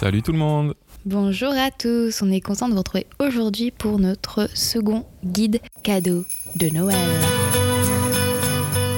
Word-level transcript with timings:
Salut 0.00 0.22
tout 0.22 0.30
le 0.30 0.38
monde 0.38 0.74
Bonjour 1.06 1.50
à 1.50 1.72
tous, 1.72 2.22
on 2.22 2.30
est 2.30 2.40
content 2.40 2.68
de 2.68 2.72
vous 2.74 2.78
retrouver 2.78 3.08
aujourd'hui 3.18 3.72
pour 3.72 3.98
notre 3.98 4.48
second 4.54 5.04
guide 5.24 5.60
cadeau 5.82 6.24
de 6.54 6.68
Noël. 6.68 6.96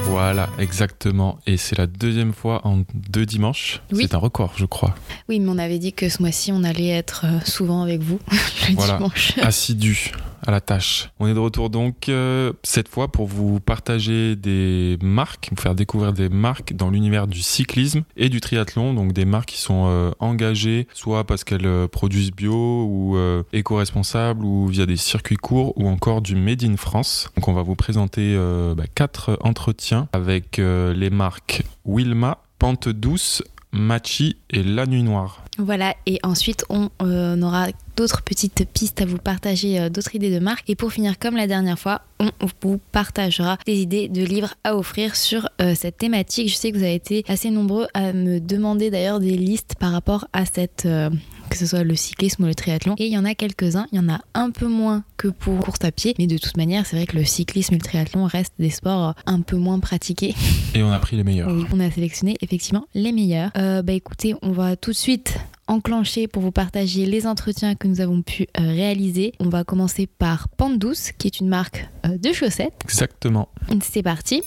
Voilà, 0.04 0.50
exactement. 0.58 1.38
Et 1.46 1.56
c'est 1.56 1.78
la 1.78 1.86
deuxième 1.86 2.34
fois 2.34 2.60
en 2.66 2.82
deux 2.92 3.24
dimanches. 3.24 3.80
C'est 3.94 4.12
un 4.12 4.18
record, 4.18 4.52
je 4.56 4.66
crois. 4.66 4.94
Oui, 5.30 5.40
mais 5.40 5.48
on 5.48 5.56
avait 5.56 5.78
dit 5.78 5.94
que 5.94 6.10
ce 6.10 6.20
mois-ci, 6.20 6.52
on 6.52 6.64
allait 6.64 6.88
être 6.88 7.24
euh, 7.24 7.40
souvent 7.46 7.82
avec 7.82 8.02
vous 8.02 8.20
le 8.68 8.74
voilà, 8.74 8.98
dimanche. 8.98 9.38
Assidu 9.38 10.12
la 10.48 10.60
tâche. 10.60 11.10
On 11.18 11.26
est 11.26 11.34
de 11.34 11.38
retour 11.38 11.70
donc 11.70 12.08
euh, 12.08 12.52
cette 12.62 12.88
fois 12.88 13.08
pour 13.08 13.26
vous 13.26 13.60
partager 13.60 14.36
des 14.36 14.98
marques, 15.02 15.48
vous 15.50 15.60
faire 15.60 15.74
découvrir 15.74 16.12
des 16.12 16.28
marques 16.28 16.74
dans 16.74 16.90
l'univers 16.90 17.26
du 17.26 17.42
cyclisme 17.42 18.02
et 18.16 18.28
du 18.28 18.40
triathlon, 18.40 18.94
donc 18.94 19.12
des 19.12 19.24
marques 19.24 19.50
qui 19.50 19.60
sont 19.60 19.86
euh, 19.88 20.10
engagées 20.18 20.86
soit 20.94 21.24
parce 21.24 21.44
qu'elles 21.44 21.66
euh, 21.66 21.88
produisent 21.88 22.32
bio 22.32 22.84
ou 22.84 23.16
éco-responsables 23.52 24.44
ou 24.44 24.68
via 24.68 24.86
des 24.86 24.96
circuits 24.96 25.36
courts 25.36 25.72
ou 25.76 25.88
encore 25.88 26.22
du 26.22 26.36
Made 26.36 26.62
in 26.64 26.76
France. 26.76 27.30
Donc 27.36 27.48
on 27.48 27.52
va 27.52 27.62
vous 27.62 27.74
présenter 27.74 28.36
bah, 28.76 28.84
quatre 28.94 29.38
entretiens 29.42 30.08
avec 30.12 30.58
les 30.58 31.10
marques 31.10 31.64
Wilma, 31.84 32.38
Pente 32.58 32.88
Douce, 32.88 33.42
Machi 33.72 34.36
et 34.50 34.62
La 34.62 34.86
Nuit 34.86 35.02
Noire. 35.02 35.44
Voilà, 35.58 35.94
et 36.06 36.18
ensuite 36.22 36.64
on, 36.70 36.90
on 37.00 37.42
aura 37.42 37.68
d'autres 37.96 38.22
petites 38.22 38.66
pistes 38.72 39.02
à 39.02 39.04
vous 39.04 39.18
partager, 39.18 39.78
euh, 39.78 39.88
d'autres 39.90 40.14
idées 40.14 40.32
de 40.32 40.38
marques. 40.38 40.68
Et 40.70 40.74
pour 40.74 40.92
finir, 40.92 41.18
comme 41.18 41.36
la 41.36 41.46
dernière 41.46 41.78
fois, 41.78 42.02
on 42.18 42.30
vous 42.62 42.80
partagera 42.92 43.58
des 43.66 43.80
idées 43.80 44.08
de 44.08 44.24
livres 44.24 44.54
à 44.64 44.74
offrir 44.76 45.14
sur 45.16 45.48
euh, 45.60 45.74
cette 45.74 45.98
thématique. 45.98 46.48
Je 46.48 46.54
sais 46.54 46.72
que 46.72 46.78
vous 46.78 46.82
avez 46.82 46.94
été 46.94 47.24
assez 47.28 47.50
nombreux 47.50 47.88
à 47.92 48.12
me 48.12 48.40
demander 48.40 48.90
d'ailleurs 48.90 49.20
des 49.20 49.36
listes 49.36 49.74
par 49.78 49.92
rapport 49.92 50.26
à 50.32 50.46
cette 50.46 50.86
euh, 50.86 51.10
que 51.50 51.56
ce 51.56 51.66
soit 51.66 51.84
le 51.84 51.94
cyclisme 51.94 52.44
ou 52.44 52.46
le 52.46 52.54
triathlon. 52.54 52.94
Et 52.98 53.06
il 53.06 53.12
y 53.12 53.18
en 53.18 53.24
a 53.24 53.34
quelques-uns, 53.34 53.86
il 53.92 53.96
y 53.96 53.98
en 53.98 54.08
a 54.08 54.20
un 54.34 54.50
peu 54.50 54.66
moins 54.66 55.04
que 55.16 55.28
pour 55.28 55.58
course 55.58 55.84
à 55.84 55.92
pied, 55.92 56.14
mais 56.18 56.26
de 56.26 56.38
toute 56.38 56.56
manière, 56.56 56.86
c'est 56.86 56.96
vrai 56.96 57.06
que 57.06 57.16
le 57.16 57.24
cyclisme 57.24 57.74
et 57.74 57.78
le 57.78 57.82
triathlon 57.82 58.24
restent 58.24 58.54
des 58.58 58.70
sports 58.70 59.14
un 59.26 59.40
peu 59.42 59.56
moins 59.56 59.80
pratiqués. 59.80 60.34
Et 60.74 60.82
on 60.82 60.92
a 60.92 60.98
pris 60.98 61.16
les 61.16 61.24
meilleurs. 61.24 61.52
Oui, 61.52 61.64
on 61.72 61.80
a 61.80 61.90
sélectionné 61.90 62.36
effectivement 62.40 62.86
les 62.94 63.12
meilleurs. 63.12 63.50
bah 63.54 63.92
écoutez, 63.92 64.34
on 64.40 64.52
va 64.52 64.76
tout 64.76 64.92
de 64.92 64.96
suite 64.96 65.36
enclencher 65.70 66.26
pour 66.26 66.42
vous 66.42 66.50
partager 66.50 67.06
les 67.06 67.26
entretiens 67.26 67.74
que 67.76 67.86
nous 67.86 68.00
avons 68.00 68.22
pu 68.22 68.42
euh, 68.42 68.46
réaliser. 68.58 69.32
On 69.38 69.48
va 69.48 69.64
commencer 69.64 70.06
par 70.06 70.48
Pandouce, 70.48 71.12
qui 71.12 71.28
est 71.28 71.40
une 71.40 71.48
marque 71.48 71.88
euh, 72.06 72.18
de 72.18 72.32
chaussettes. 72.32 72.80
Exactement. 72.84 73.48
C'est 73.82 74.02
parti. 74.02 74.42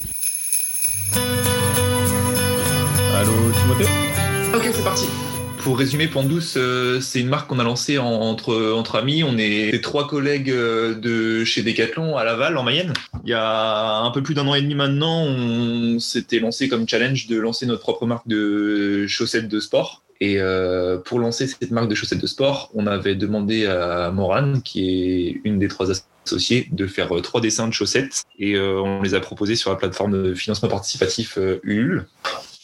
Allô 3.15 3.31
Timothée? 3.53 3.89
Ok, 4.53 4.69
c'est 4.73 4.83
parti. 4.83 5.07
Pour 5.63 5.77
résumer, 5.77 6.07
Pandouce, 6.09 6.55
euh, 6.57 6.99
c'est 6.99 7.21
une 7.21 7.29
marque 7.29 7.49
qu'on 7.49 7.57
a 7.57 7.63
lancée 7.63 7.97
entre, 7.97 8.95
amis. 8.95 9.23
On 9.23 9.37
est 9.37 9.81
trois 9.81 10.07
collègues 10.07 10.53
de 10.53 11.45
chez 11.45 11.63
Decathlon 11.63 12.17
à 12.17 12.25
Laval, 12.25 12.57
en 12.57 12.63
Mayenne. 12.63 12.91
Il 13.23 13.29
y 13.29 13.33
a 13.33 13.99
un 13.99 14.11
peu 14.11 14.21
plus 14.21 14.33
d'un 14.33 14.45
an 14.47 14.55
et 14.55 14.61
demi 14.61 14.75
maintenant, 14.75 15.23
on 15.23 15.99
s'était 15.99 16.39
lancé 16.39 16.67
comme 16.67 16.87
challenge 16.87 17.27
de 17.27 17.37
lancer 17.37 17.65
notre 17.65 17.81
propre 17.81 18.05
marque 18.05 18.27
de 18.27 19.07
chaussettes 19.07 19.47
de 19.47 19.59
sport. 19.61 20.03
Et 20.19 20.39
euh, 20.39 20.97
pour 20.97 21.19
lancer 21.19 21.47
cette 21.47 21.71
marque 21.71 21.89
de 21.89 21.95
chaussettes 21.95 22.21
de 22.21 22.27
sport, 22.27 22.69
on 22.73 22.87
avait 22.87 23.15
demandé 23.15 23.65
à 23.65 24.11
Moran, 24.11 24.59
qui 24.63 25.27
est 25.27 25.41
une 25.43 25.59
des 25.59 25.67
trois 25.67 25.87
associées, 26.25 26.67
de 26.71 26.87
faire 26.87 27.15
euh, 27.15 27.21
trois 27.21 27.41
dessins 27.41 27.67
de 27.67 27.73
chaussettes. 27.73 28.23
Et 28.39 28.55
euh, 28.55 28.81
on 28.81 29.01
les 29.01 29.15
a 29.15 29.19
proposés 29.19 29.55
sur 29.55 29.69
la 29.69 29.75
plateforme 29.75 30.11
de 30.11 30.33
financement 30.33 30.69
participatif 30.69 31.37
Ulule. 31.63 32.05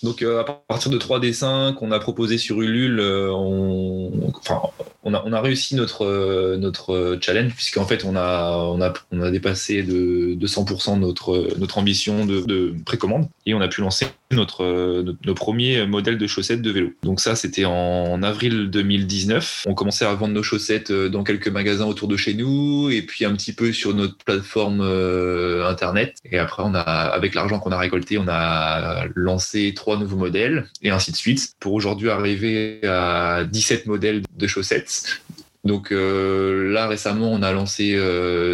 Donc 0.04 0.24
à 0.24 0.44
partir 0.44 0.92
de 0.92 0.98
trois 0.98 1.20
dessins 1.20 1.74
qu'on 1.78 1.92
a 1.92 2.00
proposés 2.00 2.38
sur 2.38 2.62
Ulule, 2.62 3.02
on, 3.02 4.32
enfin, 4.36 4.62
on, 5.04 5.14
a, 5.14 5.42
réussi 5.42 5.76
notre, 5.76 6.56
notre 6.56 7.18
challenge 7.22 7.54
puisqu'en 7.54 7.86
fait 7.86 8.06
on 8.06 8.16
a, 8.16 8.56
on, 8.56 8.82
a, 8.82 8.94
on 9.12 9.22
a 9.22 9.30
dépassé 9.30 9.84
de 9.84 10.36
200% 10.36 11.00
notre, 11.00 11.50
notre 11.58 11.78
ambition 11.78 12.26
de 12.26 12.74
précommande. 12.86 13.28
Et 13.46 13.54
on 13.54 13.62
a 13.62 13.68
pu 13.68 13.82
lancer 13.82 14.08
notre, 14.36 15.04
nos 15.26 15.34
premiers 15.34 15.86
modèles 15.88 16.18
de 16.18 16.28
chaussettes 16.28 16.62
de 16.62 16.70
vélo. 16.70 16.94
Donc 17.04 17.20
ça, 17.20 17.36
c'était 17.36 17.66
en 17.66 18.22
avril 18.22 18.70
2019. 18.70 19.66
On 19.68 19.74
commençait 19.74 20.06
à 20.06 20.14
vendre 20.14 20.34
nos 20.34 20.44
chaussettes 20.44 20.92
euh, 20.92 21.10
dans 21.10 21.24
quelques 21.24 21.48
magasins 21.48 21.86
autour 21.86 22.08
de 22.08 22.16
chez 22.16 22.34
nous 22.36 22.90
et 22.92 23.02
puis 23.02 23.26
un 23.26 23.34
petit 23.34 23.54
peu 23.54 23.74
sur 23.74 23.94
notre 23.96 24.18
plateforme 24.18 24.82
euh, 24.82 25.68
internet. 25.68 26.16
Et 26.26 26.38
après, 26.38 26.64
on 26.64 26.76
a, 26.76 26.82
avec 26.82 27.34
l'argent 27.34 27.60
qu'on 27.60 27.72
a 27.72 27.78
récolté, 27.78 28.18
on 28.18 28.28
a 28.28 29.06
lancé 29.16 29.74
trois 29.76 29.98
nouveaux 29.98 30.18
modèles 30.18 30.68
et 30.84 30.92
ainsi 30.92 31.12
de 31.12 31.18
suite 31.18 31.54
pour 31.60 31.74
aujourd'hui 31.74 32.10
arriver 32.10 32.82
à 32.86 33.46
17 33.46 33.88
modèles 33.88 34.22
de 34.38 34.48
chaussettes. 34.48 35.22
Donc 35.64 35.92
euh, 35.92 36.72
là, 36.72 36.88
récemment, 36.88 37.32
on 37.32 37.42
a 37.42 37.52
lancé 37.52 37.94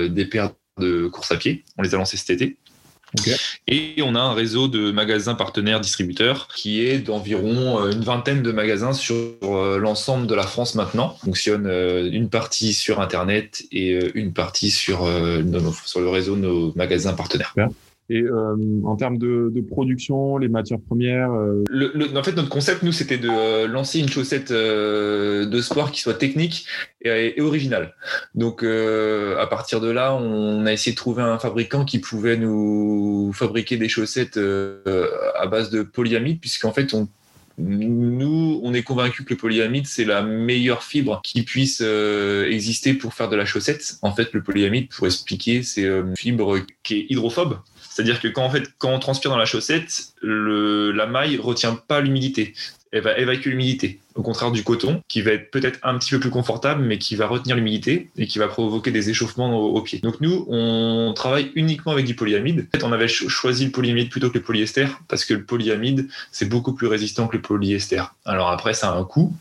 des 0.10 0.26
paires 0.26 0.52
de 0.80 1.08
course 1.08 1.32
à 1.32 1.38
pied. 1.38 1.64
On 1.78 1.84
les 1.84 1.94
a 1.94 1.98
lancées 1.98 2.18
cet 2.18 2.30
été. 2.30 2.58
Et 3.68 3.96
on 4.04 4.16
a 4.16 4.20
un 4.20 4.34
réseau 4.34 4.68
de 4.68 4.92
magasins 4.92 5.36
partenaires 5.36 5.82
distributeurs 5.82 6.48
qui 6.56 6.86
est 6.86 7.00
d'environ 7.00 7.80
euh, 7.80 7.92
une 7.92 8.04
vingtaine 8.04 8.44
de 8.44 8.52
magasins 8.52 8.94
sur 8.94 9.16
euh, 9.44 9.78
l'ensemble 9.78 10.28
de 10.28 10.36
la 10.36 10.44
France 10.44 10.76
maintenant. 10.76 11.16
On 11.22 11.26
fonctionne 11.28 11.66
euh, 11.68 12.10
une 12.12 12.30
partie 12.30 12.74
sur 12.74 13.02
Internet 13.02 13.64
et 13.72 13.98
une 14.14 14.34
partie 14.34 14.72
sur, 14.72 15.10
sur 15.86 16.00
le 16.00 16.10
réseau 16.10 16.36
de 16.36 16.42
nos 16.42 16.74
magasins 16.76 17.14
partenaires. 17.14 17.54
Et 18.10 18.22
euh, 18.22 18.56
en 18.84 18.96
termes 18.96 19.18
de, 19.18 19.52
production, 19.68 20.38
les 20.38 20.48
matières 20.48 20.80
premières 20.80 21.32
euh... 21.32 21.64
En 22.16 22.24
fait, 22.24 22.34
notre 22.34 22.50
concept, 22.50 22.84
nous, 22.84 22.92
c'était 22.92 23.18
de 23.18 23.30
euh, 23.30 23.68
lancer 23.68 24.00
une 24.00 24.10
chaussette 24.10 24.52
de 24.52 25.62
sport 25.62 25.92
qui 25.92 26.02
soit 26.02 26.14
technique 26.14 26.68
et, 27.04 27.42
originale. 27.42 27.96
Donc, 28.36 28.64
à 28.64 29.48
partir 29.48 29.82
de 29.82 29.90
là, 29.90 30.16
on 30.16 30.66
a 30.66 30.74
essayé 30.74 30.92
de 30.92 30.98
trouver 30.98 31.24
un 31.24 31.40
fabricant 31.40 31.84
qui 31.84 32.00
pouvait 32.00 32.38
nous 32.38 33.32
fabriquer 33.34 33.78
des 33.78 33.90
chaussettes 33.90 34.38
à 34.38 35.48
base 35.48 35.70
de 35.72 35.82
polyamide, 35.82 36.40
puisqu'en 36.40 36.72
fait, 36.72 36.96
nous, 37.58 38.60
on 38.64 38.74
est 38.74 38.84
convaincu 38.84 39.24
que 39.24 39.34
le 39.34 39.38
polyamide, 39.38 39.88
c'est 39.88 40.06
la 40.06 40.22
meilleure 40.22 40.84
fibre 40.84 41.22
qui 41.24 41.42
puisse 41.42 41.82
exister 41.82 42.94
pour 42.94 43.16
faire 43.16 43.30
de 43.30 43.36
la 43.36 43.46
chaussette. 43.46 43.98
En 44.04 44.14
fait, 44.14 44.32
le 44.34 44.44
polyamide, 44.44 44.90
pour 44.90 45.08
expliquer, 45.08 45.64
c'est 45.64 45.86
une 45.86 46.16
fibre 46.16 46.60
qui 46.84 46.96
est 46.96 47.06
hydrophobe. 47.10 47.58
C'est-à-dire 47.96 48.20
que 48.20 48.28
quand, 48.28 48.52
on 48.84 49.00
transpire 49.00 49.32
dans 49.32 49.38
la 49.38 49.46
chaussette, 49.46 50.08
le, 50.22 50.92
la 50.92 51.06
maille 51.06 51.38
retient 51.38 51.76
pas 51.76 52.02
l'humidité. 52.02 52.54
Elle 52.92 53.04
va 53.04 53.18
évacuer 53.18 53.52
l'humidité. 53.52 54.00
Au 54.16 54.22
contraire 54.22 54.52
du 54.52 54.66
coton, 54.66 55.02
qui 55.08 55.22
va 55.22 55.32
être 55.32 55.50
peut-être 55.50 55.80
un 55.82 55.98
petit 55.98 56.10
peu 56.12 56.20
plus 56.20 56.30
confortable, 56.30 56.84
mais 56.84 56.98
qui 56.98 57.16
va 57.16 57.26
retenir 57.26 57.56
l'humidité 57.56 58.10
et 58.18 58.28
qui 58.28 58.38
va 58.38 58.50
provoquer 58.50 58.92
des 58.92 59.10
échauffements 59.10 59.58
aux, 59.58 59.82
pieds. 59.82 60.00
Donc 60.00 60.20
nous, 60.20 60.46
on 60.50 61.14
travaille 61.16 61.54
uniquement 61.56 61.94
avec 61.94 62.06
du 62.06 62.16
polyamide. 62.16 62.68
En 62.68 62.78
fait, 62.78 62.84
on 62.84 62.92
avait 62.92 63.08
choisi 63.08 63.64
le 63.64 63.72
polyamide 63.72 64.10
plutôt 64.10 64.30
que 64.30 64.38
le 64.38 64.44
polyester 64.44 64.88
parce 65.08 65.24
que 65.24 65.34
le 65.34 65.46
polyamide, 65.46 66.10
c'est 66.34 66.50
beaucoup 66.50 66.74
plus 66.74 66.88
résistant 66.88 67.30
que 67.30 67.38
le 67.38 67.42
polyester. 67.42 68.04
Alors 68.26 68.50
après, 68.50 68.74
ça 68.74 68.92
a 68.92 68.98
un 68.98 69.06
coût, 69.06 69.34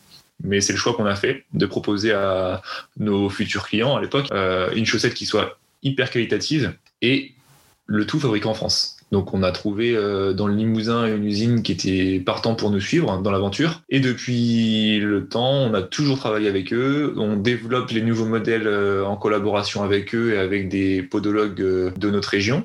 mais 0.44 0.60
c'est 0.60 0.72
le 0.72 0.78
choix 0.78 0.94
qu'on 0.94 1.06
a 1.06 1.16
fait 1.16 1.44
de 1.54 1.66
proposer 1.66 2.12
à 2.12 2.62
nos 2.98 3.28
futurs 3.30 3.66
clients 3.66 3.96
à 3.96 4.00
l'époque 4.00 4.28
euh, 4.30 4.70
une 4.76 4.86
chaussette 4.86 5.14
qui 5.14 5.26
soit 5.26 5.58
hyper 5.82 6.08
qualitative 6.10 6.72
et 7.02 7.34
le 7.86 8.06
tout 8.06 8.18
fabriqué 8.18 8.46
en 8.46 8.54
France. 8.54 8.96
Donc 9.12 9.32
on 9.32 9.42
a 9.42 9.52
trouvé 9.52 9.94
euh, 9.94 10.32
dans 10.32 10.48
le 10.48 10.54
Limousin 10.54 11.06
une 11.06 11.24
usine 11.24 11.62
qui 11.62 11.70
était 11.70 12.18
partant 12.18 12.56
pour 12.56 12.70
nous 12.70 12.80
suivre 12.80 13.12
hein, 13.12 13.22
dans 13.22 13.30
l'aventure. 13.30 13.82
Et 13.88 14.00
depuis 14.00 14.98
le 14.98 15.28
temps, 15.28 15.52
on 15.52 15.74
a 15.74 15.82
toujours 15.82 16.18
travaillé 16.18 16.48
avec 16.48 16.72
eux. 16.72 17.14
On 17.16 17.36
développe 17.36 17.90
les 17.90 18.02
nouveaux 18.02 18.26
modèles 18.26 18.66
euh, 18.66 19.06
en 19.06 19.16
collaboration 19.16 19.82
avec 19.82 20.14
eux 20.14 20.34
et 20.34 20.38
avec 20.38 20.68
des 20.68 21.02
podologues 21.02 21.60
euh, 21.60 21.90
de 21.96 22.10
notre 22.10 22.30
région. 22.30 22.64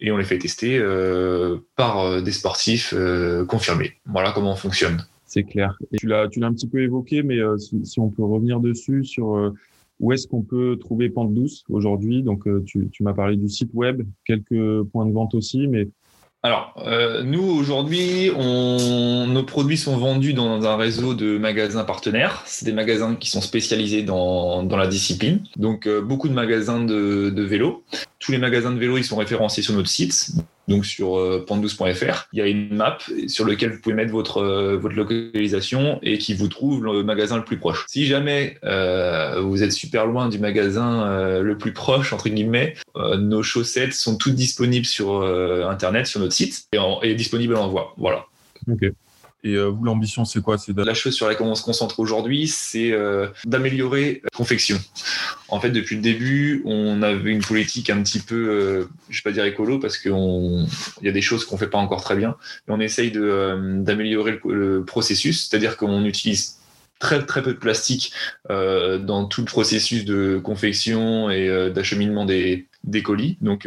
Et 0.00 0.10
on 0.10 0.16
les 0.16 0.24
fait 0.24 0.38
tester 0.38 0.82
par 1.76 2.22
des 2.22 2.32
sportifs 2.32 2.94
confirmés. 3.46 3.98
Voilà 4.06 4.32
comment 4.32 4.52
on 4.52 4.56
fonctionne. 4.56 5.04
C'est 5.26 5.42
clair. 5.42 5.76
Et 5.92 5.98
tu 5.98 6.06
l'as, 6.06 6.22
un 6.22 6.54
petit 6.54 6.66
peu 6.66 6.80
évoqué, 6.80 7.22
mais 7.22 7.36
si, 7.58 7.84
si, 7.84 8.00
on 8.00 8.08
peut 8.08 8.22
revenir 8.22 8.60
dessus 8.60 9.04
sur 9.04 9.52
où 10.00 10.12
est-ce 10.12 10.26
qu'on 10.26 10.42
peut 10.42 10.76
trouver 10.80 11.10
Pente 11.10 11.32
Douce 11.34 11.64
aujourd'hui? 11.68 12.22
Donc, 12.22 12.48
euh, 12.48 12.64
tu, 12.64 12.90
m'as 13.00 13.12
parlé 13.12 13.36
du 13.36 13.48
site 13.48 13.70
web, 13.74 14.02
quelques 14.24 14.82
points 14.84 15.06
de 15.06 15.12
vente 15.12 15.34
aussi, 15.34 15.68
mais 15.68 15.88
alors, 16.42 16.72
euh, 16.86 17.22
nous, 17.22 17.42
aujourd'hui, 17.42 18.30
nos 18.34 19.42
produits 19.42 19.76
sont 19.76 19.98
vendus 19.98 20.32
dans 20.32 20.64
un 20.64 20.76
réseau 20.76 21.12
de 21.12 21.36
magasins 21.36 21.84
partenaires. 21.84 22.42
C'est 22.46 22.64
des 22.64 22.72
magasins 22.72 23.14
qui 23.14 23.28
sont 23.28 23.42
spécialisés 23.42 24.02
dans, 24.02 24.62
la 24.64 24.86
discipline. 24.86 25.44
Donc, 25.56 25.86
euh, 25.86 26.00
beaucoup 26.00 26.30
de 26.30 26.32
magasins 26.32 26.82
de, 26.82 27.28
de 27.28 27.42
vélo. 27.42 27.84
Tous 28.20 28.32
les 28.32 28.38
magasins 28.38 28.72
de 28.72 28.78
vélo, 28.78 28.96
ils 28.96 29.04
sont 29.04 29.16
référencés 29.16 29.60
sur 29.60 29.74
notre 29.74 29.90
site 29.90 30.32
donc 30.68 30.86
sur 30.86 31.18
euh, 31.18 31.44
pont12.fr. 31.46 32.28
Il 32.32 32.38
y 32.38 32.42
a 32.42 32.46
une 32.46 32.74
map 32.74 32.98
sur 33.26 33.46
laquelle 33.46 33.72
vous 33.72 33.80
pouvez 33.80 33.94
mettre 33.94 34.12
votre, 34.12 34.38
euh, 34.38 34.76
votre 34.76 34.94
localisation 34.94 35.98
et 36.02 36.18
qui 36.18 36.34
vous 36.34 36.48
trouve 36.48 36.84
le 36.84 37.02
magasin 37.02 37.36
le 37.36 37.44
plus 37.44 37.58
proche. 37.58 37.84
Si 37.88 38.06
jamais 38.06 38.56
euh, 38.64 39.40
vous 39.40 39.62
êtes 39.62 39.72
super 39.72 40.06
loin 40.06 40.28
du 40.28 40.38
magasin 40.38 41.40
le 41.40 41.58
plus 41.58 41.72
proche, 41.72 42.12
entre 42.12 42.28
guillemets, 42.28 42.74
nos 42.96 43.42
chaussettes 43.42 43.92
sont 43.92 44.16
toutes 44.16 44.34
disponibles 44.34 44.86
sur 44.86 45.22
Internet, 45.22 46.06
sur 46.06 46.20
notre 46.20 46.32
site, 46.32 46.68
et, 47.02 47.14
disponibles 47.14 47.56
en 47.56 47.64
envoi. 47.64 47.94
Voilà. 47.96 48.26
Et 49.42 49.54
euh, 49.54 49.66
vous, 49.66 49.84
l'ambition, 49.84 50.24
c'est 50.24 50.42
quoi? 50.42 50.56
La 50.76 50.94
chose 50.94 51.14
sur 51.14 51.26
laquelle 51.26 51.46
on 51.46 51.54
se 51.54 51.62
concentre 51.62 52.00
aujourd'hui, 52.00 52.46
c'est 52.46 52.92
euh, 52.92 53.28
d'améliorer 53.44 54.20
la 54.22 54.30
confection. 54.36 54.78
En 55.48 55.60
fait, 55.60 55.70
depuis 55.70 55.96
le 55.96 56.02
début, 56.02 56.62
on 56.66 57.02
avait 57.02 57.30
une 57.30 57.42
politique 57.42 57.90
un 57.90 58.02
petit 58.02 58.20
peu, 58.20 58.34
euh, 58.34 58.84
je 59.08 59.18
vais 59.18 59.30
pas 59.30 59.32
dire 59.32 59.44
écolo, 59.44 59.78
parce 59.78 59.96
qu'il 59.98 60.12
y 61.02 61.08
a 61.08 61.12
des 61.12 61.22
choses 61.22 61.44
qu'on 61.44 61.56
fait 61.56 61.68
pas 61.68 61.78
encore 61.78 62.02
très 62.02 62.16
bien, 62.16 62.36
mais 62.66 62.74
on 62.74 62.80
essaye 62.80 63.10
d'améliorer 63.12 64.38
le, 64.44 64.54
le, 64.54 64.84
processus, 64.84 65.48
c'est-à-dire 65.48 65.76
qu'on 65.76 66.04
utilise 66.04 66.58
très 66.98 67.24
très 67.24 67.42
peu 67.42 67.54
de 67.54 67.58
plastique 67.58 68.12
dans 68.48 69.24
tout 69.24 69.40
le 69.40 69.46
processus 69.46 70.04
de 70.04 70.38
confection 70.42 71.30
et 71.30 71.70
d'acheminement 71.70 72.26
des, 72.26 72.66
des 72.84 73.02
colis. 73.02 73.38
Donc 73.40 73.66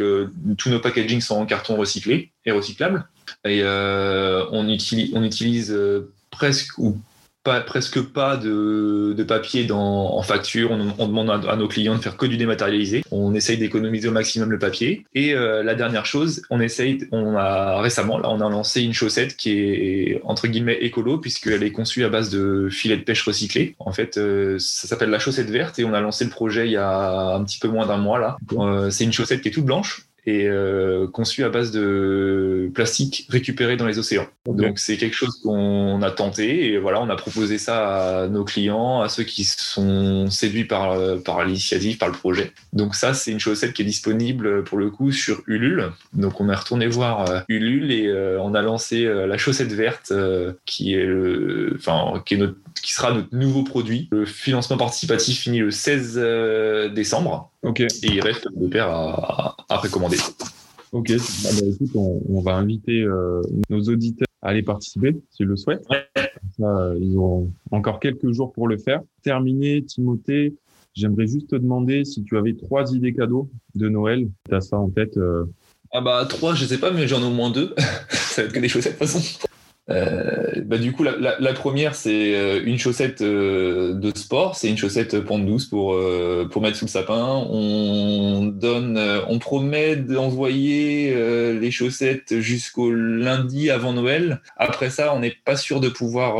tous 0.56 0.70
nos 0.70 0.78
packagings 0.78 1.20
sont 1.20 1.36
en 1.36 1.46
carton 1.46 1.76
recyclé 1.76 2.30
et 2.44 2.52
recyclable. 2.52 3.08
Euh, 3.46 4.46
on 4.50 4.68
utilise, 4.68 5.10
on 5.14 5.22
utilise 5.22 5.72
euh, 5.72 6.10
presque 6.30 6.78
ou 6.78 7.00
pas, 7.42 7.60
presque 7.60 8.00
pas 8.00 8.38
de, 8.38 9.22
papier 9.28 9.64
dans, 9.64 10.16
en 10.16 10.22
facture. 10.22 10.70
On, 10.70 11.06
demande 11.06 11.30
à, 11.46 11.56
nos 11.56 11.68
clients 11.68 11.94
de 11.94 12.00
faire 12.00 12.16
que 12.16 12.24
du 12.24 12.38
dématérialisé. 12.38 13.02
On 13.10 13.34
essaye 13.34 13.58
d'économiser 13.58 14.08
au 14.08 14.12
maximum 14.12 14.50
le 14.50 14.58
papier. 14.58 15.04
Et 15.14 15.34
euh, 15.34 15.62
la 15.62 15.74
dernière 15.74 16.06
chose, 16.06 16.42
on 16.48 16.58
essaye, 16.60 17.06
on 17.12 17.36
a 17.36 17.82
récemment, 17.82 18.16
là, 18.18 18.30
on 18.30 18.40
a 18.40 18.48
lancé 18.48 18.82
une 18.82 18.94
chaussette 18.94 19.36
qui 19.36 19.50
est 19.58 20.20
entre 20.24 20.46
guillemets 20.46 20.78
écolo 20.80 21.18
puisqu'elle 21.18 21.62
est 21.62 21.72
conçue 21.72 22.04
à 22.04 22.08
base 22.08 22.30
de 22.30 22.68
filets 22.70 22.96
de 22.96 23.02
pêche 23.02 23.22
recyclés. 23.22 23.74
En 23.78 23.92
fait, 23.92 24.18
ça 24.58 24.88
s'appelle 24.88 25.10
la 25.10 25.18
chaussette 25.18 25.50
verte 25.50 25.78
et 25.78 25.84
on 25.84 25.92
a 25.92 26.00
lancé 26.00 26.24
le 26.24 26.30
projet 26.30 26.66
il 26.66 26.72
y 26.72 26.78
a 26.78 27.34
un 27.34 27.44
petit 27.44 27.58
peu 27.58 27.68
moins 27.68 27.86
d'un 27.86 27.98
mois 27.98 28.18
là. 28.18 28.38
c'est 28.90 29.04
une 29.04 29.12
chaussette 29.12 29.42
qui 29.42 29.48
est 29.48 29.52
toute 29.52 29.66
blanche 29.66 30.06
et 30.26 30.46
euh, 30.48 31.06
conçu 31.06 31.44
à 31.44 31.48
base 31.48 31.70
de 31.70 32.70
plastique 32.74 33.26
récupéré 33.28 33.76
dans 33.76 33.86
les 33.86 33.98
océans. 33.98 34.26
Donc 34.46 34.78
c'est 34.78 34.96
quelque 34.96 35.14
chose 35.14 35.40
qu'on 35.42 36.00
a 36.02 36.10
tenté 36.10 36.66
et 36.72 36.78
voilà, 36.78 37.00
on 37.00 37.10
a 37.10 37.16
proposé 37.16 37.58
ça 37.58 38.22
à 38.22 38.28
nos 38.28 38.44
clients, 38.44 39.02
à 39.02 39.08
ceux 39.08 39.24
qui 39.24 39.44
sont 39.44 40.30
séduits 40.30 40.64
par, 40.64 40.96
par 41.22 41.44
l'initiative, 41.44 41.98
par 41.98 42.08
le 42.08 42.14
projet. 42.14 42.52
Donc 42.72 42.94
ça, 42.94 43.14
c'est 43.14 43.32
une 43.32 43.40
chaussette 43.40 43.72
qui 43.72 43.82
est 43.82 43.86
disponible 43.86 44.64
pour 44.64 44.78
le 44.78 44.90
coup 44.90 45.12
sur 45.12 45.42
Ulule. 45.46 45.92
Donc 46.12 46.40
on 46.40 46.48
est 46.48 46.54
retourné 46.54 46.86
voir 46.86 47.30
euh, 47.30 47.40
Ulule 47.48 47.92
et 47.92 48.06
euh, 48.06 48.38
on 48.40 48.54
a 48.54 48.62
lancé 48.62 49.04
la 49.04 49.36
chaussette 49.38 49.72
verte 49.72 50.12
qui 50.64 50.94
est 50.94 51.04
le, 51.04 51.76
enfin 51.78 52.22
qui 52.24 52.34
est 52.34 52.38
notre, 52.38 52.56
qui 52.84 52.92
sera 52.92 53.12
notre 53.12 53.34
nouveau 53.34 53.64
produit. 53.64 54.08
Le 54.12 54.26
financement 54.26 54.76
participatif 54.76 55.40
finit 55.40 55.60
le 55.60 55.70
16 55.70 56.92
décembre. 56.94 57.50
Ok. 57.62 57.80
Et 57.80 57.88
il 58.02 58.20
reste 58.20 58.46
deux 58.54 58.68
paires 58.68 58.90
à, 58.90 59.56
à, 59.68 59.78
précommander. 59.78 60.18
Ok, 60.94 61.10
bah, 61.42 61.50
écoute, 61.66 61.90
on, 61.96 62.40
va 62.40 62.54
inviter 62.54 63.02
euh, 63.02 63.42
nos 63.68 63.80
auditeurs 63.80 64.28
à 64.42 64.50
aller 64.50 64.62
participer 64.62 65.16
s'ils 65.32 65.46
le 65.46 65.56
souhaitent. 65.56 65.84
Euh, 66.60 66.96
ils 67.00 67.18
ont 67.18 67.50
encore 67.72 67.98
quelques 67.98 68.30
jours 68.30 68.52
pour 68.52 68.68
le 68.68 68.78
faire. 68.78 69.00
Terminé, 69.24 69.82
Timothée, 69.82 70.54
j'aimerais 70.94 71.26
juste 71.26 71.50
te 71.50 71.56
demander 71.56 72.04
si 72.04 72.22
tu 72.22 72.36
avais 72.36 72.54
trois 72.54 72.94
idées 72.94 73.12
cadeaux 73.12 73.50
de 73.74 73.88
Noël. 73.88 74.28
Tu 74.48 74.54
as 74.54 74.60
ça 74.60 74.78
en 74.78 74.88
tête 74.88 75.16
euh... 75.16 75.46
Ah 75.90 76.00
bah 76.00 76.24
trois, 76.28 76.54
je 76.54 76.64
sais 76.64 76.78
pas, 76.78 76.92
mais 76.92 77.08
j'en 77.08 77.20
ai 77.22 77.26
au 77.26 77.30
moins 77.30 77.50
deux. 77.50 77.74
ça 78.10 78.42
va 78.42 78.46
être 78.46 78.54
que 78.54 78.60
des 78.60 78.68
chaussettes 78.68 78.92
de 78.92 78.98
toute 78.98 79.08
façon. 79.08 79.48
Euh, 79.90 80.62
bah 80.64 80.78
du 80.78 80.92
coup, 80.92 81.02
la, 81.02 81.16
la, 81.18 81.38
la 81.38 81.52
première, 81.52 81.94
c'est 81.94 82.34
euh, 82.34 82.62
une 82.64 82.78
chaussette 82.78 83.20
euh, 83.20 83.92
de 83.94 84.16
sport. 84.16 84.56
C'est 84.56 84.68
une 84.68 84.78
chaussette 84.78 85.20
pente 85.20 85.44
douce 85.44 85.66
pour, 85.66 85.94
euh, 85.94 86.48
pour 86.50 86.62
mettre 86.62 86.78
sous 86.78 86.86
le 86.86 86.90
sapin. 86.90 87.44
On 87.50 88.44
donne, 88.46 88.98
on 89.28 89.38
promet 89.38 89.96
d'envoyer 89.96 91.14
les 91.60 91.70
chaussettes 91.70 92.40
jusqu'au 92.40 92.90
lundi 92.92 93.70
avant 93.70 93.92
Noël. 93.92 94.40
Après 94.56 94.90
ça, 94.90 95.14
on 95.14 95.20
n'est 95.20 95.34
pas 95.44 95.56
sûr 95.56 95.80
de 95.80 95.88
pouvoir 95.88 96.36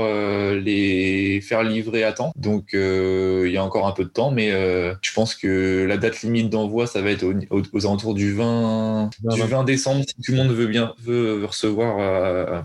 les 0.54 1.40
faire 1.40 1.62
livrer 1.62 2.04
à 2.04 2.12
temps. 2.12 2.32
Donc, 2.36 2.70
il 2.72 3.50
y 3.50 3.56
a 3.56 3.64
encore 3.64 3.86
un 3.86 3.92
peu 3.92 4.04
de 4.04 4.08
temps, 4.10 4.30
mais 4.30 4.50
je 4.50 5.12
pense 5.12 5.34
que 5.34 5.84
la 5.86 5.96
date 5.96 6.22
limite 6.22 6.50
d'envoi, 6.50 6.86
ça 6.86 7.02
va 7.02 7.10
être 7.10 7.24
aux, 7.50 7.86
alentours 7.86 8.14
du 8.14 8.32
20, 8.32 9.10
du 9.22 9.42
20 9.42 9.64
décembre, 9.64 10.04
si 10.06 10.14
tout 10.22 10.32
le 10.32 10.38
monde 10.38 10.52
veut 10.52 10.66
bien 10.66 10.94
veut 11.04 11.44
recevoir 11.44 12.64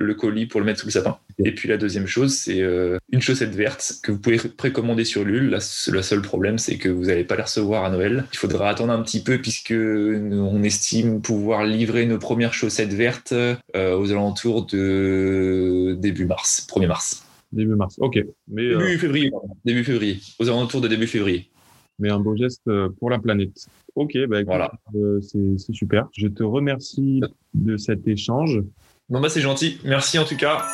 le 0.00 0.14
colis 0.14 0.46
pour 0.46 0.60
le 0.60 0.66
mettre 0.66 0.80
sous 0.80 0.86
le 0.86 0.92
sapin. 0.92 1.18
Et 1.44 1.52
puis 1.52 1.68
la 1.68 1.76
deuxième 1.76 2.06
chose, 2.06 2.34
c'est 2.34 2.62
euh, 2.62 2.98
une 3.12 3.20
chaussette 3.20 3.54
verte 3.54 4.00
que 4.02 4.12
vous 4.12 4.18
pouvez 4.18 4.38
précommander 4.38 5.04
sur 5.04 5.24
Lul. 5.24 5.50
le 5.50 6.02
seul 6.02 6.22
problème, 6.22 6.58
c'est 6.58 6.78
que 6.78 6.88
vous 6.88 7.04
n'allez 7.04 7.24
pas 7.24 7.36
les 7.36 7.42
recevoir 7.42 7.84
à 7.84 7.90
Noël. 7.90 8.24
Il 8.32 8.38
faudra 8.38 8.70
attendre 8.70 8.92
un 8.92 9.02
petit 9.02 9.22
peu 9.22 9.38
puisque 9.38 9.74
on 9.74 10.62
estime 10.62 11.20
pouvoir 11.20 11.64
livrer 11.64 12.06
nos 12.06 12.18
premières 12.18 12.54
chaussettes 12.54 12.94
vertes 12.94 13.32
euh, 13.32 13.56
aux 13.98 14.10
alentours 14.10 14.66
de 14.66 15.96
début 15.98 16.24
mars, 16.24 16.66
1er 16.70 16.88
mars. 16.88 17.26
Début 17.52 17.74
mars, 17.74 17.96
ok. 17.98 18.24
Mais, 18.48 18.68
début 18.68 18.74
euh, 18.74 18.98
février, 18.98 19.30
début 19.64 19.84
février, 19.84 20.20
aux 20.38 20.48
alentours 20.48 20.80
de 20.80 20.88
début 20.88 21.06
février. 21.06 21.50
Mais 21.98 22.08
un 22.08 22.20
beau 22.20 22.34
geste 22.34 22.62
pour 22.98 23.10
la 23.10 23.18
planète. 23.18 23.66
Ok, 23.94 24.16
bah, 24.28 24.42
voilà. 24.44 24.72
c'est 25.20 25.74
super. 25.74 26.08
Je 26.16 26.28
te 26.28 26.42
remercie 26.42 27.20
de 27.52 27.76
cet 27.76 28.08
échange. 28.08 28.62
Bon 29.10 29.20
bah 29.20 29.28
c'est 29.28 29.40
gentil, 29.40 29.80
merci 29.82 30.20
en 30.20 30.24
tout 30.24 30.36
cas. 30.36 30.64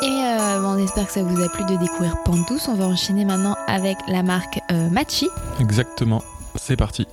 Et 0.00 0.06
euh, 0.06 0.62
on 0.62 0.78
espère 0.78 1.08
que 1.08 1.12
ça 1.12 1.24
vous 1.24 1.42
a 1.42 1.48
plu 1.48 1.64
de 1.64 1.76
découvrir 1.76 2.22
Pandous. 2.24 2.68
On 2.68 2.74
va 2.74 2.84
enchaîner 2.84 3.24
maintenant 3.24 3.56
avec 3.66 3.96
la 4.06 4.22
marque 4.22 4.60
euh, 4.70 4.88
Machi. 4.90 5.28
Exactement, 5.58 6.22
c'est 6.54 6.76
parti. 6.76 7.04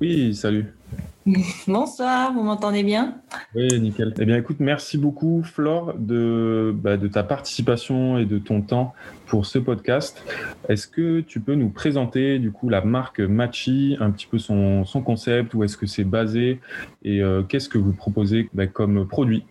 Oui, 0.00 0.34
salut. 0.34 0.74
Bonsoir, 1.68 2.32
vous 2.32 2.42
m'entendez 2.42 2.82
bien? 2.82 3.20
Oui, 3.54 3.68
nickel. 3.80 4.12
Eh 4.18 4.24
bien, 4.24 4.36
écoute, 4.36 4.56
merci 4.58 4.98
beaucoup, 4.98 5.42
Flore, 5.44 5.94
de, 5.96 6.74
bah, 6.74 6.96
de 6.96 7.06
ta 7.06 7.22
participation 7.22 8.18
et 8.18 8.24
de 8.24 8.38
ton 8.38 8.60
temps 8.60 8.92
pour 9.26 9.46
ce 9.46 9.58
podcast. 9.60 10.24
Est-ce 10.68 10.88
que 10.88 11.20
tu 11.20 11.38
peux 11.38 11.54
nous 11.54 11.68
présenter, 11.68 12.40
du 12.40 12.50
coup, 12.50 12.68
la 12.68 12.80
marque 12.80 13.20
Machi, 13.20 13.96
un 14.00 14.10
petit 14.10 14.26
peu 14.26 14.38
son, 14.38 14.84
son 14.84 15.00
concept, 15.00 15.54
où 15.54 15.62
est-ce 15.62 15.76
que 15.76 15.86
c'est 15.86 16.04
basé 16.04 16.60
et 17.04 17.22
euh, 17.22 17.42
qu'est-ce 17.42 17.68
que 17.68 17.78
vous 17.78 17.92
proposez 17.92 18.48
bah, 18.52 18.66
comme 18.66 19.06
produit? 19.06 19.44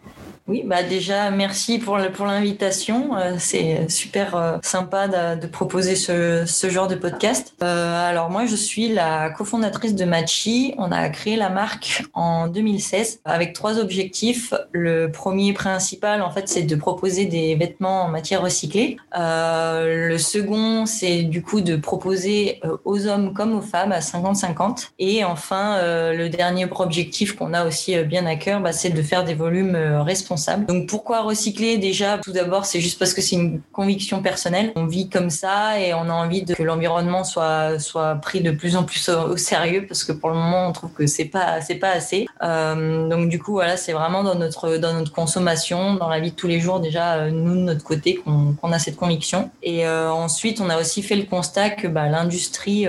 Oui, 0.52 0.64
bah 0.66 0.84
déjà, 0.84 1.32
merci 1.32 1.80
pour, 1.80 1.98
pour 2.14 2.26
l'invitation. 2.26 3.16
Euh, 3.16 3.36
c'est 3.40 3.90
super 3.90 4.36
euh, 4.36 4.58
sympa 4.62 5.08
de, 5.08 5.48
proposer 5.48 5.96
ce, 5.96 6.44
ce, 6.46 6.70
genre 6.70 6.90
de 6.90 6.96
podcast. 6.96 7.56
Euh, 7.64 8.10
alors 8.10 8.30
moi, 8.30 8.46
je 8.46 8.58
suis 8.58 8.90
la 8.90 9.30
cofondatrice 9.30 9.96
de 9.96 10.04
Machi. 10.04 10.76
On 10.78 10.92
a 10.92 11.08
créé 11.08 11.38
la 11.38 11.48
marque 11.48 12.04
en 12.14 12.48
2016 12.48 13.22
avec 13.24 13.54
trois 13.54 13.80
objectifs. 13.80 14.54
Le 14.74 15.10
premier 15.10 15.54
principal, 15.54 16.22
en 16.22 16.32
fait, 16.32 16.50
c'est 16.50 16.64
de 16.64 16.76
proposer 16.76 17.24
des 17.28 17.56
vêtements 17.56 18.04
en 18.04 18.10
matière 18.10 18.42
recyclée. 18.42 18.98
le 19.16 20.18
second, 20.18 20.86
c'est 20.86 21.24
du 21.24 21.42
coup 21.42 21.62
de 21.62 21.78
proposer 21.78 22.60
aux 22.84 23.08
hommes 23.08 23.34
comme 23.34 23.56
aux 23.56 23.62
femmes 23.62 23.94
à 23.94 24.00
50-50. 24.00 24.90
Et 25.00 25.24
enfin, 25.24 25.80
le 26.12 26.28
dernier 26.28 26.68
objectif 26.70 27.38
qu'on 27.38 27.54
a 27.54 27.66
aussi 27.66 27.98
bien 28.04 28.26
à 28.26 28.36
cœur, 28.36 28.60
bah, 28.60 28.74
c'est 28.74 28.90
de 28.90 29.02
faire 29.02 29.24
des 29.24 29.34
volumes 29.34 29.78
responsables 29.78 30.41
donc 30.68 30.88
pourquoi 30.88 31.22
recycler 31.22 31.78
Déjà, 31.78 32.18
tout 32.18 32.32
d'abord, 32.32 32.66
c'est 32.66 32.82
juste 32.82 33.00
parce 33.00 33.14
que 33.14 33.22
c'est 33.22 33.36
une 33.36 33.62
conviction 33.72 34.22
personnelle. 34.22 34.72
On 34.76 34.86
vit 34.86 35.10
comme 35.10 35.30
ça 35.30 35.80
et 35.80 35.94
on 35.94 36.10
a 36.10 36.14
envie 36.14 36.44
de, 36.44 36.54
que 36.54 36.64
l'environnement 36.64 37.24
soit 37.24 37.80
soit 37.80 38.16
pris 38.16 38.42
de 38.42 38.52
plus 38.52 38.76
en 38.76 38.84
plus 38.84 39.10
au, 39.10 39.38
sérieux 39.38 39.86
parce 39.88 40.04
que 40.04 40.12
pour 40.12 40.30
le 40.30 40.36
moment, 40.36 40.68
on 40.68 40.72
trouve 40.72 40.92
que 40.92 41.08
c'est 41.08 41.26
pas 41.26 41.62
c'est 41.62 41.76
pas 41.76 41.92
assez. 41.92 42.28
Euh, 42.44 43.08
donc 43.10 43.30
du 43.30 43.40
coup, 43.40 43.54
voilà, 43.54 43.78
c'est 43.78 43.94
vraiment 43.94 44.24
dans 44.24 44.36
notre, 44.36 44.78
dans 44.78 44.94
notre 44.94 45.12
consommation, 45.12 45.96
dans 45.96 46.10
la 46.10 46.20
vie 46.20 46.32
de 46.32 46.36
tous 46.36 46.48
les 46.48 46.60
jours, 46.60 46.80
déjà, 46.80 47.30
nous, 47.30 47.56
de 47.56 47.62
notre 47.62 47.84
côté, 47.84 48.22
qu'on 48.24 48.72
a 48.72 48.80
cette 48.80 48.96
conviction. 48.96 49.50
Et 49.64 49.88
ensuite, 49.88 50.62
on 50.62 50.70
a 50.70 50.80
aussi 50.80 51.02
fait 51.02 51.16
le 51.16 51.24
constat 51.24 51.72
que 51.72 51.88
bah, 51.88 52.08
l'industrie 52.10 52.86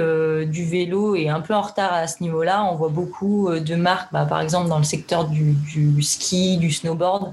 du 0.46 0.64
vélo 0.64 1.14
est 1.16 1.28
un 1.28 1.40
peu 1.40 1.54
en 1.54 1.62
retard 1.62 1.92
à 1.92 2.06
ce 2.06 2.22
niveau-là. 2.22 2.64
On 2.64 2.74
voit 2.74 2.88
beaucoup 2.88 3.50
de 3.50 3.74
marques, 3.74 4.12
bah, 4.12 4.24
par 4.24 4.40
exemple, 4.40 4.68
dans 4.68 4.78
le 4.78 4.84
secteur 4.84 5.26
du, 5.26 5.52
du 5.52 6.02
ski, 6.02 6.56
du 6.58 6.70
snowboard, 6.70 7.32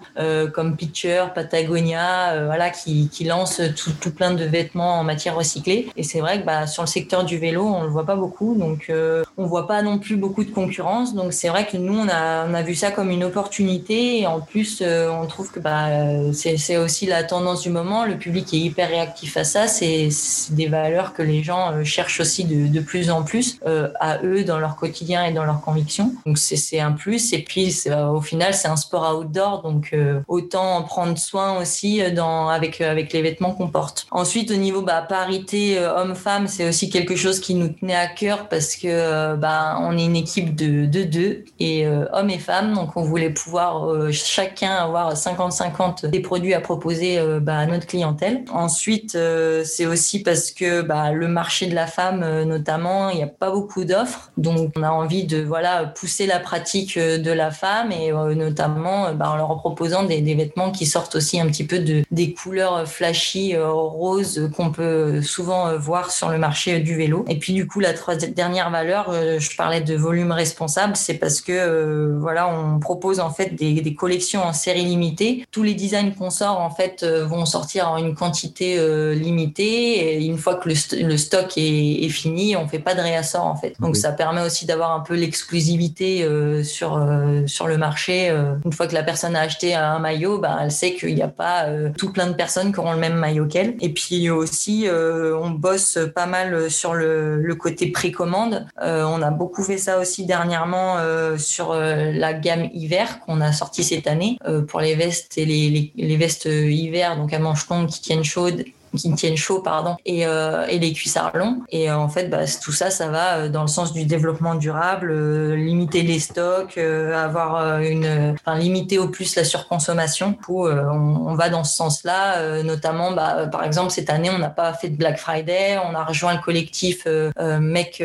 comme 0.53 0.75
Pitcher, 0.75 1.25
Patagonia, 1.33 2.45
voilà, 2.45 2.69
qui, 2.69 3.09
qui 3.09 3.23
lancent 3.23 3.61
tout, 3.75 3.91
tout, 3.99 4.11
plein 4.11 4.33
de 4.33 4.43
vêtements 4.43 4.99
en 4.99 5.03
matière 5.03 5.35
recyclée. 5.35 5.89
Et 5.95 6.03
c'est 6.03 6.19
vrai 6.19 6.41
que 6.41 6.45
bah, 6.45 6.67
sur 6.67 6.83
le 6.83 6.87
secteur 6.87 7.23
du 7.23 7.37
vélo, 7.37 7.65
on 7.65 7.83
le 7.83 7.89
voit 7.89 8.05
pas 8.05 8.15
beaucoup. 8.15 8.55
Donc, 8.55 8.85
euh, 8.89 9.23
on 9.37 9.45
voit 9.45 9.67
pas 9.67 9.81
non 9.81 9.99
plus 9.99 10.15
beaucoup 10.15 10.43
de 10.43 10.51
concurrence. 10.51 11.13
Donc, 11.13 11.33
c'est 11.33 11.49
vrai 11.49 11.65
que 11.65 11.77
nous, 11.77 11.97
on 11.97 12.07
a, 12.07 12.47
on 12.47 12.53
a 12.53 12.61
vu 12.61 12.75
ça 12.75 12.91
comme 12.91 13.09
une 13.09 13.23
opportunité. 13.23 14.19
Et 14.19 14.27
en 14.27 14.41
plus, 14.41 14.81
euh, 14.81 15.09
on 15.09 15.25
trouve 15.25 15.51
que 15.51 15.59
bah, 15.59 15.87
c'est 16.33 16.77
aussi 16.77 17.05
la 17.05 17.23
tendance 17.23 17.61
du 17.61 17.69
moment. 17.69 18.05
Le 18.05 18.17
public 18.17 18.53
est 18.53 18.59
hyper 18.59 18.89
réactif 18.89 19.37
à 19.37 19.43
ça. 19.43 19.67
C'est 19.67 20.09
des 20.51 20.67
valeurs 20.67 21.13
que 21.13 21.21
les 21.21 21.43
gens 21.43 21.71
euh, 21.71 21.83
cherchent 21.83 22.19
aussi 22.19 22.45
de, 22.45 22.67
de 22.67 22.79
plus 22.79 23.09
en 23.09 23.23
plus 23.23 23.59
à 23.99 24.19
eux 24.23 24.43
dans 24.43 24.59
leur 24.59 24.75
quotidien 24.75 25.25
et 25.25 25.31
dans 25.31 25.45
leurs 25.45 25.61
convictions. 25.61 26.13
Donc, 26.25 26.37
c'est 26.37 26.79
un 26.79 26.91
plus. 26.91 27.33
Et 27.33 27.43
puis, 27.43 27.85
au 27.89 28.21
final, 28.21 28.53
c'est 28.53 28.67
un 28.67 28.75
sport 28.75 29.17
outdoor. 29.17 29.61
Donc, 29.61 29.88
autant 30.27 30.77
en 30.77 30.83
prendre 30.83 31.17
soin 31.17 31.59
aussi 31.59 32.01
dans, 32.11 32.49
avec, 32.49 32.81
avec 32.81 33.13
les 33.13 33.21
vêtements 33.21 33.53
qu'on 33.53 33.67
porte. 33.67 34.07
Ensuite, 34.11 34.51
au 34.51 34.55
niveau 34.55 34.81
bah, 34.81 35.01
parité 35.01 35.79
homme-femme, 35.79 36.47
c'est 36.47 36.67
aussi 36.67 36.89
quelque 36.89 37.15
chose 37.15 37.39
qui 37.39 37.55
nous 37.55 37.69
tenait 37.69 37.95
à 37.95 38.07
cœur 38.07 38.49
parce 38.49 38.75
que 38.75 38.87
euh, 38.87 39.35
bah, 39.35 39.77
on 39.81 39.97
est 39.97 40.05
une 40.05 40.15
équipe 40.15 40.55
de, 40.55 40.85
deux 40.85 41.43
et 41.59 41.85
euh, 41.85 42.05
hommes 42.13 42.29
et 42.29 42.39
femmes, 42.39 42.73
donc 42.73 42.95
on 42.95 43.03
voulait 43.03 43.29
pouvoir 43.29 43.89
euh, 43.89 44.11
chacun 44.11 44.71
avoir 44.71 45.13
50-50 45.13 46.07
des 46.07 46.19
produits 46.19 46.53
à 46.53 46.61
proposer 46.61 47.19
bah, 47.41 47.57
à 47.57 47.65
notre 47.65 47.87
clientèle. 47.87 48.43
Ensuite, 48.51 49.17
c'est 49.63 49.85
aussi 49.85 50.23
parce 50.23 50.51
que 50.51 50.81
bah, 50.81 51.11
le 51.11 51.27
marché 51.27 51.67
de 51.67 51.75
la 51.75 51.87
femme, 51.87 52.43
notamment, 52.43 53.09
il 53.09 53.17
n'y 53.17 53.23
a 53.23 53.27
pas 53.27 53.51
beaucoup 53.51 53.85
d'offres, 53.85 54.31
donc 54.37 54.71
on 54.75 54.83
a 54.83 54.89
envie 54.89 55.25
de 55.25 55.41
voilà 55.41 55.85
pousser 55.85 56.25
la 56.25 56.39
pratique 56.39 56.97
de 56.97 57.31
la 57.31 57.51
femme 57.51 57.91
et 57.91 58.11
notamment 58.11 59.13
bah, 59.13 59.31
en 59.31 59.37
leur 59.37 59.55
proposant 59.57 59.78
des, 60.07 60.21
des, 60.21 60.35
vêtements 60.35 60.71
qui 60.71 60.85
sortent 60.85 61.15
aussi 61.15 61.39
un 61.39 61.47
petit 61.47 61.65
peu 61.65 61.79
de 61.79 62.03
des 62.11 62.33
couleurs 62.33 62.87
flashy 62.87 63.55
roses 63.57 64.49
qu'on 64.55 64.71
peut 64.71 65.21
souvent 65.21 65.77
voir 65.77 66.11
sur 66.11 66.29
le 66.29 66.37
marché 66.37 66.79
du 66.79 66.95
vélo. 66.95 67.25
Et 67.27 67.37
puis 67.37 67.53
du 67.53 67.67
coup, 67.67 67.79
la 67.79 67.93
troisième 67.93 68.33
dernière 68.33 68.69
valeur, 68.69 69.09
euh, 69.09 69.39
je 69.39 69.55
parlais 69.55 69.81
de 69.81 69.95
volume 69.95 70.31
responsable, 70.31 70.95
c'est 70.95 71.15
parce 71.15 71.41
que 71.41 71.51
euh, 71.51 72.17
voilà, 72.19 72.47
on 72.47 72.79
propose 72.79 73.19
en 73.19 73.29
fait 73.29 73.55
des, 73.55 73.81
des, 73.81 73.93
collections 73.93 74.43
en 74.43 74.53
série 74.53 74.85
limitée. 74.85 75.45
Tous 75.51 75.63
les 75.63 75.73
designs 75.73 76.11
qu'on 76.11 76.29
sort 76.29 76.59
en 76.59 76.69
fait 76.69 77.03
euh, 77.03 77.25
vont 77.25 77.45
sortir 77.45 77.91
en 77.91 77.97
une 77.97 78.15
quantité 78.15 78.77
limitée. 79.15 80.15
Et 80.19 80.25
une 80.25 80.37
fois 80.37 80.55
que 80.55 80.69
le, 80.69 80.75
le 81.07 81.17
stock 81.17 81.57
est, 81.57 82.03
est, 82.03 82.09
fini, 82.09 82.55
on 82.55 82.67
fait 82.67 82.79
pas 82.79 82.95
de 82.95 83.01
réassort 83.01 83.45
en 83.45 83.55
fait. 83.55 83.75
Donc 83.79 83.95
ça 83.95 84.11
permet 84.11 84.41
aussi 84.41 84.65
d'avoir 84.65 84.91
un 84.91 85.01
peu 85.01 85.15
l'exclusivité 85.15 86.27
sur 86.63 86.99
sur 87.45 87.67
le 87.67 87.77
marché. 87.77 88.29
Une 88.65 88.73
fois 88.73 88.87
que 88.87 88.93
la 88.93 89.03
personne 89.03 89.35
a 89.35 89.41
acheté 89.41 89.68
un 89.73 89.99
maillot, 89.99 90.39
bah, 90.39 90.59
elle 90.61 90.71
sait 90.71 90.93
qu'il 90.93 91.15
n'y 91.15 91.21
a 91.21 91.27
pas 91.27 91.65
tout 91.97 92.11
plein 92.11 92.27
de 92.27 92.33
personnes 92.33 92.71
qui 92.73 92.79
auront 92.79 92.93
le 92.93 92.99
même 92.99 93.15
maillot 93.15 93.45
qu'elle. 93.47 93.75
Et 93.81 93.89
puis 93.89 94.29
aussi, 94.29 94.87
on 94.89 95.49
bosse 95.51 95.97
pas 96.15 96.25
mal 96.25 96.69
sur 96.69 96.93
le, 96.93 97.55
côté 97.59 97.91
précommande. 97.91 98.67
Euh, 98.81 99.03
on 99.03 99.21
a 99.21 99.31
beaucoup 99.31 99.63
fait 99.63 99.77
ça 99.77 99.99
aussi 99.99 100.25
dernièrement 100.25 100.97
euh, 100.97 101.37
sur 101.37 101.71
euh, 101.71 102.11
la 102.13 102.33
gamme 102.33 102.69
hiver 102.73 103.19
qu'on 103.21 103.41
a 103.41 103.51
sorti 103.51 103.83
cette 103.83 104.07
année 104.07 104.37
pour 104.67 104.79
les 104.79 104.95
vestes 104.95 105.37
et 105.37 105.45
les 105.45 106.17
vestes 106.17 106.45
hiver, 106.45 107.17
donc 107.17 107.33
à 107.33 107.39
manches 107.39 107.67
longues 107.69 107.87
qui 107.87 108.01
tiennent 108.01 108.23
chaudes 108.23 108.63
qui 108.97 109.13
tiennent 109.13 109.37
chaud 109.37 109.59
pardon 109.59 109.97
et, 110.05 110.25
euh, 110.25 110.65
et 110.67 110.79
les 110.79 110.93
cuissards 110.93 111.35
longs. 111.35 111.61
Et 111.69 111.89
euh, 111.89 111.97
en 111.97 112.09
fait 112.09 112.29
bah, 112.29 112.45
tout 112.61 112.71
ça 112.71 112.89
ça 112.89 113.07
va 113.07 113.37
euh, 113.37 113.49
dans 113.49 113.61
le 113.61 113.67
sens 113.67 113.93
du 113.93 114.05
développement 114.05 114.55
durable 114.55 115.13
limiter 115.55 116.01
les 116.03 116.19
stocks 116.19 116.77
avoir 116.77 117.79
une 117.79 118.35
enfin 118.35 118.57
limiter 118.57 118.97
au 118.97 119.07
plus 119.07 119.35
la 119.35 119.43
surconsommation 119.43 120.37
où 120.47 120.67
on, 120.67 121.27
on, 121.27 121.35
va 121.35 121.49
dans 121.49 121.63
ce 121.63 121.75
sens 121.75 122.03
là 122.03 122.63
notamment 122.63 123.11
bah, 123.11 123.47
par 123.47 123.63
exemple 123.63 123.91
cette 123.91 124.09
année 124.09 124.29
on 124.29 124.37
n'a 124.37 124.49
pas 124.49 124.73
fait 124.73 124.89
de 124.89 124.95
Black 124.95 125.17
Friday 125.17 125.77
on 125.77 125.95
a 125.95 126.03
rejoint 126.03 126.33
le 126.33 126.41
collectif 126.41 127.05
Make 127.37 128.03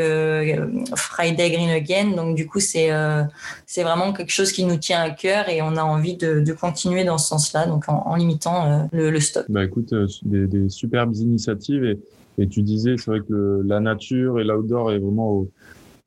Friday 0.97 1.51
Green 1.51 1.71
Again. 1.71 2.13
Donc 2.17 2.35
du 2.35 2.47
coup 2.47 2.61
c'est 2.61 2.91
c'est 3.67 3.83
vraiment 3.83 4.13
quelque 4.13 4.33
chose 4.33 4.53
qui 4.53 4.65
nous 4.65 4.77
tient 4.77 5.03
à 5.03 5.11
cœur 5.11 5.49
et 5.49 5.63
on 5.63 5.77
a 5.77 5.83
envie 5.83 6.17
de, 6.17 6.53
continuer 6.55 7.05
dans 7.05 7.19
ce 7.19 7.29
sens 7.29 7.53
là 7.53 7.67
donc 7.67 7.89
en, 7.89 8.15
limitant 8.15 8.89
le, 8.93 9.21
stock. 9.21 9.45
Bah 9.49 9.65
écoute 9.65 9.93
des 10.23 10.69
superbes 10.75 11.17
initiatives. 11.17 11.85
Et, 11.85 11.99
et 12.39 12.49
tu 12.49 12.63
disais, 12.63 12.97
c'est 12.97 13.11
vrai 13.11 13.21
que 13.21 13.63
la 13.65 13.81
nature 13.81 14.41
et 14.41 14.45
l'outdoor 14.45 14.93
est 14.93 14.99
vraiment 14.99 15.31
au, 15.31 15.51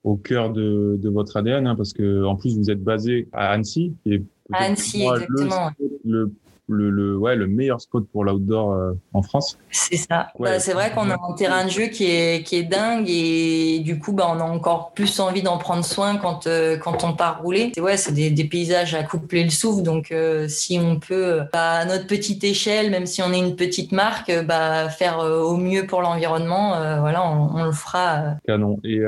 au 0.04 0.16
cœur 0.16 0.52
de, 0.52 0.98
de, 1.02 1.10
votre 1.10 1.38
ADN, 1.38 1.68
hein, 1.68 1.76
parce 1.76 1.94
que 1.94 2.24
en 2.24 2.36
plus 2.36 2.58
vous 2.58 2.70
êtes 2.70 2.84
basé 2.84 3.28
à 3.34 3.52
Annecy, 3.52 3.94
qui 4.04 4.14
est 4.14 4.24
à 4.52 4.64
Annecy, 4.64 5.04
exactement. 5.04 5.72
le, 5.80 6.00
le, 6.06 6.32
le, 6.68 7.18
ouais, 7.18 7.36
le 7.36 7.48
meilleur 7.48 7.82
spot 7.82 8.08
pour 8.12 8.24
l'outdoor 8.24 8.74
euh, 8.74 8.94
en 9.14 9.22
France. 9.22 9.58
C'est 9.72 9.98
ça. 9.98 10.28
bah, 10.40 10.60
c'est 10.60 10.74
vrai 10.74 10.92
qu'on 10.92 11.10
a 11.10 11.14
un 11.16 11.34
terrain 11.34 11.66
de 11.66 11.70
jeu 11.70 11.88
qui 11.88 12.06
est, 12.06 12.46
qui 12.46 12.58
est 12.58 12.64
dingue 12.64 13.06
et 13.10 13.80
du 13.80 14.00
coup, 14.00 14.14
bah, 14.14 14.28
on 14.30 14.40
a 14.40 14.44
encore 14.44 14.92
plus 14.92 15.20
envie 15.20 15.42
d'en 15.42 15.58
prendre 15.58 15.86
soin 15.86 16.18
quand, 16.18 16.48
euh, 16.48 16.78
quand 16.78 17.04
on 17.04 17.14
part 17.14 17.42
rouler. 17.42 17.72
C'est 17.74 17.82
ouais, 17.82 17.98
c'est 17.98 18.14
des, 18.14 18.30
des, 18.30 18.44
paysages 18.46 18.96
à 18.96 19.04
coupler 19.04 19.44
le 19.44 19.50
souffle. 19.50 19.84
Donc, 19.84 20.12
euh, 20.12 20.48
si 20.48 20.80
on 20.80 21.00
peut, 21.00 21.42
bah, 21.54 21.72
à 21.72 21.86
notre 21.86 22.08
petite 22.08 22.44
échelle, 22.44 22.92
même 22.92 23.06
si 23.06 23.22
on 23.22 23.32
est 23.32 23.40
une 23.40 23.56
petite 23.56 23.92
marque, 23.92 24.32
bah, 24.46 24.90
faire 24.90 25.20
au 25.20 25.58
mieux 25.58 25.86
pour 25.86 26.02
l'environnement, 26.02 27.00
voilà, 27.00 27.26
on, 27.26 27.56
on, 27.56 27.66
le 27.66 27.72
fera. 27.72 28.36
Canon. 28.46 28.80
Et 28.84 29.02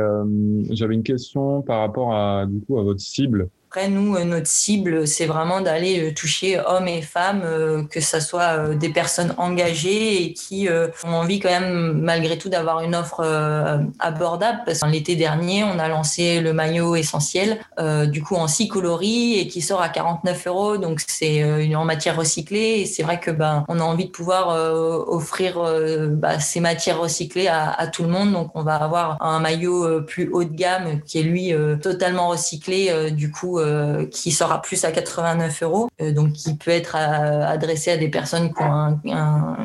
j'avais 0.72 0.94
une 0.94 1.04
question 1.04 1.62
par 1.62 1.80
rapport 1.80 2.14
à, 2.14 2.46
du 2.46 2.60
coup, 2.62 2.78
à 2.78 2.84
votre 2.84 3.00
cible. 3.00 3.50
Après, 3.72 3.88
nous, 3.88 4.16
euh, 4.16 4.24
notre 4.24 4.48
cible, 4.48 5.06
c'est 5.06 5.28
vraiment 5.28 5.62
d'aller 5.62 6.10
euh, 6.10 6.12
toucher 6.12 6.60
hommes 6.60 6.88
et 6.88 7.04
femmes, 7.04 7.44
euh, 7.46 7.84
que 7.84 8.02
ce 8.02 8.20
soit 8.20 8.74
des 8.74 8.90
personnes 8.90 9.36
engagées 9.38 10.24
et 10.24 10.34
qui 10.34 10.68
ont 11.04 11.14
envie 11.14 11.40
quand 11.40 11.52
même, 11.52 12.02
malgré 12.02 12.40
tout, 12.40 12.50
d'avoir 12.50 12.82
une 12.82 12.96
offre 12.96 13.24
abordable. 14.00 14.62
Parce 14.66 14.80
que 14.80 14.88
l'été 14.88 15.16
dernier, 15.16 15.64
on 15.64 15.78
a 15.78 15.88
lancé 15.88 16.42
le 16.42 16.52
maillot 16.52 16.96
essentiel, 16.96 17.60
du 18.08 18.24
coup 18.24 18.36
en 18.36 18.48
six 18.48 18.68
coloris 18.68 19.40
et 19.40 19.48
qui 19.48 19.62
sort 19.62 19.82
à 19.82 19.90
49 19.90 20.48
euros. 20.48 20.78
Donc 20.78 21.02
c'est 21.06 21.76
en 21.76 21.86
matière 21.86 22.16
recyclée 22.16 22.82
et 22.82 22.86
c'est 22.86 23.04
vrai 23.04 23.20
que 23.20 23.32
ben 23.32 23.66
on 23.68 23.80
a 23.80 23.84
envie 23.84 24.06
de 24.06 24.12
pouvoir 24.12 24.50
offrir 25.08 25.62
bah, 26.12 26.40
ces 26.40 26.60
matières 26.60 27.00
recyclées 27.00 27.48
à, 27.48 27.72
à, 27.72 27.88
tout 27.88 28.04
le 28.04 28.10
monde. 28.10 28.32
Donc 28.32 28.52
on 28.56 28.64
va 28.64 28.76
avoir 28.76 29.22
un 29.22 29.40
maillot 29.40 30.02
plus 30.04 30.30
haut 30.32 30.44
de 30.44 30.56
gamme 30.56 31.02
qui 31.06 31.20
est 31.20 31.24
lui 31.24 31.54
totalement 31.82 32.30
recyclé. 32.30 33.12
du 33.12 33.32
coup 33.32 33.59
euh, 33.60 34.06
qui 34.06 34.32
sera 34.32 34.62
plus 34.62 34.84
à 34.86 34.92
89 34.92 35.64
euros, 35.64 35.90
euh, 36.02 36.12
donc 36.12 36.34
qui 36.34 36.56
peut 36.56 36.72
être 36.72 36.96
euh, 36.96 37.46
adressé 37.46 37.92
à 37.92 37.98
des 37.98 38.10
personnes 38.10 38.54
qui 38.54 38.62
ont 38.62 38.72
un, 38.72 39.00
un, 39.12 39.58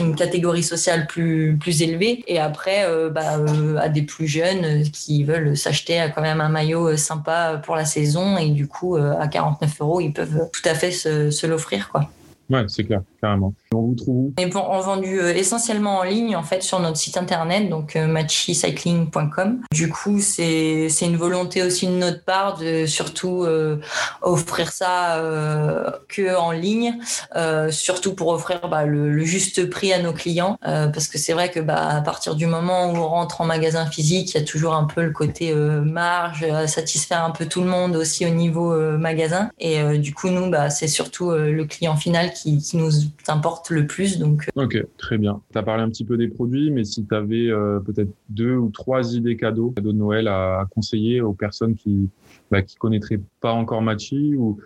une 0.00 0.14
catégorie 0.14 0.62
sociale 0.62 1.06
plus, 1.06 1.56
plus 1.60 1.82
élevée, 1.82 2.24
et 2.26 2.38
après 2.38 2.86
bah, 3.10 3.36
à 3.78 3.88
des 3.88 4.02
plus 4.02 4.26
jeunes 4.26 4.82
qui 4.90 5.24
veulent 5.24 5.56
s'acheter 5.56 6.04
quand 6.14 6.22
même 6.22 6.40
un 6.40 6.48
maillot 6.48 6.96
sympa 6.96 7.60
pour 7.64 7.76
la 7.76 7.84
saison, 7.84 8.38
et 8.38 8.50
du 8.50 8.66
coup 8.66 8.96
à 8.96 9.28
49 9.28 9.80
euros, 9.80 10.00
ils 10.00 10.12
peuvent 10.12 10.48
tout 10.52 10.68
à 10.68 10.74
fait 10.74 10.90
se, 10.90 11.30
se 11.30 11.46
l'offrir. 11.46 11.88
quoi. 11.90 12.10
Ouais, 12.50 12.64
c'est 12.66 12.84
clair, 12.84 13.02
carrément. 13.20 13.54
On 13.74 13.82
vous 13.82 13.94
trouve 13.94 14.16
où? 14.16 14.34
On 14.38 14.80
vendu 14.80 15.20
euh, 15.20 15.34
essentiellement 15.34 15.98
en 15.98 16.02
ligne, 16.02 16.36
en 16.36 16.42
fait, 16.42 16.62
sur 16.62 16.80
notre 16.80 16.96
site 16.96 17.16
internet, 17.16 17.68
donc 17.68 17.96
euh, 17.96 18.06
matchycycling.com. 18.06 19.60
Du 19.72 19.88
coup, 19.88 20.20
c'est 20.20 20.88
c'est 20.88 21.06
une 21.06 21.16
volonté 21.16 21.62
aussi 21.62 21.86
de 21.86 21.92
notre 21.92 22.24
part 22.24 22.58
de 22.58 22.86
surtout 22.86 23.44
euh, 23.44 23.80
offrir 24.22 24.72
ça 24.72 25.18
euh, 25.18 25.90
que 26.08 26.36
en 26.36 26.50
ligne, 26.50 26.98
euh, 27.36 27.70
surtout 27.70 28.14
pour 28.14 28.28
offrir 28.28 28.68
bah, 28.68 28.84
le, 28.86 29.10
le, 29.10 29.24
juste 29.24 29.68
prix 29.68 29.92
à 29.92 30.02
nos 30.02 30.12
clients, 30.12 30.58
euh, 30.66 30.88
parce 30.88 31.08
que 31.08 31.18
c'est 31.18 31.32
vrai 31.32 31.50
que 31.50 31.60
bah, 31.60 31.96
à 31.96 32.00
partir 32.00 32.34
du 32.34 32.46
moment 32.46 32.90
où 32.90 32.96
on 32.96 33.08
rentre 33.08 33.40
en 33.40 33.44
magasin 33.44 33.86
physique, 33.86 34.34
il 34.34 34.38
y 34.38 34.42
a 34.42 34.44
toujours 34.44 34.74
un 34.74 34.84
peu 34.84 35.02
le 35.02 35.10
côté 35.10 35.54
marge, 35.54 36.46
satisfaire 36.66 37.24
un 37.24 37.30
peu 37.30 37.46
tout 37.46 37.60
le 37.60 37.68
monde 37.68 37.96
aussi 37.96 38.26
au 38.26 38.30
niveau 38.30 38.74
magasin. 38.98 39.50
Et 39.58 39.98
du 39.98 40.14
coup, 40.14 40.28
nous, 40.28 40.50
bah, 40.50 40.70
c'est 40.70 40.88
surtout 40.88 41.30
le 41.30 41.64
client 41.64 41.96
final 41.96 42.32
qui, 42.32 42.58
qui 42.58 42.76
nous 42.76 42.90
importe 43.28 43.70
le 43.70 43.86
plus. 43.86 44.18
Donc... 44.18 44.48
Euh. 44.56 44.64
Ok, 44.64 44.84
très 44.96 45.18
bien. 45.18 45.40
Tu 45.52 45.58
as 45.58 45.62
parlé 45.62 45.82
un 45.82 45.88
petit 45.88 46.04
peu 46.04 46.16
des 46.16 46.28
produits, 46.28 46.70
mais 46.70 46.84
si 46.84 47.06
tu 47.06 47.14
avais 47.14 47.48
euh, 47.48 47.80
peut-être 47.80 48.10
deux 48.28 48.56
ou 48.56 48.70
trois 48.70 49.14
idées 49.14 49.36
cadeaux, 49.36 49.70
cadeaux 49.70 49.92
de 49.92 49.98
Noël 49.98 50.28
à, 50.28 50.66
conseiller 50.70 51.20
aux 51.20 51.32
personnes 51.32 51.74
qui 51.74 52.08
bah, 52.50 52.62
qui 52.62 52.76
connaîtraient 52.76 53.20
pas 53.40 53.52
encore 53.52 53.82
Machi 53.82 54.34
ou 54.36 54.58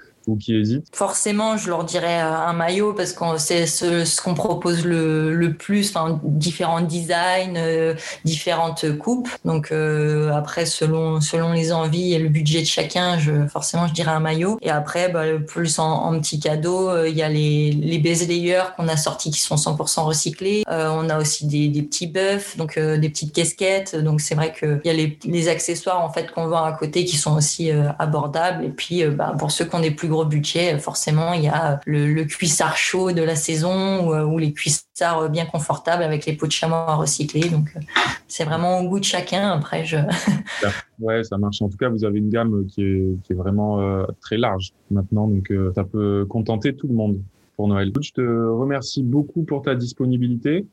Forcément, 0.92 1.56
je 1.56 1.68
leur 1.68 1.84
dirais 1.84 2.20
un 2.20 2.52
maillot 2.52 2.94
parce 2.94 3.12
que 3.12 3.24
c'est 3.38 3.66
ce, 3.66 4.20
qu'on 4.22 4.34
propose 4.34 4.84
le, 4.84 5.34
le 5.34 5.54
plus, 5.54 5.90
enfin, 5.90 6.20
différents 6.24 6.80
designs, 6.80 7.56
euh, 7.56 7.94
différentes 8.24 8.96
coupes. 8.98 9.28
Donc 9.44 9.70
euh, 9.70 10.32
après, 10.32 10.66
selon, 10.66 11.20
selon 11.20 11.52
les 11.52 11.72
envies 11.72 12.14
et 12.14 12.18
le 12.18 12.28
budget 12.28 12.60
de 12.60 12.66
chacun, 12.66 13.18
je, 13.18 13.46
forcément, 13.48 13.86
je 13.86 13.92
dirais 13.92 14.12
un 14.12 14.20
maillot. 14.20 14.58
Et 14.62 14.70
après, 14.70 15.10
bah, 15.10 15.24
plus 15.46 15.78
en, 15.78 15.90
en 15.90 16.18
petit 16.20 16.40
cadeau, 16.40 16.88
euh, 16.88 17.08
il 17.08 17.16
y 17.16 17.22
a 17.22 17.28
les, 17.28 17.72
les 17.72 17.98
base 17.98 18.26
layers 18.26 18.74
qu'on 18.76 18.88
a 18.88 18.96
sortis 18.96 19.30
qui 19.30 19.40
sont 19.40 19.56
100% 19.56 20.02
recyclés. 20.02 20.64
on 20.68 21.08
a 21.10 21.18
aussi 21.18 21.46
des, 21.46 21.68
des 21.68 21.82
petits 21.82 22.06
buffs, 22.06 22.56
donc 22.56 22.78
des 22.78 23.08
petites 23.08 23.32
casquettes. 23.32 23.96
Donc 23.96 24.20
c'est 24.20 24.34
vrai 24.34 24.52
qu'il 24.52 24.80
y 24.84 24.90
a 24.90 24.92
les, 24.92 25.18
les, 25.24 25.48
accessoires 25.48 26.02
en 26.02 26.10
fait 26.10 26.30
qu'on 26.32 26.46
vend 26.46 26.64
à 26.64 26.72
côté 26.72 27.04
qui 27.04 27.16
sont 27.16 27.36
aussi 27.36 27.70
abordables. 27.98 28.64
Et 28.64 28.70
puis 28.70 29.04
bah, 29.04 29.34
pour 29.38 29.50
ceux 29.50 29.64
qui 29.66 29.74
ont 29.74 29.80
des 29.80 29.90
plus 29.90 30.08
gros 30.14 30.24
budgets, 30.24 30.78
forcément, 30.78 31.32
il 31.32 31.42
y 31.42 31.48
a 31.48 31.80
le, 31.86 32.12
le 32.12 32.24
cuissard 32.24 32.76
chaud 32.76 33.12
de 33.12 33.22
la 33.22 33.36
saison 33.36 34.06
ou, 34.06 34.14
ou 34.14 34.38
les 34.38 34.52
cuissards 34.52 34.84
bien 35.30 35.46
confortables 35.46 36.02
avec 36.02 36.26
les 36.26 36.34
peaux 36.34 36.46
de 36.46 36.52
chamois 36.52 36.88
à 36.88 36.94
recycler. 36.94 37.48
Donc, 37.48 37.72
euh, 37.76 37.80
c'est 38.28 38.44
vraiment 38.44 38.80
au 38.80 38.88
goût 38.88 39.00
de 39.00 39.04
chacun. 39.04 39.50
Après, 39.50 39.84
je. 39.84 39.96
ouais, 41.00 41.24
ça 41.24 41.38
marche. 41.38 41.60
En 41.62 41.68
tout 41.68 41.76
cas, 41.76 41.88
vous 41.88 42.04
avez 42.04 42.18
une 42.18 42.30
gamme 42.30 42.66
qui 42.66 42.82
est, 42.84 43.34
vraiment 43.34 43.80
euh, 43.80 44.04
très 44.20 44.36
large 44.36 44.72
maintenant. 44.90 45.26
Donc, 45.26 45.50
euh, 45.50 45.72
ça 45.74 45.84
peut 45.84 46.26
contenter 46.28 46.74
tout 46.74 46.88
le 46.88 46.94
monde 46.94 47.18
pour 47.56 47.68
Noël. 47.68 47.92
Je 48.00 48.12
te 48.12 48.20
remercie 48.20 49.02
beaucoup 49.02 49.42
pour 49.42 49.62
ta 49.62 49.74
disponibilité. 49.74 50.66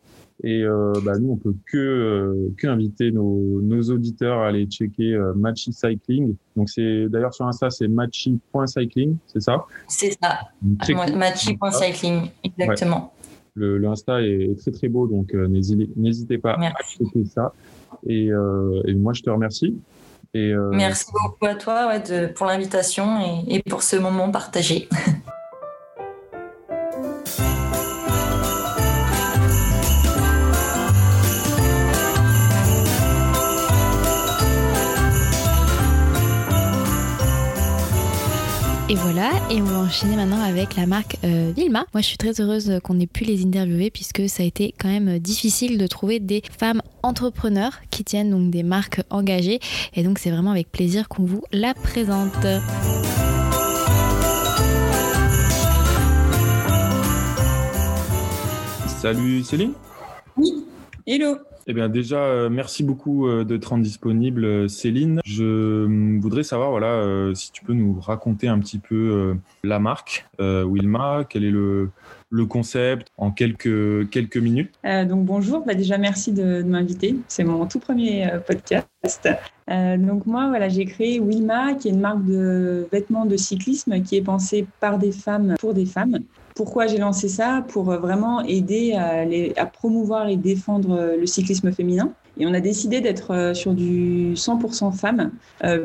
Et 0.43 0.63
bah, 1.03 1.19
nous, 1.19 1.33
on 1.33 1.37
peut 1.37 1.53
que, 1.71 2.49
que 2.57 2.67
inviter 2.67 3.11
nos, 3.11 3.61
nos, 3.61 3.81
auditeurs 3.91 4.39
à 4.39 4.47
aller 4.47 4.65
checker 4.65 5.15
Matchy 5.35 5.71
Cycling. 5.71 6.35
Donc, 6.55 6.69
c'est 6.69 7.07
d'ailleurs 7.09 7.33
sur 7.33 7.45
Insta, 7.45 7.69
c'est 7.69 7.87
matchy.cycling, 7.87 9.17
c'est 9.27 9.41
ça? 9.41 9.65
C'est 9.87 10.17
ça. 10.19 10.39
Matchy.cycling, 11.13 12.29
exactement. 12.43 13.13
Le, 13.53 13.77
l'Insta 13.77 14.21
est 14.21 14.57
très 14.59 14.71
très 14.71 14.87
beau, 14.87 15.07
donc 15.07 15.33
euh, 15.33 15.47
n'hésitez 15.47 16.37
pas 16.37 16.53
à 16.53 16.83
checker 16.83 17.25
ça. 17.25 17.53
Et, 18.07 18.31
euh, 18.31 18.81
et, 18.87 18.93
moi, 18.93 19.13
je 19.13 19.21
te 19.21 19.29
remercie. 19.29 19.77
Et, 20.33 20.51
euh, 20.51 20.69
Merci 20.71 21.11
beaucoup 21.11 21.45
à 21.45 21.55
toi 21.55 21.87
ouais, 21.87 21.99
de, 21.99 22.27
pour 22.27 22.45
l'invitation 22.45 23.19
et, 23.19 23.55
et 23.55 23.61
pour 23.63 23.83
ce 23.83 23.97
moment 23.97 24.31
partagé. 24.31 24.87
Et 38.91 38.95
voilà, 38.95 39.31
et 39.49 39.61
on 39.61 39.63
va 39.63 39.79
enchaîner 39.79 40.17
maintenant 40.17 40.41
avec 40.41 40.75
la 40.75 40.85
marque 40.85 41.15
euh, 41.23 41.53
Vilma. 41.55 41.85
Moi, 41.93 42.01
je 42.01 42.07
suis 42.07 42.17
très 42.17 42.41
heureuse 42.41 42.81
qu'on 42.83 42.99
ait 42.99 43.07
pu 43.07 43.23
les 43.23 43.41
interviewer 43.41 43.89
puisque 43.89 44.27
ça 44.27 44.43
a 44.43 44.45
été 44.45 44.75
quand 44.77 44.89
même 44.89 45.17
difficile 45.17 45.77
de 45.77 45.87
trouver 45.87 46.19
des 46.19 46.43
femmes 46.59 46.81
entrepreneurs 47.01 47.79
qui 47.89 48.03
tiennent 48.03 48.31
donc 48.31 48.51
des 48.51 48.63
marques 48.63 49.01
engagées. 49.09 49.61
Et 49.93 50.03
donc, 50.03 50.19
c'est 50.19 50.29
vraiment 50.29 50.51
avec 50.51 50.69
plaisir 50.73 51.07
qu'on 51.07 51.23
vous 51.23 51.41
la 51.53 51.73
présente. 51.73 52.45
Salut 59.01 59.41
Céline? 59.43 59.71
Oui, 60.35 60.65
hello. 61.07 61.37
Eh 61.67 61.73
bien 61.73 61.89
déjà, 61.89 62.17
euh, 62.17 62.49
merci 62.49 62.83
beaucoup 62.83 63.27
euh, 63.27 63.43
de 63.43 63.57
te 63.57 63.67
rendre 63.67 63.83
disponible, 63.83 64.45
euh, 64.45 64.67
Céline. 64.67 65.19
Je 65.23 65.85
voudrais 66.19 66.43
savoir, 66.43 66.71
voilà, 66.71 67.31
si 67.35 67.51
tu 67.51 67.63
peux 67.63 67.73
nous 67.73 67.99
raconter 67.99 68.47
un 68.47 68.59
petit 68.59 68.79
peu 68.79 69.35
la 69.63 69.79
marque 69.79 70.27
Wilma, 70.39 71.25
quel 71.29 71.43
est 71.43 71.51
le, 71.51 71.89
concept 72.49 73.07
en 73.17 73.31
quelques, 73.31 74.09
quelques 74.09 74.37
minutes. 74.37 74.73
donc 74.83 75.25
bonjour, 75.25 75.63
bah, 75.65 75.75
déjà 75.75 75.97
merci 75.97 76.31
de, 76.31 76.63
m'inviter. 76.63 77.15
C'est 77.27 77.43
mon 77.43 77.65
tout 77.65 77.79
premier 77.79 78.29
podcast. 78.47 79.29
donc 79.67 80.25
moi, 80.25 80.47
voilà, 80.47 80.69
j'ai 80.69 80.85
créé 80.85 81.19
Wilma, 81.19 81.75
qui 81.75 81.89
est 81.89 81.91
une 81.91 81.99
marque 81.99 82.25
de 82.25 82.87
vêtements 82.91 83.25
de 83.25 83.37
cyclisme 83.37 84.01
qui 84.01 84.17
est 84.17 84.21
pensée 84.21 84.65
par 84.79 84.97
des 84.97 85.11
femmes 85.11 85.55
pour 85.59 85.73
des 85.73 85.85
femmes. 85.85 86.19
Pourquoi 86.55 86.87
j'ai 86.87 86.97
lancé 86.97 87.27
ça 87.27 87.63
Pour 87.67 87.91
euh, 87.91 87.97
vraiment 87.97 88.41
aider 88.41 88.93
à, 88.93 89.65
promouvoir 89.65 90.27
et 90.27 90.37
défendre 90.37 90.91
euh, 90.91 91.17
le 91.17 91.25
cyclisme 91.25 91.71
féminin. 91.71 92.11
Et 92.37 92.45
on 92.45 92.53
a 92.53 92.59
décidé 92.59 93.01
d'être 93.01 93.31
euh, 93.31 93.53
sur 93.53 93.73
du 93.73 94.33
100% 94.33 94.91
femmes 94.93 95.31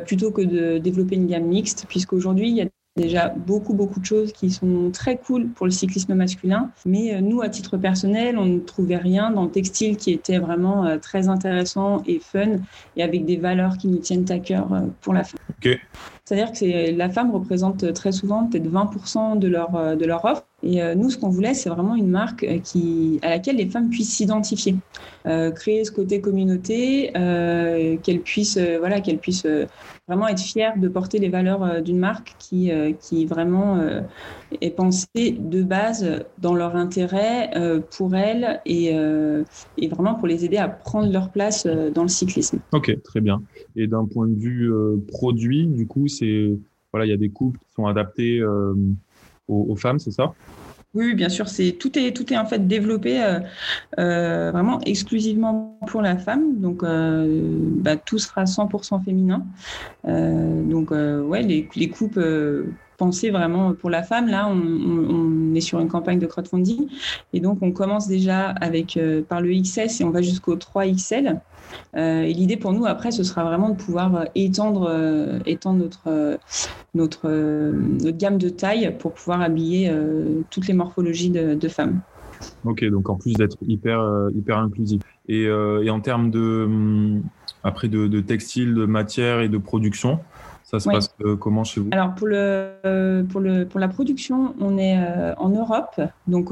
plutôt 0.06 0.30
que 0.30 0.42
de 0.42 0.78
développer 0.78 1.16
une 1.16 1.26
gamme 1.26 1.44
mixte, 1.44 1.86
puisqu'aujourd'hui, 1.88 2.48
il 2.48 2.56
y 2.56 2.62
a 2.62 2.66
déjà 2.96 3.28
beaucoup, 3.28 3.74
beaucoup 3.74 4.00
de 4.00 4.06
choses 4.06 4.32
qui 4.32 4.50
sont 4.50 4.90
très 4.90 5.18
cool 5.18 5.48
pour 5.48 5.66
le 5.66 5.72
cyclisme 5.72 6.14
masculin. 6.14 6.70
Mais 6.86 7.20
nous, 7.20 7.42
à 7.42 7.50
titre 7.50 7.76
personnel, 7.76 8.38
on 8.38 8.46
ne 8.46 8.58
trouvait 8.58 8.96
rien 8.96 9.30
dans 9.30 9.44
le 9.44 9.50
textile 9.50 9.98
qui 9.98 10.12
était 10.12 10.38
vraiment 10.38 10.98
très 10.98 11.28
intéressant 11.28 12.02
et 12.06 12.18
fun 12.20 12.60
et 12.96 13.02
avec 13.02 13.26
des 13.26 13.36
valeurs 13.36 13.76
qui 13.76 13.88
nous 13.88 13.98
tiennent 13.98 14.24
à 14.30 14.38
cœur 14.38 14.68
pour 15.02 15.12
la 15.12 15.24
femme. 15.24 15.40
C'est-à-dire 16.24 16.52
que 16.52 16.96
la 16.96 17.10
femme 17.10 17.32
représente 17.32 17.92
très 17.92 18.12
souvent 18.12 18.46
peut-être 18.46 18.70
20% 18.70 19.38
de 19.38 19.48
leur, 19.48 19.96
de 19.96 20.04
leur 20.06 20.24
offre. 20.24 20.46
Et 20.62 20.82
euh, 20.82 20.94
nous, 20.94 21.10
ce 21.10 21.18
qu'on 21.18 21.28
voulait, 21.28 21.52
c'est 21.52 21.68
vraiment 21.68 21.94
une 21.96 22.08
marque 22.08 22.42
euh, 22.44 23.18
à 23.20 23.28
laquelle 23.28 23.56
les 23.56 23.66
femmes 23.66 23.90
puissent 23.90 24.14
s'identifier, 24.14 24.74
euh, 25.26 25.50
créer 25.50 25.84
ce 25.84 25.92
côté 25.92 26.22
communauté, 26.22 27.10
qu'elles 27.12 28.20
puissent, 28.22 28.58
voilà, 28.78 29.00
qu'elles 29.02 29.18
puissent 29.18 29.46
vraiment 30.08 30.28
être 30.28 30.40
fières 30.40 30.78
de 30.78 30.88
porter 30.88 31.18
les 31.18 31.28
valeurs 31.28 31.82
d'une 31.82 31.98
marque 31.98 32.34
qui, 32.38 32.70
qui 33.00 33.26
vraiment 33.26 33.78
est 34.60 34.70
pensée 34.70 35.36
de 35.38 35.62
base 35.62 36.24
dans 36.38 36.54
leur 36.54 36.76
intérêt 36.76 37.50
pour 37.96 38.14
elles 38.14 38.60
et, 38.64 38.94
et, 39.78 39.88
vraiment 39.88 40.14
pour 40.14 40.26
les 40.26 40.44
aider 40.44 40.56
à 40.56 40.68
prendre 40.68 41.12
leur 41.12 41.30
place 41.30 41.66
dans 41.66 42.02
le 42.02 42.08
cyclisme. 42.08 42.60
Ok, 42.72 42.96
très 43.02 43.20
bien. 43.20 43.42
Et 43.74 43.86
d'un 43.86 44.06
point 44.06 44.28
de 44.28 44.38
vue 44.38 44.70
produit, 45.08 45.66
du 45.66 45.86
coup, 45.86 46.08
c'est 46.08 46.52
voilà, 46.92 47.04
il 47.04 47.10
y 47.10 47.14
a 47.14 47.18
des 47.18 47.30
couples 47.30 47.58
qui 47.58 47.72
sont 47.74 47.86
adaptés 47.86 48.40
aux, 49.48 49.76
femmes, 49.76 49.98
c'est 49.98 50.10
ça 50.10 50.32
oui, 50.94 51.12
bien 51.14 51.28
sûr, 51.28 51.46
c'est 51.46 51.72
tout 51.72 51.98
est 51.98 52.16
tout 52.16 52.32
est 52.32 52.38
en 52.38 52.46
fait 52.46 52.66
développé 52.66 53.22
euh, 53.22 53.38
euh, 53.98 54.50
vraiment 54.50 54.80
exclusivement 54.80 55.78
pour 55.88 56.00
la 56.00 56.16
femme. 56.16 56.58
Donc, 56.58 56.82
euh, 56.82 57.58
bah, 57.82 57.96
tout 57.96 58.18
sera 58.18 58.44
100% 58.44 59.04
féminin. 59.04 59.44
donc, 60.04 60.92
ouais, 60.92 61.42
les, 61.42 61.68
les 61.76 61.90
coupes 61.90 62.18
pensées 62.96 63.30
vraiment 63.30 63.74
pour 63.74 63.90
la 63.90 64.02
femme. 64.02 64.28
Là, 64.28 64.48
on, 64.48 64.56
on, 64.56 65.54
est 65.54 65.60
sur 65.60 65.80
une 65.80 65.88
campagne 65.88 66.18
de 66.18 66.26
crowdfunding 66.26 66.88
et 67.34 67.40
donc 67.40 67.58
on 67.60 67.72
commence 67.72 68.08
déjà 68.08 68.48
avec 68.60 68.98
par 69.28 69.42
le 69.42 69.50
XS 69.52 70.00
et 70.00 70.04
on 70.04 70.10
va 70.10 70.22
jusqu'au 70.22 70.56
3XL. 70.56 71.40
Euh, 71.96 72.22
et 72.22 72.32
l'idée 72.32 72.56
pour 72.56 72.72
nous, 72.72 72.86
après, 72.86 73.10
ce 73.10 73.22
sera 73.22 73.44
vraiment 73.44 73.70
de 73.70 73.76
pouvoir 73.76 74.14
euh, 74.14 74.24
étendre, 74.34 74.88
euh, 74.90 75.38
étendre 75.46 75.84
notre, 75.84 76.38
notre, 76.94 77.28
notre 77.28 78.16
gamme 78.16 78.38
de 78.38 78.48
taille 78.48 78.94
pour 78.98 79.12
pouvoir 79.12 79.40
habiller 79.40 79.92
toutes 80.50 80.68
les 80.68 80.74
morphologies 80.74 81.30
de, 81.30 81.68
femmes. 81.68 82.00
Ok, 82.64 82.84
donc 82.84 83.08
en 83.08 83.16
plus 83.16 83.34
d'être 83.34 83.56
hyper, 83.66 84.28
hyper 84.34 84.58
inclusif. 84.58 85.02
Et, 85.28 85.44
et, 85.44 85.90
en 85.90 86.00
termes 86.00 86.30
de, 86.30 86.64
hum, 86.64 87.22
après 87.64 87.88
de, 87.88 88.06
de, 88.06 88.20
textile, 88.20 88.74
de 88.74 88.86
matière 88.86 89.40
et 89.40 89.48
de 89.48 89.58
production, 89.58 90.20
ça 90.64 90.80
se 90.80 90.88
passe 90.88 91.14
comment 91.40 91.64
chez 91.64 91.80
vous? 91.80 91.88
Alors 91.92 92.14
pour, 92.14 92.26
le, 92.26 93.24
pour, 93.28 93.40
le, 93.40 93.64
pour 93.64 93.80
la 93.80 93.88
production, 93.88 94.54
on 94.60 94.78
est 94.78 94.98
en 95.38 95.48
Europe, 95.48 96.00
donc 96.26 96.50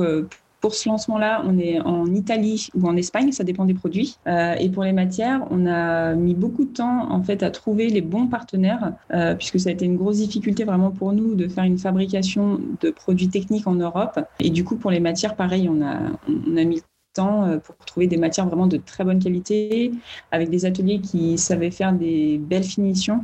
pour 0.65 0.75
ce 0.75 0.89
lancement-là, 0.89 1.43
on 1.45 1.59
est 1.59 1.79
en 1.79 2.07
Italie 2.07 2.71
ou 2.73 2.89
en 2.89 2.97
Espagne, 2.97 3.33
ça 3.33 3.45
dépend 3.45 3.67
des 3.67 3.75
produits. 3.75 4.17
Euh, 4.27 4.55
et 4.55 4.71
pour 4.71 4.83
les 4.83 4.95
matières, 4.95 5.47
on 5.51 5.67
a 5.67 6.15
mis 6.15 6.33
beaucoup 6.33 6.65
de 6.65 6.73
temps 6.73 7.13
en 7.13 7.23
fait 7.23 7.43
à 7.43 7.51
trouver 7.51 7.91
les 7.91 8.01
bons 8.01 8.29
partenaires, 8.29 8.95
euh, 9.13 9.35
puisque 9.35 9.61
ça 9.61 9.69
a 9.69 9.73
été 9.73 9.85
une 9.85 9.99
grosse 9.99 10.17
difficulté 10.17 10.65
vraiment 10.65 10.91
pour 10.91 11.13
nous 11.13 11.35
de 11.35 11.49
faire 11.49 11.65
une 11.65 11.77
fabrication 11.77 12.63
de 12.81 12.89
produits 12.89 13.29
techniques 13.29 13.67
en 13.67 13.75
Europe. 13.75 14.19
Et 14.41 14.49
du 14.49 14.65
coup, 14.65 14.77
pour 14.77 14.91
les 14.91 15.01
matières, 15.01 15.37
pareil, 15.37 15.69
on 15.69 15.83
a, 15.83 15.99
on 16.29 16.57
a 16.57 16.65
mis 16.65 16.81
euh, 17.19 17.59
pour 17.59 17.77
trouver 17.77 18.07
des 18.07 18.17
matières 18.17 18.47
vraiment 18.47 18.67
de 18.67 18.77
très 18.77 19.05
bonne 19.05 19.19
qualité, 19.19 19.93
avec 20.33 20.51
des 20.51 20.65
ateliers 20.65 21.01
qui 21.01 21.39
savaient 21.39 21.71
faire 21.71 21.93
des 21.93 22.39
belles 22.39 22.65
finitions, 22.65 23.23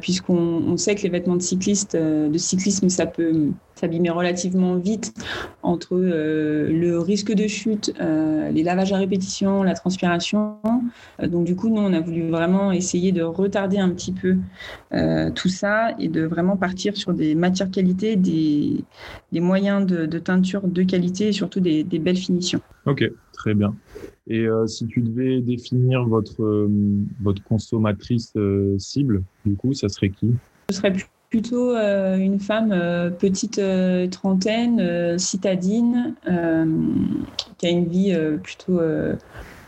puisqu'on 0.00 0.76
sait 0.76 0.94
que 0.94 1.02
les 1.02 1.08
vêtements 1.08 1.36
de 1.36 1.42
cyclistes, 1.42 1.96
de 1.96 2.38
cyclisme, 2.38 2.88
ça 2.88 3.06
peut 3.06 3.52
s'abîmer 3.82 4.10
relativement 4.10 4.76
vite 4.76 5.12
entre 5.62 5.94
euh, 5.94 6.68
le 6.70 6.98
risque 7.00 7.32
de 7.32 7.46
chute, 7.46 7.92
euh, 8.00 8.50
les 8.50 8.62
lavages 8.62 8.92
à 8.92 8.96
répétition, 8.96 9.62
la 9.62 9.74
transpiration. 9.74 10.58
Euh, 11.20 11.26
donc 11.26 11.44
du 11.44 11.56
coup, 11.56 11.68
nous, 11.68 11.80
on 11.80 11.92
a 11.92 12.00
voulu 12.00 12.28
vraiment 12.28 12.70
essayer 12.70 13.12
de 13.12 13.22
retarder 13.22 13.78
un 13.78 13.90
petit 13.90 14.12
peu 14.12 14.36
tout 15.34 15.48
ça 15.48 15.94
et 15.98 16.08
de 16.08 16.22
vraiment 16.22 16.56
partir 16.56 16.96
sur 16.96 17.12
des 17.14 17.34
matières 17.34 17.70
qualité, 17.70 18.16
des, 18.16 18.84
moyens 19.32 19.86
de, 19.86 20.18
teinture 20.18 20.62
de 20.66 20.82
qualité 20.82 21.28
et 21.28 21.32
surtout 21.32 21.60
des 21.60 21.84
belles 21.84 22.16
finitions. 22.16 22.60
Ok, 22.86 23.04
très 23.32 23.54
bien. 23.54 23.76
Et 24.28 24.46
si 24.66 24.86
tu 24.86 25.00
devais 25.00 25.40
définir 25.40 26.04
votre, 26.04 26.68
votre 27.20 27.42
consommatrice 27.42 28.32
cible, 28.78 29.22
du 29.44 29.56
coup, 29.56 29.72
ça 29.72 29.88
serait 29.88 30.10
qui? 30.10 30.30
Ce 30.70 30.76
serait 30.76 30.92
plutôt 31.28 31.74
une 31.76 32.38
femme 32.38 32.70
petite 33.18 33.60
trentaine, 34.10 35.18
citadine, 35.18 36.14
qui 37.58 37.66
a 37.66 37.70
une 37.70 37.86
vie 37.86 38.16
plutôt 38.42 38.80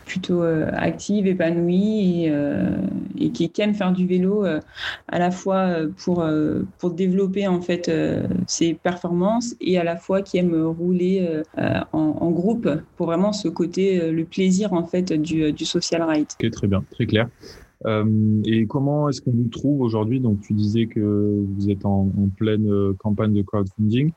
plutôt 0.05 0.43
euh, 0.43 0.69
active, 0.73 1.27
épanouie 1.27 2.23
et, 2.23 2.29
euh, 2.29 2.77
et, 3.17 3.31
qui, 3.31 3.51
aime 3.57 3.73
faire 3.73 3.91
du 3.91 4.05
vélo 4.05 4.45
euh, 4.45 4.59
à 5.07 5.19
la 5.19 5.31
fois 5.31 5.75
pour, 6.03 6.25
pour 6.77 6.91
développer 6.91 7.47
en 7.47 7.61
fait 7.61 7.91
ses 8.47 8.73
performances 8.73 9.55
et 9.59 9.77
à 9.77 9.83
la 9.83 9.95
fois 9.95 10.21
qui 10.21 10.37
aime 10.37 10.55
rouler 10.65 11.41
en, 11.91 12.31
groupe 12.31 12.69
pour 12.97 13.07
vraiment 13.07 13.33
ce 13.33 13.47
côté, 13.47 14.11
le 14.11 14.25
plaisir 14.25 14.73
en 14.73 14.83
fait 14.83 15.13
du, 15.13 15.51
du 15.53 15.65
social 15.65 16.03
ride. 16.03 16.27
Ok, 16.41 16.51
très 16.51 16.67
bien, 16.67 16.83
très 16.91 17.05
clair. 17.05 17.27
et 18.45 18.65
comment 18.67 19.09
est-ce 19.09 19.21
qu'on 19.21 19.31
vous 19.31 19.49
trouve 19.49 19.81
aujourd'hui? 19.81 20.19
Donc, 20.19 20.41
tu 20.41 20.53
disais 20.53 20.87
que 20.87 21.45
vous 21.57 21.69
êtes 21.69 21.85
en, 21.85 22.09
pleine 22.35 22.93
campagne 22.99 23.33
de 23.33 23.41
crowdfunding. 23.41 24.11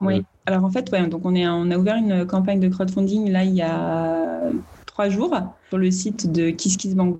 Oui. 0.00 0.22
Alors 0.46 0.64
en 0.64 0.70
fait, 0.70 0.90
ouais, 0.90 1.06
donc 1.06 1.24
on, 1.24 1.34
est, 1.34 1.46
on 1.46 1.70
a 1.70 1.78
ouvert 1.78 1.96
une 1.96 2.26
campagne 2.26 2.58
de 2.58 2.68
crowdfunding 2.68 3.30
là 3.30 3.44
il 3.44 3.54
y 3.54 3.62
a 3.62 4.50
trois 4.92 5.08
jours 5.08 5.34
sur 5.70 5.78
le 5.78 5.90
site 5.90 6.30
de 6.30 6.50
KissKissBank. 6.50 7.18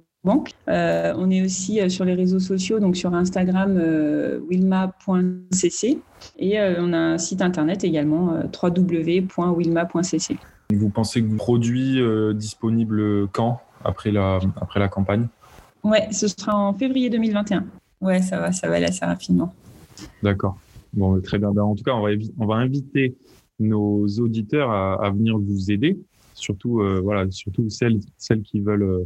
Euh, 0.68 1.14
on 1.16 1.30
est 1.30 1.42
aussi 1.42 1.80
euh, 1.80 1.88
sur 1.88 2.04
les 2.04 2.14
réseaux 2.14 2.38
sociaux, 2.38 2.78
donc 2.78 2.96
sur 2.96 3.12
Instagram 3.14 3.76
euh, 3.76 4.38
wilma.cc 4.48 5.98
et 6.38 6.60
on 6.78 6.92
a 6.92 6.98
un 6.98 7.18
site 7.18 7.42
internet 7.42 7.82
également 7.82 8.40
www.wilma.cc. 8.62 10.36
Vous 10.72 10.90
pensez 10.90 11.22
que 11.22 11.26
vous 11.26 11.36
produit 11.36 12.00
disponible 12.34 13.28
quand 13.28 13.60
après 13.84 14.12
la, 14.12 14.38
après 14.60 14.78
la 14.78 14.88
campagne? 14.88 15.26
Ouais, 15.82 16.06
ce 16.12 16.28
sera 16.28 16.54
en 16.56 16.72
février 16.74 17.10
2021. 17.10 17.64
Ouais, 18.00 18.22
ça 18.22 18.38
va, 18.38 18.52
ça 18.52 18.68
va 18.68 18.76
aller 18.76 18.86
assez 18.86 19.04
rapidement. 19.04 19.52
D'accord. 20.22 20.56
Bon, 20.92 21.20
très 21.20 21.38
bien. 21.38 21.50
Ben, 21.50 21.62
en 21.62 21.74
tout 21.74 21.82
cas, 21.82 21.92
on 21.92 22.02
va, 22.02 22.10
on 22.38 22.46
va 22.46 22.54
inviter 22.54 23.16
nos 23.58 24.06
auditeurs 24.06 24.70
à, 24.70 25.04
à 25.04 25.10
venir 25.10 25.36
vous 25.36 25.72
aider 25.72 25.98
surtout 26.42 26.80
euh, 26.80 27.00
voilà, 27.00 27.30
surtout 27.30 27.68
celles 27.70 28.00
celles 28.18 28.42
qui 28.42 28.60
veulent 28.60 28.82
euh, 28.82 29.04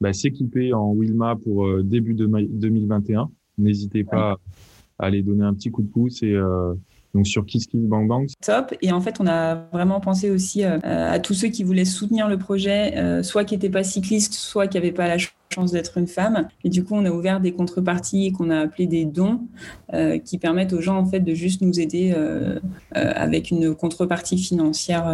bah, 0.00 0.12
s'équiper 0.12 0.72
en 0.72 0.92
Wilma 0.94 1.36
pour 1.36 1.66
euh, 1.66 1.82
début 1.82 2.14
de 2.14 2.26
2021. 2.26 3.30
N'hésitez 3.58 4.04
pas 4.04 4.38
à 4.98 5.06
aller 5.06 5.22
donner 5.22 5.44
un 5.44 5.54
petit 5.54 5.70
coup 5.70 5.82
de 5.82 5.88
pouce 5.88 6.22
et 6.22 6.34
donc 7.14 7.26
sur 7.26 7.44
Kiss 7.44 7.66
Kiss 7.66 7.82
Bang 7.82 8.08
Bang. 8.08 8.28
Top. 8.44 8.74
Et 8.80 8.92
en 8.92 9.00
fait, 9.00 9.20
on 9.20 9.26
a 9.26 9.54
vraiment 9.72 10.00
pensé 10.00 10.30
aussi 10.30 10.64
à 10.64 11.18
tous 11.18 11.34
ceux 11.34 11.48
qui 11.48 11.62
voulaient 11.62 11.84
soutenir 11.84 12.28
le 12.28 12.38
projet, 12.38 13.22
soit 13.22 13.44
qui 13.44 13.54
n'étaient 13.54 13.70
pas 13.70 13.82
cyclistes, 13.82 14.34
soit 14.34 14.66
qui 14.66 14.78
n'avaient 14.78 14.92
pas 14.92 15.08
la 15.08 15.18
chance 15.52 15.72
d'être 15.72 15.98
une 15.98 16.06
femme. 16.06 16.48
Et 16.64 16.68
du 16.68 16.84
coup, 16.84 16.94
on 16.94 17.04
a 17.04 17.10
ouvert 17.10 17.40
des 17.40 17.52
contreparties 17.52 18.32
qu'on 18.32 18.50
a 18.50 18.60
appelées 18.60 18.86
des 18.86 19.04
dons, 19.04 19.40
euh, 19.92 20.18
qui 20.18 20.38
permettent 20.38 20.72
aux 20.72 20.80
gens 20.80 20.96
en 20.96 21.06
fait 21.06 21.20
de 21.20 21.34
juste 21.34 21.62
nous 21.62 21.78
aider 21.78 22.12
euh, 22.16 22.58
euh, 22.96 23.12
avec 23.14 23.50
une 23.50 23.74
contrepartie 23.74 24.38
financière 24.38 25.04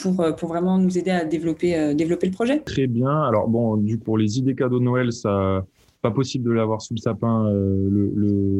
pour, 0.00 0.24
pour 0.36 0.48
vraiment 0.48 0.78
nous 0.78 0.96
aider 0.96 1.10
à 1.10 1.24
développer, 1.24 1.94
développer 1.94 2.26
le 2.26 2.32
projet. 2.32 2.60
Très 2.60 2.86
bien. 2.86 3.22
Alors 3.22 3.48
bon, 3.48 3.76
du, 3.76 3.98
pour 3.98 4.16
les 4.16 4.38
idées 4.38 4.54
cadeaux 4.54 4.78
de 4.78 4.84
Noël, 4.84 5.12
ça 5.12 5.64
pas 6.02 6.10
possible 6.10 6.44
de 6.44 6.52
l'avoir 6.52 6.80
sous 6.82 6.94
le 6.94 7.00
sapin 7.00 7.50
le, 7.50 8.12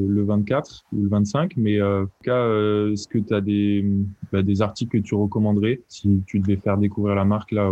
le, 0.09 0.25
24 0.25 0.85
ou 0.93 1.03
le 1.03 1.09
25, 1.09 1.55
mais 1.57 1.81
en 1.81 2.05
tout 2.05 2.11
cas, 2.23 2.47
est-ce 2.93 3.09
que 3.09 3.19
tu 3.19 3.35
as 3.35 3.41
des, 3.41 3.85
bah, 4.31 4.43
des 4.43 4.63
articles 4.63 5.01
que 5.01 5.03
tu 5.03 5.15
recommanderais 5.15 5.81
si 5.89 6.23
tu 6.27 6.39
devais 6.39 6.57
faire 6.57 6.77
découvrir 6.77 7.15
la 7.15 7.25
marque 7.25 7.53
là 7.53 7.71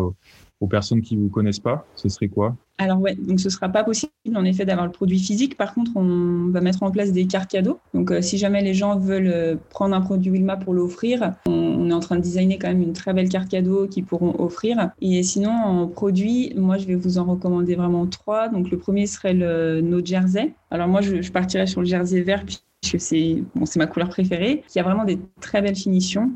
aux 0.60 0.66
personnes 0.66 1.02
qui 1.02 1.16
vous 1.16 1.28
connaissent 1.28 1.60
pas, 1.60 1.86
ce 1.94 2.08
serait 2.08 2.28
quoi? 2.28 2.56
Alors 2.78 3.00
ouais, 3.00 3.16
donc 3.16 3.40
ce 3.40 3.50
sera 3.50 3.68
pas 3.68 3.82
possible 3.82 4.12
en 4.34 4.44
effet 4.44 4.64
d'avoir 4.64 4.86
le 4.86 4.92
produit 4.92 5.18
physique. 5.18 5.56
Par 5.56 5.74
contre, 5.74 5.90
on 5.96 6.48
va 6.50 6.60
mettre 6.60 6.84
en 6.84 6.92
place 6.92 7.12
des 7.12 7.26
cartes 7.26 7.50
cadeaux. 7.50 7.80
Donc 7.92 8.12
euh, 8.12 8.22
si 8.22 8.38
jamais 8.38 8.62
les 8.62 8.72
gens 8.72 8.96
veulent 8.96 9.32
euh, 9.32 9.56
prendre 9.70 9.96
un 9.96 10.00
produit 10.00 10.30
Wilma 10.30 10.56
pour 10.56 10.74
l'offrir, 10.74 11.34
on, 11.46 11.90
est 11.90 11.92
en 11.92 12.00
train 12.00 12.16
de 12.16 12.20
designer 12.20 12.56
quand 12.58 12.68
même 12.68 12.82
une 12.82 12.92
très 12.92 13.12
belle 13.12 13.28
carte 13.28 13.48
cadeau 13.48 13.88
qu'ils 13.88 14.04
pourront 14.04 14.34
offrir. 14.38 14.90
Et 15.00 15.22
sinon 15.24 15.50
en 15.50 15.88
produit, 15.88 16.52
moi 16.56 16.78
je 16.78 16.86
vais 16.86 16.94
vous 16.94 17.18
en 17.18 17.24
recommander 17.24 17.74
vraiment 17.74 18.06
trois. 18.06 18.48
Donc 18.48 18.70
le 18.70 18.78
premier 18.78 19.06
serait 19.06 19.34
le 19.34 20.02
jersey. 20.04 20.54
Alors 20.70 20.86
moi 20.86 21.00
je, 21.00 21.20
je 21.20 21.32
partirais 21.32 21.66
sur 21.66 21.80
le 21.80 21.86
jersey 21.86 22.20
vert 22.20 22.44
puisque 22.44 23.00
c'est 23.00 23.42
bon, 23.56 23.66
c'est 23.66 23.80
ma 23.80 23.88
couleur 23.88 24.08
préférée, 24.08 24.62
qui 24.68 24.78
a 24.78 24.84
vraiment 24.84 25.04
des 25.04 25.18
très 25.40 25.62
belles 25.62 25.76
finitions. 25.76 26.30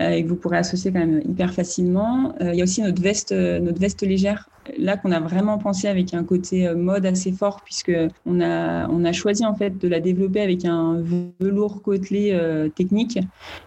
Euh, 0.00 0.10
et 0.10 0.24
que 0.24 0.28
vous 0.28 0.34
pourrez 0.34 0.56
associer 0.56 0.90
quand 0.90 0.98
même 0.98 1.22
hyper 1.24 1.54
facilement. 1.54 2.34
il 2.40 2.56
y 2.56 2.60
a 2.60 2.64
aussi 2.64 2.82
notre 2.82 3.00
veste, 3.00 3.30
notre 3.30 3.78
veste 3.78 4.02
légère 4.02 4.50
là 4.78 4.96
qu'on 4.96 5.12
a 5.12 5.20
vraiment 5.20 5.58
pensé 5.58 5.88
avec 5.88 6.14
un 6.14 6.24
côté 6.24 6.66
euh, 6.66 6.76
mode 6.76 7.06
assez 7.06 7.32
fort 7.32 7.60
puisque 7.64 7.92
on 8.26 8.40
a 8.40 8.88
on 8.88 9.04
a 9.04 9.12
choisi 9.12 9.44
en 9.44 9.54
fait 9.54 9.78
de 9.78 9.88
la 9.88 10.00
développer 10.00 10.40
avec 10.40 10.64
un 10.64 11.02
velours 11.40 11.82
côtelé 11.82 12.30
euh, 12.32 12.68
technique 12.68 13.18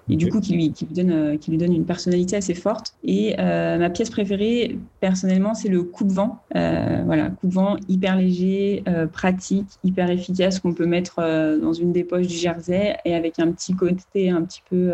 et 0.09 0.15
du 0.15 0.29
coup 0.29 0.39
qui 0.39 0.53
lui 0.53 0.71
qui 0.71 0.85
lui 0.85 0.93
donne 0.93 1.11
euh, 1.11 1.37
qui 1.37 1.51
lui 1.51 1.57
donne 1.57 1.73
une 1.73 1.85
personnalité 1.85 2.35
assez 2.35 2.53
forte. 2.53 2.95
Et 3.03 3.35
ma 3.37 3.89
pièce 3.89 4.09
préférée 4.09 4.77
personnellement 4.99 5.53
c'est 5.53 5.69
le 5.69 5.83
coup 5.83 6.03
de 6.03 6.13
vent 6.13 6.43
voilà 6.53 7.29
coup 7.29 7.47
de 7.47 7.53
vent 7.53 7.77
hyper 7.87 8.17
léger 8.17 8.83
pratique 9.11 9.67
hyper 9.83 10.09
efficace 10.09 10.59
qu'on 10.59 10.73
peut 10.73 10.85
mettre 10.85 11.15
dans 11.61 11.73
une 11.73 11.91
des 11.91 12.03
poches 12.03 12.27
du 12.27 12.35
jersey 12.35 12.95
et 13.05 13.15
avec 13.15 13.39
un 13.39 13.51
petit 13.51 13.73
côté 13.73 14.29
un 14.29 14.43
petit 14.43 14.61
peu 14.69 14.91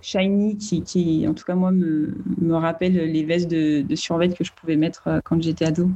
shiny 0.00 0.56
qui, 0.56 0.82
qui 0.82 1.26
en 1.28 1.34
tout 1.34 1.44
cas 1.44 1.54
moi 1.54 1.70
me, 1.70 2.16
me 2.40 2.54
rappelle 2.54 2.94
les 2.94 3.24
vestes 3.24 3.50
de, 3.50 3.82
de 3.82 3.94
survêt 3.94 4.28
que 4.28 4.44
je 4.44 4.52
pouvais 4.52 4.76
mettre 4.76 5.08
quand 5.24 5.37
j'étais 5.42 5.66
ado. 5.66 5.90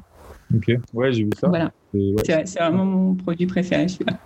Ok, 0.55 0.71
ouais, 0.95 1.13
j'ai 1.13 1.25
vu 1.25 1.31
ça. 1.39 1.49
Voilà. 1.49 1.73
C'est 2.25 2.59
vraiment 2.59 2.85
mon 2.85 3.15
produit 3.15 3.47
préféré, 3.47 3.89
celui-là. 3.89 4.19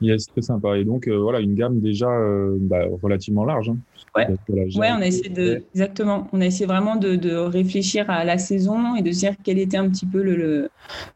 Yes, 0.00 0.28
très 0.28 0.42
sympa. 0.42 0.78
Et 0.78 0.84
donc, 0.84 1.08
euh, 1.08 1.16
voilà, 1.16 1.40
une 1.40 1.54
gamme 1.54 1.80
déjà 1.80 2.08
euh, 2.08 2.56
bah, 2.60 2.84
relativement 3.02 3.44
large. 3.44 3.70
Hein. 3.70 3.78
Ouais. 4.16 4.26
ouais, 4.48 4.90
on 4.92 5.00
a 5.00 5.06
essayé 5.06 5.28
de, 5.28 5.62
exactement. 5.74 6.28
On 6.32 6.40
a 6.40 6.46
essayé 6.46 6.66
vraiment 6.66 6.96
de, 6.96 7.16
de, 7.16 7.34
réfléchir 7.34 8.08
à 8.08 8.24
la 8.24 8.38
saison 8.38 8.94
et 8.96 9.02
de 9.02 9.10
se 9.10 9.20
dire 9.20 9.34
quelles 9.42 9.58
étaient 9.58 9.76
un 9.76 9.88
petit 9.88 10.06
peu 10.06 10.22
le, 10.22 10.36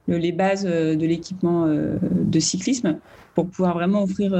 le, 0.09 0.17
les 0.19 0.33
bases 0.33 0.67
euh, 0.69 0.97
de 0.97 1.07
l'équipement 1.07 1.67
de 1.67 2.41
cyclisme 2.41 2.99
pour 3.35 3.49
pouvoir 3.49 3.75
vraiment 3.75 4.03
offrir 4.03 4.33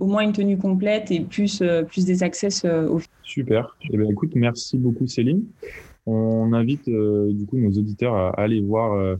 au 0.00 0.06
moins 0.06 0.22
une 0.22 0.32
tenue 0.32 0.56
complète 0.56 1.10
et 1.10 1.20
plus, 1.20 1.62
plus 1.88 2.06
des 2.06 2.22
accès 2.22 2.48
au 2.68 3.00
Super. 3.22 3.76
Eh 3.90 3.96
bien, 3.96 4.08
écoute, 4.08 4.32
merci 4.34 4.78
beaucoup 4.78 5.06
Céline. 5.06 5.44
On 6.06 6.52
invite 6.52 6.88
euh, 6.88 7.32
du 7.32 7.46
coup 7.46 7.58
nos 7.58 7.70
auditeurs 7.70 8.14
à, 8.14 8.30
aller 8.40 8.60
voir 8.60 8.92
euh, 8.92 9.16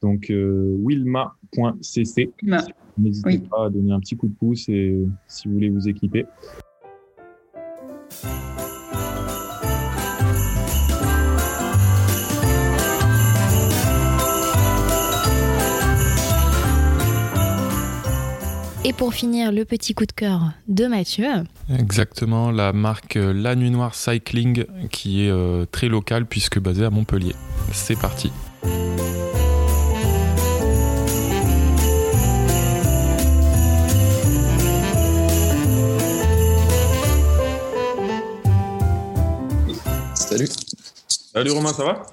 donc 0.00 0.30
euh, 0.30 0.74
wilma.cc. 0.80 2.30
N'hésitez 2.98 3.38
pas 3.38 3.66
à 3.66 3.70
donner 3.70 3.92
un 3.92 4.00
petit 4.00 4.16
coup 4.16 4.28
de 4.28 4.34
pouce 4.34 4.68
et 4.68 4.98
si 5.28 5.48
vous 5.48 5.54
voulez 5.54 5.70
vous 5.70 5.88
équiper. 5.88 6.26
Et 18.90 18.92
pour 18.92 19.14
finir, 19.14 19.52
le 19.52 19.64
petit 19.64 19.94
coup 19.94 20.04
de 20.04 20.10
cœur 20.10 20.50
de 20.66 20.88
Mathieu. 20.88 21.28
Exactement, 21.72 22.50
la 22.50 22.72
marque 22.72 23.14
La 23.14 23.54
Nuit 23.54 23.70
Noire 23.70 23.94
Cycling 23.94 24.64
qui 24.90 25.26
est 25.26 25.30
euh, 25.30 25.64
très 25.64 25.86
locale 25.86 26.26
puisque 26.26 26.58
basée 26.58 26.84
à 26.84 26.90
Montpellier. 26.90 27.36
C'est 27.72 27.96
parti. 27.96 28.32
Salut. 40.16 40.48
Salut 41.32 41.50
Romain, 41.52 41.72
ça 41.72 41.84
va? 41.84 42.06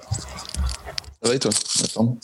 Ça 1.24 1.28
va 1.28 1.34
et 1.34 1.38
toi? 1.40 1.50
Attends 1.82 2.16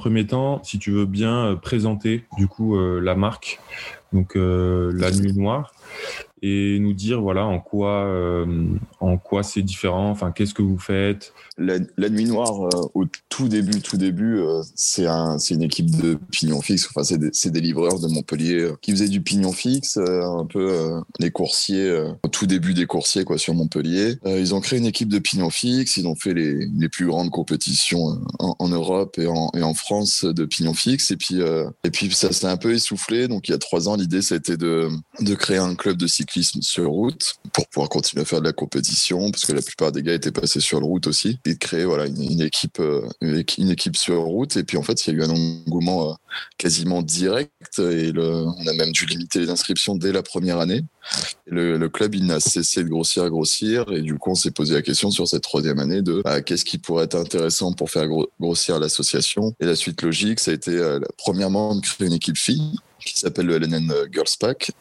premier 0.00 0.26
temps, 0.26 0.62
si 0.64 0.78
tu 0.78 0.90
veux 0.90 1.04
bien 1.04 1.44
euh, 1.44 1.56
présenter 1.56 2.24
du 2.38 2.46
coup 2.46 2.74
euh, 2.74 3.00
la 3.00 3.14
marque, 3.14 3.60
donc 4.14 4.34
euh, 4.34 4.90
la 4.94 5.10
nuit 5.10 5.34
noire, 5.34 5.74
et 6.42 6.78
nous 6.80 6.92
dire 6.92 7.20
voilà 7.20 7.44
en 7.44 7.60
quoi 7.60 8.08
en 9.00 9.18
quoi 9.18 9.42
c'est 9.42 9.62
différent 9.62 10.10
enfin 10.10 10.32
qu'est-ce 10.32 10.54
que 10.54 10.62
vous 10.62 10.78
faites. 10.78 11.32
La, 11.58 12.08
nuit 12.08 12.24
noire 12.24 12.68
au 12.94 13.04
tout 13.28 13.48
début 13.48 13.80
tout 13.82 13.96
début 13.96 14.40
c'est 14.74 15.06
un 15.06 15.36
une 15.50 15.62
équipe 15.62 15.90
de 15.90 16.18
pignon 16.30 16.60
fixe 16.62 16.88
enfin 16.88 17.04
c'est 17.04 17.18
des, 17.18 17.30
des, 17.50 17.60
livreurs 17.60 17.98
de 18.00 18.08
Montpellier 18.08 18.70
qui 18.80 18.92
faisaient 18.92 19.08
du 19.08 19.20
pignon 19.20 19.52
fixe 19.52 19.96
un 19.98 20.46
peu 20.46 21.00
les 21.18 21.30
coursiers 21.30 21.90
au 22.24 22.28
tout 22.28 22.46
début 22.46 22.72
des 22.74 22.86
coursiers 22.86 23.24
quoi 23.24 23.38
sur 23.38 23.54
Montpellier. 23.54 24.16
Ils 24.24 24.54
ont 24.54 24.60
créé 24.60 24.78
une 24.78 24.86
équipe 24.86 25.08
de 25.08 25.18
pignon 25.18 25.50
fixe 25.50 25.96
ils 25.96 26.06
ont 26.06 26.14
fait 26.14 26.34
les, 26.34 26.66
les 26.66 26.88
plus 26.88 27.06
grandes 27.06 27.30
compétitions 27.30 28.20
en, 28.38 28.56
en 28.58 28.68
Europe 28.68 29.18
et 29.18 29.26
en, 29.26 29.50
et 29.54 29.62
en, 29.62 29.74
France 29.74 30.24
de 30.24 30.44
pignon 30.44 30.74
fixe 30.74 31.10
et 31.10 31.16
puis 31.16 31.40
et 31.84 31.90
puis 31.90 32.10
ça 32.12 32.32
s'est 32.32 32.46
un 32.46 32.56
peu 32.56 32.72
essoufflé. 32.72 33.28
Donc 33.28 33.48
il 33.48 33.52
y 33.52 33.54
a 33.54 33.58
trois 33.58 33.88
ans 33.88 33.96
l'idée 33.96 34.22
c'était 34.22 34.56
de 34.56 34.88
de 35.20 35.34
créer 35.34 35.58
un 35.58 35.74
club 35.74 35.96
de 35.96 36.06
cyclisme 36.06 36.29
sur 36.60 36.90
route 36.90 37.34
pour 37.52 37.66
pouvoir 37.68 37.88
continuer 37.88 38.22
à 38.22 38.24
faire 38.24 38.40
de 38.40 38.46
la 38.46 38.52
compétition, 38.52 39.30
parce 39.30 39.44
que 39.44 39.52
la 39.52 39.62
plupart 39.62 39.92
des 39.92 40.02
gars 40.02 40.14
étaient 40.14 40.32
passés 40.32 40.60
sur 40.60 40.80
route 40.80 41.06
aussi, 41.06 41.38
et 41.44 41.54
de 41.54 41.58
créer 41.58 41.84
voilà 41.84 42.06
une, 42.06 42.40
équipe, 42.40 42.80
une 43.20 43.70
équipe 43.70 43.96
sur 43.96 44.22
route. 44.22 44.56
Et 44.56 44.64
puis 44.64 44.76
en 44.76 44.82
fait, 44.82 45.06
il 45.06 45.14
y 45.14 45.16
a 45.16 45.18
eu 45.18 45.22
un 45.24 45.30
engouement 45.30 46.16
quasiment 46.58 47.02
direct, 47.02 47.78
et 47.78 48.12
on 48.16 48.66
a 48.66 48.72
même 48.72 48.92
dû 48.92 49.06
limiter 49.06 49.40
les 49.40 49.50
inscriptions 49.50 49.96
dès 49.96 50.12
la 50.12 50.22
première 50.22 50.58
année. 50.58 50.84
Le, 51.46 51.88
club, 51.88 52.14
il 52.14 52.26
n'a 52.26 52.40
cessé 52.40 52.84
de 52.84 52.88
grossir, 52.88 53.28
grossir, 53.28 53.86
et 53.92 54.02
du 54.02 54.16
coup, 54.16 54.30
on 54.30 54.34
s'est 54.34 54.50
posé 54.50 54.74
la 54.74 54.82
question 54.82 55.10
sur 55.10 55.26
cette 55.26 55.42
troisième 55.42 55.78
année 55.78 56.02
de 56.02 56.22
bah, 56.22 56.40
qu'est-ce 56.40 56.64
qui 56.64 56.78
pourrait 56.78 57.04
être 57.04 57.16
intéressant 57.16 57.72
pour 57.72 57.90
faire 57.90 58.08
grossir 58.38 58.78
l'association. 58.78 59.54
Et 59.60 59.66
la 59.66 59.74
suite 59.74 60.02
logique, 60.02 60.40
ça 60.40 60.50
a 60.50 60.54
été 60.54 60.70
euh, 60.70 61.00
premièrement 61.18 61.74
de 61.74 61.80
créer 61.80 62.06
une 62.06 62.12
équipe 62.12 62.36
fille 62.36 62.76
qui 63.12 63.20
s'appelle 63.20 63.46
le 63.46 63.56
LNN 63.58 63.92
Girls 64.12 64.26
Pack. 64.38 64.72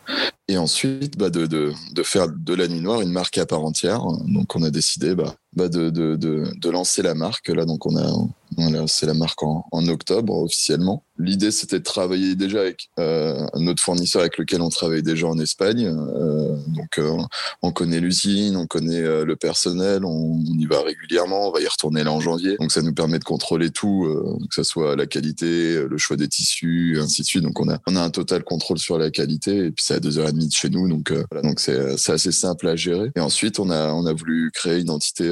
Et 0.48 0.58
ensuite, 0.58 1.18
bah, 1.18 1.30
de, 1.30 1.46
de, 1.46 1.74
de, 1.94 2.04
faire 2.04 2.28
de 2.28 2.54
la 2.54 2.68
nuit 2.68 2.82
noire 2.82 3.02
une 3.02 3.12
marque 3.12 3.38
à 3.38 3.46
part 3.46 3.64
entière. 3.64 4.02
Donc, 4.28 4.56
on 4.56 4.64
a 4.64 4.70
décidé 4.70 5.16
bah, 5.16 5.36
bah 5.56 5.68
de, 5.68 5.90
de, 5.90 6.16
de, 6.16 6.70
lancer 6.70 7.02
la 7.02 7.16
marque. 7.16 7.50
Là, 7.50 7.66
donc, 7.66 7.86
on 7.86 7.98
a, 7.98 8.12
on 8.58 8.72
lancé 8.72 9.06
la 9.06 9.14
marque 9.14 9.42
en, 9.44 9.66
octobre 9.88 10.36
officiellement. 10.36 11.04
L'idée, 11.18 11.52
c'était 11.52 11.80
de 11.80 11.84
travailler 11.84 12.36
déjà 12.36 12.62
avec 12.62 12.90
euh, 13.00 13.46
notre 13.56 13.82
fournisseur 13.82 14.22
avec 14.22 14.38
lequel 14.38 14.62
on 14.62 14.70
travaille 14.70 15.04
déjà 15.04 15.28
en 15.28 15.38
Espagne. 15.40 15.88
Euh, 15.88 16.56
donc, 16.68 16.98
euh, 16.98 17.18
on 17.62 17.72
connaît 17.72 18.00
l'usine, 18.00 18.56
on 18.56 18.68
connaît 18.68 19.02
euh, 19.02 19.26
le 19.26 19.36
personnel, 19.36 20.06
on, 20.06 20.40
y 20.40 20.66
va 20.66 20.82
régulièrement. 20.82 21.50
On 21.50 21.52
va 21.52 21.62
y 21.62 21.68
retourner 21.68 22.04
là 22.04 22.12
en 22.12 22.20
janvier. 22.20 22.58
Donc, 22.58 22.72
ça 22.72 22.82
nous 22.82 22.94
permet 22.94 23.20
de 23.20 23.24
contrôler 23.24 23.70
tout, 23.70 24.08
que 24.50 24.56
ce 24.56 24.64
soit 24.64 24.96
la 24.96 25.08
qualité, 25.08 25.84
le 25.88 25.98
choix 25.98 26.16
des 26.16 26.28
tissus, 26.28 27.00
ainsi 27.02 27.22
de 27.22 27.28
suite. 27.28 27.44
Donc, 27.44 27.60
on 27.60 27.70
a, 27.70 27.80
on 27.88 27.96
a 27.96 28.02
un 28.02 28.10
total 28.10 28.44
contrôle 28.44 28.78
sur 28.78 28.98
la 28.98 29.10
qualité. 29.10 29.58
Et 29.58 29.72
puis, 29.72 29.84
c'est 29.86 29.96
à 29.96 30.00
deux 30.00 30.20
heures 30.20 30.30
et 30.30 30.34
demie 30.34 30.48
de 30.48 30.54
chez 30.54 30.70
nous. 30.70 30.88
Donc, 30.88 31.12
voilà, 31.32 31.48
donc 31.48 31.60
c'est, 31.60 31.98
c'est 31.98 32.14
assez 32.14 32.32
simple 32.32 32.68
à 32.68 32.76
gérer. 32.76 33.12
Et 33.16 33.20
ensuite, 33.20 33.60
on 33.60 33.70
a, 33.70 33.92
on 33.94 34.06
a 34.06 34.14
voulu 34.14 34.52
créer 34.54 34.80
une 34.80 34.90
entité 34.90 35.28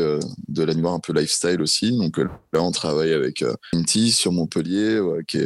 de 0.47 0.63
la 0.63 0.73
noire 0.73 0.93
un 0.93 0.99
peu 0.99 1.13
lifestyle 1.13 1.61
aussi. 1.61 1.97
Donc, 1.97 2.17
là, 2.17 2.61
on 2.61 2.71
travaille 2.71 3.13
avec 3.13 3.43
Inti 3.73 4.11
sur 4.11 4.31
Montpellier, 4.31 4.99
qui 5.27 5.39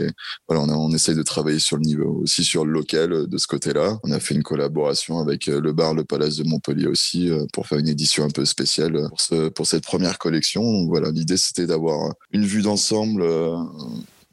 voilà, 0.48 0.64
on, 0.64 0.92
essaye 0.92 1.16
de 1.16 1.24
travailler 1.24 1.60
sur 1.60 1.78
le 1.78 1.84
niveau 1.84 2.22
aussi 2.24 2.44
sur 2.44 2.66
le 2.66 2.72
local 2.72 3.14
euh, 3.14 3.28
de 3.28 3.38
ce 3.38 3.48
côté-là. 3.48 4.00
On 4.04 4.12
a 4.12 4.20
fait 4.20 4.36
une 4.36 4.44
collaboration 4.44 5.20
avec 5.20 5.48
euh, 5.48 5.62
le 5.62 5.74
bar 5.74 5.94
Le 5.94 6.04
Palace 6.04 6.38
de 6.38 6.44
Montpellier 6.44 6.88
aussi 6.88 7.30
euh, 7.30 7.46
pour 7.54 7.68
faire 7.68 7.80
une 7.80 7.88
édition 7.88 8.24
un 8.24 8.30
peu 8.30 8.46
spéciale 8.46 8.94
pour, 9.10 9.54
pour 9.54 9.68
cette 9.68 9.84
première 9.84 10.18
collection. 10.18 10.62
Donc 10.62 10.90
voilà, 10.90 11.12
l'idée 11.12 11.38
c'était 11.38 11.66
d'avoir 11.66 12.14
une 12.32 12.46
vue 12.46 12.62
d'ensemble 12.62 13.24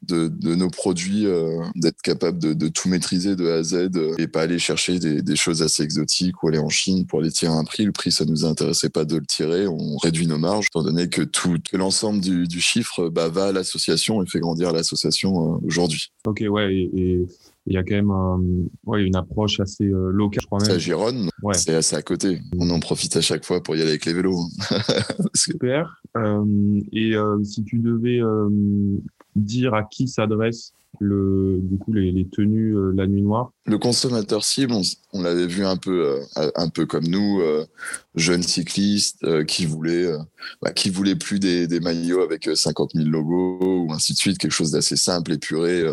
de, 0.02 0.28
de, 0.28 0.54
nos 0.54 0.70
produits, 0.70 1.26
euh, 1.26 1.62
d'être 1.74 2.00
capable 2.02 2.38
de, 2.38 2.52
de, 2.52 2.68
tout 2.68 2.88
maîtriser 2.88 3.36
de 3.36 3.48
A 3.48 3.56
à 3.56 3.62
Z 3.62 3.74
euh, 3.96 4.14
et 4.18 4.28
pas 4.28 4.42
aller 4.42 4.58
chercher 4.58 4.98
des, 4.98 5.22
des, 5.22 5.36
choses 5.36 5.62
assez 5.62 5.82
exotiques 5.82 6.42
ou 6.42 6.48
aller 6.48 6.58
en 6.58 6.68
Chine 6.68 7.06
pour 7.06 7.20
aller 7.20 7.30
tirer 7.30 7.52
un 7.52 7.64
prix. 7.64 7.84
Le 7.84 7.92
prix, 7.92 8.12
ça 8.12 8.24
nous 8.24 8.44
intéressait 8.44 8.90
pas 8.90 9.04
de 9.04 9.16
le 9.16 9.26
tirer. 9.26 9.66
On 9.66 9.96
réduit 9.96 10.26
nos 10.26 10.38
marges, 10.38 10.66
étant 10.66 10.82
donné 10.82 11.08
que 11.08 11.22
tout 11.22 11.56
l'ensemble 11.72 12.20
du, 12.20 12.46
du, 12.46 12.60
chiffre 12.60 13.08
bah, 13.08 13.28
va 13.28 13.46
à 13.46 13.52
l'association 13.52 14.22
et 14.22 14.26
fait 14.26 14.40
grandir 14.40 14.72
l'association 14.72 15.54
euh, 15.54 15.58
aujourd'hui. 15.66 16.12
Ok, 16.26 16.42
ouais, 16.48 16.74
et... 16.74 17.26
il 17.66 17.72
y 17.72 17.76
a 17.76 17.82
quand 17.82 17.94
même 17.94 18.68
ouais, 18.86 19.02
une 19.02 19.16
approche 19.16 19.60
assez 19.60 19.84
locale, 19.84 20.40
je 20.42 20.46
crois 20.46 20.58
même. 20.58 20.68
C'est 20.68 20.74
à 20.74 20.78
Gironde, 20.78 21.28
ouais. 21.42 21.54
c'est 21.54 21.74
assez 21.74 21.96
à 21.96 22.02
côté. 22.02 22.40
On 22.58 22.70
en 22.70 22.80
profite 22.80 23.16
à 23.16 23.20
chaque 23.20 23.44
fois 23.44 23.62
pour 23.62 23.76
y 23.76 23.80
aller 23.80 23.90
avec 23.90 24.04
les 24.06 24.14
vélos. 24.14 24.46
Super. 25.34 26.00
Euh, 26.16 26.80
et 26.92 27.14
si 27.44 27.64
tu 27.64 27.78
devais 27.78 28.20
dire 29.38 29.74
à 29.74 29.84
qui 29.84 30.08
s'adresse 30.08 30.72
le, 31.00 31.60
du 31.62 31.78
coup, 31.78 31.92
les, 31.92 32.26
tenues 32.26 32.76
euh, 32.76 32.92
La 32.94 33.06
Nuit 33.06 33.22
Noire 33.22 33.52
Le 33.66 33.78
consommateur 33.78 34.42
cible, 34.42 34.74
on, 35.12 35.22
l'avait 35.22 35.46
vu 35.46 35.64
un 35.64 35.76
peu, 35.76 36.22
euh, 36.36 36.50
un 36.56 36.68
peu 36.68 36.86
comme 36.86 37.06
nous, 37.06 37.40
euh, 37.40 37.66
jeunes 38.16 38.42
cyclistes 38.42 39.44
qui 39.44 39.66
voulaient, 39.66 40.10
bah, 40.60 40.72
qui 40.72 40.90
voulaient 40.90 41.14
plus 41.14 41.38
des, 41.38 41.68
maillots 41.80 42.22
avec 42.22 42.50
50 42.52 42.92
000 42.94 43.08
logos 43.08 43.84
ou 43.86 43.92
ainsi 43.92 44.12
de 44.12 44.18
suite, 44.18 44.38
quelque 44.38 44.52
chose 44.52 44.72
d'assez 44.72 44.96
simple, 44.96 45.32
épuré, 45.32 45.84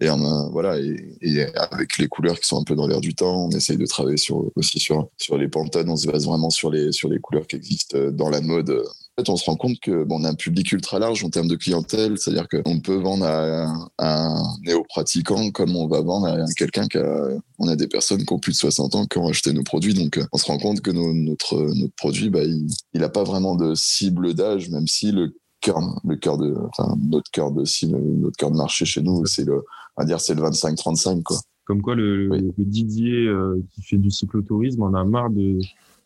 et, 0.00 0.08
voilà, 0.50 0.78
et, 0.78 1.46
avec 1.56 1.98
les 1.98 2.08
couleurs 2.08 2.40
qui 2.40 2.46
sont 2.46 2.60
un 2.60 2.64
peu 2.64 2.74
dans 2.74 2.86
l'air 2.86 3.00
du 3.00 3.14
temps. 3.14 3.46
On 3.46 3.50
essaye 3.50 3.76
de 3.76 3.86
travailler 3.86 4.16
sur, 4.16 4.50
aussi 4.56 4.78
sur, 4.78 5.08
sur 5.18 5.36
les 5.36 5.48
pantones, 5.48 5.90
on 5.90 5.96
se 5.96 6.06
base 6.06 6.24
vraiment 6.24 6.50
sur 6.50 6.70
les, 6.70 6.92
sur 6.92 7.10
les 7.10 7.18
couleurs 7.18 7.46
qui 7.46 7.56
existent 7.56 8.10
dans 8.10 8.30
la 8.30 8.40
mode 8.40 8.70
en 8.70 9.05
fait, 9.16 9.28
on 9.30 9.36
se 9.36 9.44
rend 9.44 9.56
compte 9.56 9.78
que 9.80 10.04
bon, 10.04 10.20
on 10.20 10.24
a 10.24 10.30
un 10.30 10.34
public 10.34 10.72
ultra 10.72 10.98
large 10.98 11.24
en 11.24 11.30
termes 11.30 11.48
de 11.48 11.56
clientèle, 11.56 12.18
c'est-à-dire 12.18 12.48
qu'on 12.48 12.80
peut 12.80 12.96
vendre 12.96 13.24
à, 13.24 13.66
un 13.98 14.42
néo-pratiquant 14.64 15.50
comme 15.50 15.76
on 15.76 15.86
va 15.86 16.00
vendre 16.00 16.26
à 16.26 16.44
quelqu'un 16.56 16.86
qui 16.86 16.98
a. 16.98 17.28
On 17.58 17.68
a 17.68 17.76
des 17.76 17.88
personnes 17.88 18.24
qui 18.24 18.32
ont 18.32 18.38
plus 18.38 18.52
de 18.52 18.58
60 18.58 18.94
ans 18.94 19.06
qui 19.06 19.16
ont 19.18 19.28
acheté 19.28 19.52
nos 19.52 19.62
produits, 19.62 19.94
donc 19.94 20.20
on 20.32 20.36
se 20.36 20.46
rend 20.46 20.58
compte 20.58 20.82
que 20.82 20.90
notre, 20.90 21.56
notre 21.74 21.94
produit, 21.96 22.28
bah, 22.28 22.44
il 22.44 23.00
n'a 23.00 23.08
pas 23.08 23.24
vraiment 23.24 23.56
de 23.56 23.74
cible 23.74 24.34
d'âge, 24.34 24.68
même 24.68 24.86
si 24.86 25.10
le 25.10 25.34
cœur, 25.60 25.80
le 26.04 26.16
cœur 26.16 26.36
de, 26.36 26.54
enfin, 26.68 26.96
notre 27.00 27.30
cœur 27.30 27.50
de 27.50 27.64
cible, 27.64 27.98
notre 27.98 28.36
cœur 28.36 28.50
de 28.50 28.56
marché 28.56 28.84
chez 28.84 29.00
nous, 29.00 29.24
c'est 29.24 29.44
le, 29.44 29.64
on 29.96 30.02
va 30.02 30.04
dire, 30.04 30.20
c'est 30.20 30.34
le 30.34 30.42
25-35, 30.42 31.22
quoi. 31.22 31.38
Comme 31.64 31.82
quoi, 31.82 31.96
le, 31.96 32.28
Didier 32.58 33.26
euh, 33.26 33.60
qui 33.72 33.82
fait 33.82 33.96
du 33.96 34.10
cyclotourisme 34.10 34.82
en 34.82 34.94
a 34.94 35.04
marre 35.04 35.30
de 35.30 35.58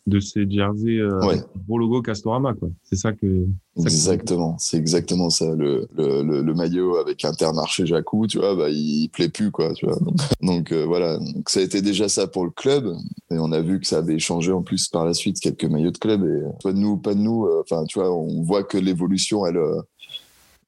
de 0.07 0.19
ces 0.19 0.49
jerseys 0.49 0.99
euh, 0.99 1.19
gros 1.67 1.77
logo 1.77 2.01
Castorama 2.01 2.53
quoi. 2.55 2.69
C'est 2.83 2.95
ça 2.95 3.13
que 3.13 3.45
exactement, 3.77 4.57
c'est 4.57 4.77
exactement 4.77 5.29
ça. 5.29 5.53
Le, 5.55 5.87
le, 5.95 6.41
le, 6.41 6.53
maillot 6.53 6.97
avec 6.97 7.23
Intermarché 7.23 7.85
Jacou, 7.85 8.25
tu 8.25 8.39
vois, 8.39 8.55
bah 8.55 8.69
il, 8.69 9.09
plaît 9.09 9.29
plus 9.29 9.51
quoi, 9.51 9.73
tu 9.73 9.85
vois. 9.85 9.97
Donc, 10.41 10.71
euh, 10.71 10.85
voilà, 10.85 11.17
donc 11.17 11.49
ça 11.49 11.59
a 11.59 11.63
été 11.63 11.81
déjà 11.81 12.09
ça 12.09 12.27
pour 12.27 12.45
le 12.45 12.51
club. 12.51 12.93
Et 13.29 13.37
on 13.37 13.51
a 13.51 13.61
vu 13.61 13.79
que 13.79 13.87
ça 13.87 13.99
avait 13.99 14.19
changé 14.19 14.51
en 14.51 14.63
plus 14.63 14.87
par 14.87 15.05
la 15.05 15.13
suite 15.13 15.39
quelques 15.39 15.65
maillots 15.65 15.91
de 15.91 15.97
club. 15.97 16.25
Et 16.25 16.63
pas 16.63 16.73
de 16.73 16.79
nous, 16.79 16.97
pas 16.97 17.13
de 17.13 17.19
nous, 17.19 17.45
euh, 17.45 17.61
enfin 17.61 17.83
tu 17.85 17.99
vois, 17.99 18.11
on 18.13 18.41
voit 18.41 18.63
que 18.63 18.77
l'évolution 18.77 19.45
elle 19.45 19.59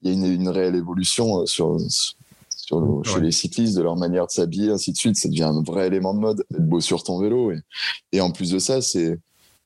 il 0.03 0.09
y 0.09 0.11
a 0.11 0.15
une, 0.15 0.41
une 0.41 0.49
réelle 0.49 0.75
évolution 0.75 1.45
sur 1.45 1.79
sur, 1.89 2.15
chez 3.03 3.19
les 3.21 3.31
cyclistes, 3.31 3.77
de 3.77 3.81
leur 3.81 3.95
manière 3.95 4.25
de 4.27 4.31
s'habiller, 4.31 4.69
ainsi 4.71 4.91
de 4.91 4.97
suite. 4.97 5.15
Ça 5.15 5.29
devient 5.29 5.43
un 5.43 5.61
vrai 5.63 5.87
élément 5.87 6.13
de 6.13 6.19
mode, 6.19 6.43
d'être 6.51 6.67
beau 6.67 6.79
sur 6.79 7.03
ton 7.03 7.19
vélo. 7.19 7.51
Et, 7.51 7.59
et 8.11 8.21
en 8.21 8.31
plus 8.31 8.51
de 8.51 8.59
ça, 8.59 8.81
c'est 8.81 9.19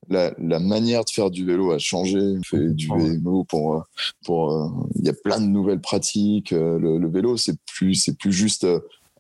la, 0.10 0.34
la, 0.38 0.60
manière 0.60 1.04
de 1.04 1.10
faire 1.10 1.30
du 1.30 1.46
vélo 1.46 1.72
a 1.72 1.80
changé. 1.80 2.20
On 2.20 2.44
fait 2.44 2.74
du 2.74 2.88
vélo 2.88 3.44
pour, 3.44 3.76
euh, 3.76 3.82
pour, 4.26 4.52
euh, 4.52 4.70
il 4.96 5.06
y 5.06 5.10
a 5.10 5.14
plein 5.14 5.40
de 5.40 5.48
nouvelles 5.48 5.82
pratiques. 5.82 6.54
Euh, 6.54 6.80
le, 6.80 6.98
le 6.98 7.10
vélo, 7.10 7.38
c'est 7.38 7.58
plus, 7.66 7.96
c'est 7.96 8.18
plus 8.18 8.32
juste 8.32 8.66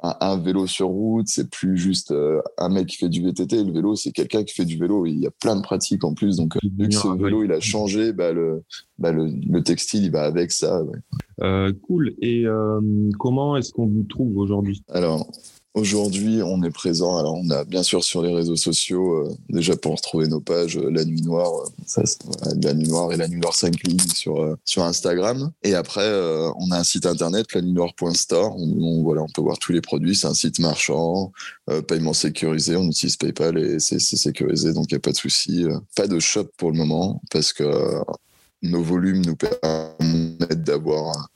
un, 0.01 0.37
vélo 0.37 0.67
sur 0.67 0.87
route, 0.87 1.27
c'est 1.27 1.49
plus 1.49 1.77
juste 1.77 2.11
euh, 2.11 2.41
un 2.57 2.69
mec 2.69 2.87
qui 2.87 2.97
fait 2.97 3.09
du 3.09 3.23
VTT. 3.23 3.63
Le 3.63 3.71
vélo, 3.71 3.95
c'est 3.95 4.11
quelqu'un 4.11 4.43
qui 4.43 4.53
fait 4.53 4.65
du 4.65 4.77
vélo. 4.77 5.05
il 5.05 5.19
y 5.19 5.27
a 5.27 5.31
plein 5.31 5.55
de 5.55 5.61
pratiques 5.61 6.03
en 6.03 6.13
plus. 6.13 6.37
Donc, 6.37 6.57
vu 6.63 6.87
que 6.87 6.93
ce 6.93 7.07
vélo, 7.21 7.43
il 7.43 7.51
a 7.51 7.59
changé, 7.59 8.13
bah, 8.13 8.31
le, 8.31 8.63
bah, 8.99 9.11
le, 9.11 9.27
le, 9.27 9.63
textile, 9.63 10.05
il 10.05 10.11
va 10.11 10.23
avec 10.23 10.51
ça. 10.51 10.83
Euh, 11.41 11.73
cool. 11.83 12.13
Et 12.21 12.45
euh, 12.45 12.79
comment 13.19 13.57
est-ce 13.57 13.71
qu'on 13.71 13.87
vous 13.87 14.03
trouve 14.03 14.37
aujourd'hui? 14.37 14.83
Alors, 14.89 15.29
Aujourd'hui, 15.77 16.41
on 16.41 16.63
est 16.63 16.71
présent. 16.71 17.19
Alors, 17.19 17.35
on 17.35 17.51
a 17.51 17.63
bien 17.63 17.83
sûr 17.83 18.03
sur 18.03 18.23
les 18.23 18.33
réseaux 18.33 18.55
sociaux, 18.55 19.13
euh, 19.13 19.37
déjà 19.47 19.75
pour 19.77 19.93
retrouver 19.93 20.27
nos 20.27 20.39
pages, 20.39 20.75
euh, 20.75 20.89
La 20.89 21.05
Nuit 21.05 21.21
Noire, 21.21 21.51
euh, 21.53 21.69
ça, 21.85 22.01
La 22.63 22.73
Nuit 22.73 22.87
Noire 22.87 23.13
et 23.13 23.15
La 23.15 23.27
Nuit 23.27 23.39
Noire 23.39 23.53
Cycling 23.53 23.99
sur, 24.15 24.57
sur 24.65 24.83
Instagram. 24.83 25.51
Et 25.61 25.75
après, 25.75 26.09
on 26.57 26.71
a 26.71 26.79
un 26.79 26.83
site 26.83 27.05
internet, 27.05 27.53
la 27.53 27.61
nuit 27.61 27.73
noire.store. 27.73 28.55
On, 28.57 29.03
voilà, 29.03 29.21
on 29.21 29.27
peut 29.27 29.43
voir 29.43 29.59
tous 29.59 29.71
les 29.71 29.81
produits. 29.81 30.15
C'est 30.15 30.25
un 30.25 30.33
site 30.33 30.57
marchand, 30.57 31.31
paiement 31.87 32.13
sécurisé. 32.13 32.75
On 32.75 32.85
utilise 32.85 33.15
PayPal 33.15 33.59
et 33.59 33.79
c'est 33.79 33.99
sécurisé, 33.99 34.73
donc 34.73 34.85
il 34.89 34.95
n'y 34.95 34.97
a 34.97 35.01
pas 35.01 35.11
de 35.11 35.17
souci. 35.17 35.63
pas 35.95 36.07
de 36.07 36.17
shop 36.17 36.47
pour 36.57 36.71
le 36.71 36.77
moment 36.77 37.21
parce 37.29 37.53
que 37.53 37.63
nos 38.69 38.81
volumes 38.81 39.25
nous 39.25 39.35
permettent 39.35 40.63
d'avoir 40.63 41.29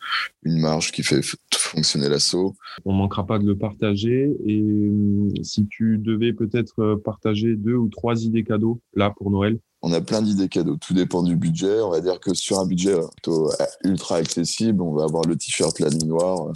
une 0.43 0.59
marge 0.59 0.91
qui 0.91 1.03
fait 1.03 1.21
fonctionner 1.53 2.09
l'assaut. 2.09 2.55
On 2.85 2.93
manquera 2.93 3.25
pas 3.25 3.39
de 3.39 3.45
le 3.45 3.57
partager. 3.57 4.35
Et 4.45 4.61
hum, 4.61 5.31
si 5.43 5.67
tu 5.67 5.97
devais 5.97 6.33
peut-être 6.33 6.95
partager 7.03 7.55
deux 7.55 7.75
ou 7.75 7.89
trois 7.89 8.23
idées 8.23 8.43
cadeaux 8.43 8.81
là 8.93 9.13
pour 9.15 9.31
Noël, 9.31 9.59
on 9.83 9.93
a 9.93 10.01
plein 10.01 10.21
d'idées 10.21 10.47
cadeaux. 10.47 10.77
Tout 10.77 10.93
dépend 10.93 11.23
du 11.23 11.35
budget. 11.35 11.81
On 11.81 11.89
va 11.89 12.01
dire 12.01 12.19
que 12.19 12.33
sur 12.33 12.59
un 12.59 12.65
budget 12.65 12.95
plutôt 13.13 13.49
ultra 13.83 14.17
accessible, 14.17 14.81
on 14.81 14.93
va 14.93 15.03
avoir 15.03 15.23
le 15.23 15.35
t-shirt 15.35 15.79
La 15.79 15.89
Nuit 15.89 16.05
Noire. 16.05 16.51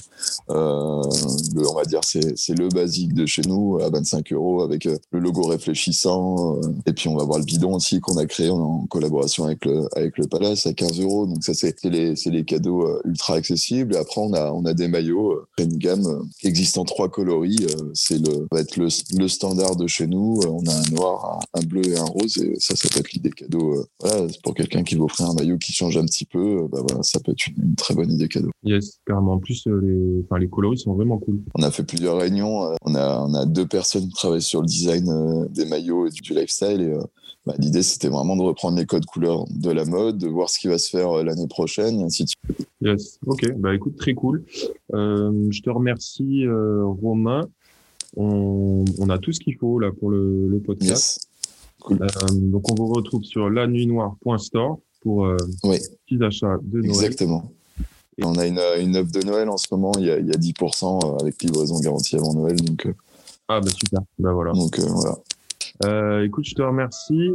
Euh, 0.49 1.01
le, 1.55 1.67
on 1.67 1.73
va 1.73 1.85
dire 1.85 2.01
c'est 2.03 2.37
c'est 2.37 2.57
le 2.57 2.69
basique 2.69 3.13
de 3.13 3.25
chez 3.25 3.41
nous 3.43 3.79
à 3.81 3.89
25 3.89 4.31
euros 4.33 4.61
avec 4.61 4.85
euh, 4.85 4.97
le 5.11 5.19
logo 5.19 5.43
réfléchissant. 5.43 6.57
Euh, 6.57 6.73
et 6.85 6.93
puis 6.93 7.09
on 7.09 7.15
va 7.15 7.23
avoir 7.23 7.39
le 7.39 7.45
bidon 7.45 7.75
aussi 7.75 7.99
qu'on 7.99 8.17
a 8.17 8.25
créé 8.25 8.49
en, 8.49 8.85
collaboration 8.89 9.45
avec 9.45 9.65
le 9.65 9.87
avec 9.97 10.17
le 10.17 10.27
Palace 10.27 10.67
à 10.67 10.73
15 10.73 10.99
euros. 11.01 11.25
Donc 11.25 11.43
ça 11.43 11.53
c'est 11.53 11.83
les 11.85 12.15
c'est 12.15 12.29
les 12.29 12.45
cadeaux 12.45 12.87
ultra 13.05 13.35
accessibles. 13.35 13.95
Et 13.95 13.97
après 13.97 14.21
on 14.21 14.33
a 14.33 14.51
on 14.51 14.65
a 14.65 14.73
des 14.73 14.87
maillots 14.87 15.41
une 15.57 15.77
gamme 15.77 16.27
en 16.77 16.85
trois 16.85 17.09
coloris. 17.09 17.65
c'est 17.93 18.19
le 18.19 18.47
va 18.51 18.59
être 18.59 18.77
le, 18.77 18.87
le 19.17 19.27
standard 19.27 19.75
de 19.75 19.87
chez 19.87 20.05
nous. 20.05 20.39
On 20.47 20.63
a 20.67 20.73
un 20.73 20.91
noir, 20.91 21.39
un, 21.53 21.61
bleu 21.61 21.87
et 21.87 21.97
un 21.97 22.03
rose. 22.03 22.37
Et 22.37 22.53
ça 22.59 22.75
ça 22.75 22.87
peut 22.89 23.01
des 23.19 23.31
cadeaux. 23.31 23.73
Euh, 23.73 23.83
voilà, 23.99 24.27
pour 24.43 24.53
quelqu'un 24.53 24.83
qui 24.83 24.95
veut 24.95 25.03
offrir 25.03 25.27
un 25.27 25.33
maillot 25.33 25.57
qui 25.57 25.73
change 25.73 25.97
un 25.97 26.05
petit 26.05 26.25
peu, 26.25 26.63
euh, 26.63 26.67
bah 26.71 26.79
voilà, 26.87 27.03
ça 27.03 27.19
peut 27.19 27.31
être 27.31 27.47
une, 27.47 27.75
très 27.75 27.93
bonne 27.93 28.11
idée 28.11 28.27
cadeau. 28.27 28.51
Yes, 28.63 28.99
carrément. 29.05 29.33
En 29.33 29.39
plus, 29.39 29.65
euh, 29.67 29.79
les, 29.81 30.23
enfin, 30.23 30.39
les 30.39 30.47
coloris 30.47 30.79
sont 30.79 30.93
vraiment 30.93 31.17
cool. 31.17 31.41
On 31.55 31.63
a 31.63 31.71
fait 31.71 31.83
plusieurs 31.83 32.17
réunions. 32.17 32.73
On 32.81 32.95
a, 32.95 33.21
on 33.21 33.33
a 33.33 33.45
deux 33.45 33.65
personnes 33.65 34.07
qui 34.07 34.13
travaillent 34.13 34.41
sur 34.41 34.61
le 34.61 34.67
design 34.67 35.47
des 35.49 35.65
maillots 35.65 36.07
et 36.07 36.11
du 36.11 36.33
lifestyle. 36.33 36.81
Et 36.81 36.93
bah, 37.45 37.53
l'idée, 37.59 37.83
c'était 37.83 38.09
vraiment 38.09 38.35
de 38.35 38.41
reprendre 38.41 38.77
les 38.77 38.85
codes 38.85 39.05
couleurs 39.05 39.45
de 39.49 39.71
la 39.71 39.85
mode, 39.85 40.17
de 40.17 40.27
voir 40.27 40.49
ce 40.49 40.59
qui 40.59 40.67
va 40.67 40.77
se 40.77 40.89
faire 40.89 41.23
l'année 41.23 41.47
prochaine, 41.47 41.99
et 41.99 42.03
ainsi 42.03 42.23
de 42.23 42.29
suite. 42.29 42.67
Yes, 42.81 43.19
ok, 43.25 43.53
bah 43.57 43.73
écoute, 43.73 43.95
très 43.97 44.13
cool. 44.13 44.43
je 44.91 45.61
te 45.61 45.69
remercie, 45.69 46.45
Romain. 46.47 47.47
On, 48.17 48.85
on, 48.97 49.09
a 49.09 49.17
tout 49.17 49.33
ce 49.33 49.41
qu'il 49.41 49.57
faut 49.57 49.77
là 49.77 49.91
pour 49.91 50.09
le, 50.09 50.47
le 50.47 50.59
podcast. 50.59 51.24
Cool. 51.85 51.99
donc, 52.51 52.71
on 52.71 52.75
vous 52.75 52.93
retrouve 52.93 53.23
sur 53.23 53.49
lanuitnoire.store 53.49 54.79
pour 55.01 55.25
euh, 55.25 55.37
oui. 55.63 55.77
petits 56.07 56.23
achats 56.23 56.57
de 56.63 56.79
Noël. 56.79 56.89
Exactement. 56.89 57.51
Et 58.17 58.25
on 58.25 58.35
a 58.35 58.47
une, 58.47 58.59
une 58.79 58.97
offre 58.97 59.11
de 59.11 59.25
Noël 59.25 59.49
en 59.49 59.57
ce 59.57 59.67
moment, 59.71 59.91
il 59.99 60.05
y 60.05 60.09
a, 60.11 60.17
il 60.17 60.25
y 60.25 60.31
a 60.31 60.37
10% 60.37 61.21
avec 61.21 61.43
livraison 61.43 61.79
garantie 61.79 62.15
avant 62.15 62.33
Noël. 62.33 62.55
Donc, 62.55 62.87
ah 63.47 63.59
bah 63.59 63.69
super, 63.69 64.01
bah 64.17 64.33
voilà. 64.33 64.53
Donc 64.53 64.79
voilà. 64.79 65.15
Euh, 65.85 66.25
écoute, 66.25 66.45
je 66.45 66.55
te 66.55 66.61
remercie. 66.61 67.31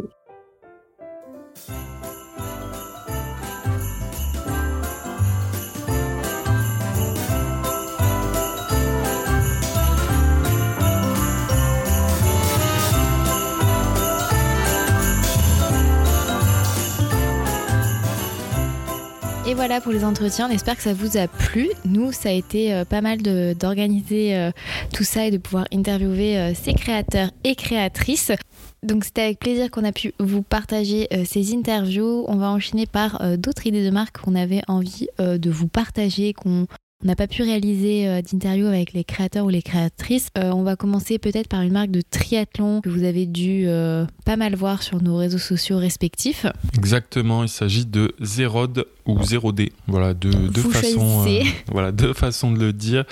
Voilà 19.61 19.83
pour 19.83 19.93
les 19.93 20.07
entretiens, 20.07 20.49
on 20.49 20.51
espère 20.51 20.75
que 20.75 20.83
ça 20.83 20.95
vous 20.95 21.19
a 21.19 21.29
plu. 21.29 21.69
Nous, 21.85 22.13
ça 22.13 22.31
a 22.31 22.33
été 22.33 22.73
euh, 22.73 22.87
pas 22.87 23.03
mal 23.03 23.21
d'organiser 23.21 24.35
euh, 24.35 24.53
tout 24.95 25.05
ça 25.05 25.27
et 25.27 25.31
de 25.31 25.37
pouvoir 25.37 25.67
interviewer 25.71 26.39
euh, 26.39 26.55
ces 26.55 26.73
créateurs 26.73 27.31
et 27.45 27.55
créatrices. 27.55 28.33
Donc 28.83 29.05
c'était 29.05 29.21
avec 29.21 29.39
plaisir 29.39 29.71
qu'on 29.71 29.85
a 29.85 29.93
pu 29.93 30.15
vous 30.19 30.41
partager 30.41 31.09
ces 31.27 31.53
interviews. 31.53 32.25
On 32.27 32.37
va 32.37 32.49
enchaîner 32.49 32.87
par 32.87 33.21
d'autres 33.37 33.67
idées 33.67 33.85
de 33.85 33.91
marque 33.91 34.23
qu'on 34.23 34.35
avait 34.35 34.63
envie 34.67 35.09
de 35.19 35.51
vous 35.51 35.69
partager, 35.69 36.33
on 37.03 37.07
n'a 37.07 37.17
pas 37.17 37.27
pu 37.27 37.43
réaliser 37.43 38.07
euh, 38.07 38.21
d'interview 38.21 38.67
avec 38.67 38.93
les 38.93 39.05
créateurs 39.05 39.47
ou 39.47 39.49
les 39.49 39.63
créatrices. 39.63 40.29
Euh, 40.37 40.51
on 40.51 40.63
va 40.63 40.77
commencer 40.77 41.19
peut-être 41.19 41.49
par 41.49 41.63
une 41.63 41.73
marque 41.73 41.91
de 41.91 42.03
triathlon 42.03 42.83
que 42.83 42.91
vous 42.91 43.05
avez 43.05 43.25
dû 43.25 43.65
euh, 43.67 44.05
pas 44.27 44.37
mal 44.37 44.55
voir 44.55 44.83
sur 44.83 45.03
nos 45.03 45.17
réseaux 45.17 45.39
sociaux 45.39 45.79
respectifs. 45.79 46.45
Exactement, 46.77 47.43
il 47.43 47.49
s'agit 47.49 47.87
de 47.87 48.13
Zérod 48.21 48.85
ou 49.07 49.23
Zérodé. 49.23 49.73
Voilà, 49.87 50.13
deux, 50.13 50.31
deux 50.31 50.61
façons, 50.61 51.25
voilà, 51.73 51.91
deux 51.91 52.13
façons 52.13 52.53
de 52.53 52.59
le 52.59 52.73
dire. 52.73 53.05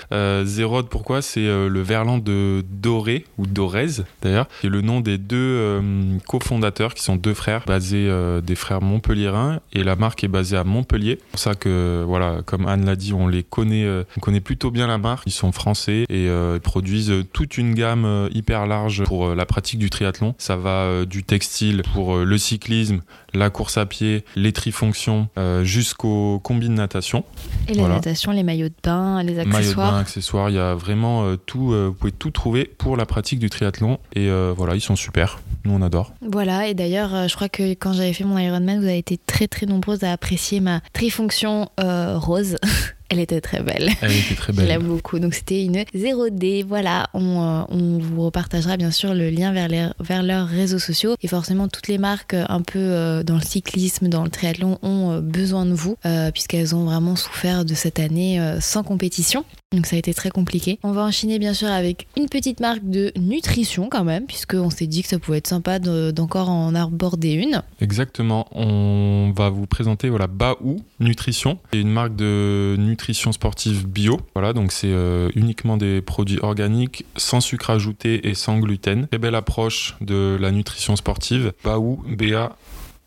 Zérod, 0.45 0.87
pourquoi? 0.87 1.21
C'est 1.21 1.45
le 1.45 1.81
verlan 1.81 2.19
de 2.19 2.63
Doré 2.69 3.25
ou 3.37 3.47
Dorez 3.47 4.03
d'ailleurs, 4.21 4.47
qui 4.61 4.67
est 4.67 4.69
le 4.69 4.81
nom 4.81 5.01
des 5.01 5.17
deux 5.17 5.81
cofondateurs 6.27 6.93
qui 6.93 7.03
sont 7.03 7.15
deux 7.15 7.33
frères 7.33 7.63
basés 7.65 8.09
des 8.43 8.55
frères 8.55 8.81
montpelliérains 8.81 9.59
et 9.73 9.83
la 9.83 9.95
marque 9.95 10.23
est 10.23 10.29
basée 10.29 10.57
à 10.57 10.63
Montpellier. 10.63 11.17
C'est 11.19 11.31
pour 11.31 11.39
ça 11.39 11.55
que 11.55 12.03
voilà, 12.07 12.41
comme 12.45 12.67
Anne 12.67 12.85
l'a 12.85 12.95
dit, 12.95 13.13
on 13.13 13.27
les 13.27 13.43
connaît 13.43 13.78
euh, 13.83 14.03
on 14.17 14.19
connaît 14.19 14.39
plutôt 14.39 14.71
bien 14.71 14.87
la 14.87 14.97
marque. 14.97 15.23
Ils 15.25 15.31
sont 15.31 15.51
français 15.51 16.05
et 16.09 16.27
euh, 16.27 16.55
ils 16.57 16.61
produisent 16.61 17.13
toute 17.33 17.57
une 17.57 17.73
gamme 17.73 18.05
euh, 18.05 18.29
hyper 18.33 18.67
large 18.67 19.03
pour 19.03 19.35
la 19.35 19.45
pratique 19.45 19.79
du 19.79 19.89
triathlon. 19.89 20.35
Ça 20.37 20.55
va 20.55 21.05
du 21.05 21.23
textile 21.23 21.83
pour 21.93 22.17
le 22.17 22.37
cyclisme, 22.37 23.01
la 23.33 23.49
course 23.49 23.77
à 23.77 23.85
pied, 23.85 24.23
les 24.35 24.51
trifonctions, 24.51 25.27
jusqu'aux 25.63 26.39
combines 26.39 26.73
natation. 26.73 27.23
Et 27.67 27.73
la 27.73 27.87
natation, 27.87 28.31
les 28.31 28.43
maillots 28.43 28.69
de 28.69 28.73
bain, 28.83 29.23
les 29.23 29.39
accessoires. 29.39 29.61
Maillots 29.61 29.71
de 29.71 29.75
bain, 29.75 29.97
accessoires, 29.97 30.49
il 30.49 30.55
y 30.55 30.59
a 30.59 30.75
vraiment 30.75 31.35
tout. 31.45 31.71
vous 31.71 31.93
pouvez 31.93 32.11
tout 32.11 32.31
trouver 32.31 32.65
pour 32.65 32.97
la 32.97 33.05
pratique 33.05 33.39
du 33.39 33.49
triathlon 33.49 33.99
et 34.13 34.29
voilà, 34.55 34.75
ils 34.75 34.81
sont 34.81 34.95
super. 34.95 35.39
Nous, 35.65 35.73
on 35.73 35.81
adore. 35.81 36.13
Voilà, 36.21 36.67
et 36.67 36.73
d'ailleurs, 36.73 37.27
je 37.27 37.35
crois 37.35 37.49
que 37.49 37.71
quand 37.73 37.93
j'avais 37.93 38.13
fait 38.13 38.23
mon 38.23 38.37
Ironman, 38.37 38.79
vous 38.79 38.85
avez 38.85 38.97
été 38.97 39.17
très 39.17 39.47
très 39.47 39.65
nombreuses 39.65 40.03
à 40.03 40.11
apprécier 40.11 40.59
ma 40.59 40.81
trifonction 40.93 41.69
rose. 41.77 42.57
Elle 43.09 43.19
était 43.19 43.41
très 43.41 43.61
belle. 43.61 43.89
Elle 44.01 44.11
était 44.11 44.35
très 44.35 44.53
belle. 44.53 44.65
Je 44.65 44.69
l'aime 44.69 44.83
beaucoup. 44.83 45.17
Donc 45.19 45.33
c'était 45.33 45.63
une 45.63 45.77
0D. 45.77 46.63
Voilà, 46.63 47.09
on, 47.15 47.41
euh, 47.41 47.61
on, 47.69 47.97
vous 47.97 48.25
repartagera 48.25 48.77
bien 48.77 48.91
sûr 48.91 49.15
le 49.15 49.29
lien 49.31 49.51
vers, 49.51 49.67
les, 49.67 49.87
vers 49.99 50.21
leurs 50.21 50.47
réseaux 50.47 50.79
sociaux. 50.79 51.15
Et 51.23 51.27
forcément, 51.27 51.67
toutes 51.67 51.87
les 51.87 51.97
marques 51.97 52.35
euh, 52.35 52.45
un 52.49 52.61
peu 52.61 52.79
euh, 52.79 53.23
dans 53.23 53.35
le 53.35 53.41
cyclisme, 53.41 54.09
dans 54.09 54.23
le 54.23 54.29
triathlon 54.29 54.77
ont 54.83 55.19
besoin 55.19 55.65
de 55.65 55.73
vous, 55.73 55.97
puisqu'elles 56.33 56.75
ont 56.75 56.85
vraiment 56.85 57.15
souffert 57.15 57.65
de 57.65 57.73
cette 57.73 57.99
année 57.99 58.39
sans 58.59 58.83
compétition. 58.83 59.43
Donc 59.71 59.85
ça 59.85 59.97
a 59.97 59.99
été 59.99 60.15
très 60.15 60.31
compliqué. 60.31 60.79
On 60.81 60.93
va 60.93 61.03
enchaîner 61.03 61.37
bien 61.37 61.53
sûr 61.53 61.67
avec 61.67 62.07
une 62.17 62.27
petite 62.27 62.59
marque 62.59 62.89
de 62.89 63.11
nutrition 63.15 63.87
quand 63.87 64.03
même, 64.03 64.25
puisqu'on 64.25 64.71
s'est 64.71 64.87
dit 64.87 65.03
que 65.03 65.07
ça 65.07 65.19
pouvait 65.19 65.37
être 65.37 65.47
sympa 65.47 65.77
d'encore 65.77 66.49
en 66.49 66.73
aborder 66.73 67.33
une. 67.33 67.61
Exactement. 67.79 68.47
On 68.51 69.31
va 69.35 69.49
vous 69.49 69.67
présenter 69.67 70.09
voilà, 70.09 70.25
Baou 70.25 70.81
Nutrition. 70.99 71.59
C'est 71.71 71.81
une 71.81 71.91
marque 71.91 72.15
de 72.15 72.77
nutrition 72.79 73.31
sportive 73.31 73.87
bio. 73.87 74.19
Voilà, 74.33 74.53
donc 74.53 74.71
c'est 74.71 74.89
euh, 74.89 75.29
uniquement 75.35 75.77
des 75.77 76.01
produits 76.01 76.39
organiques, 76.41 77.05
sans 77.15 77.39
sucre 77.39 77.69
ajouté 77.69 78.27
et 78.27 78.33
sans 78.33 78.57
gluten. 78.57 79.05
Très 79.05 79.19
belle 79.19 79.35
approche 79.35 79.95
de 80.01 80.35
la 80.41 80.49
nutrition 80.49 80.95
sportive. 80.95 81.53
Baou, 81.63 82.03
B-A 82.07 82.55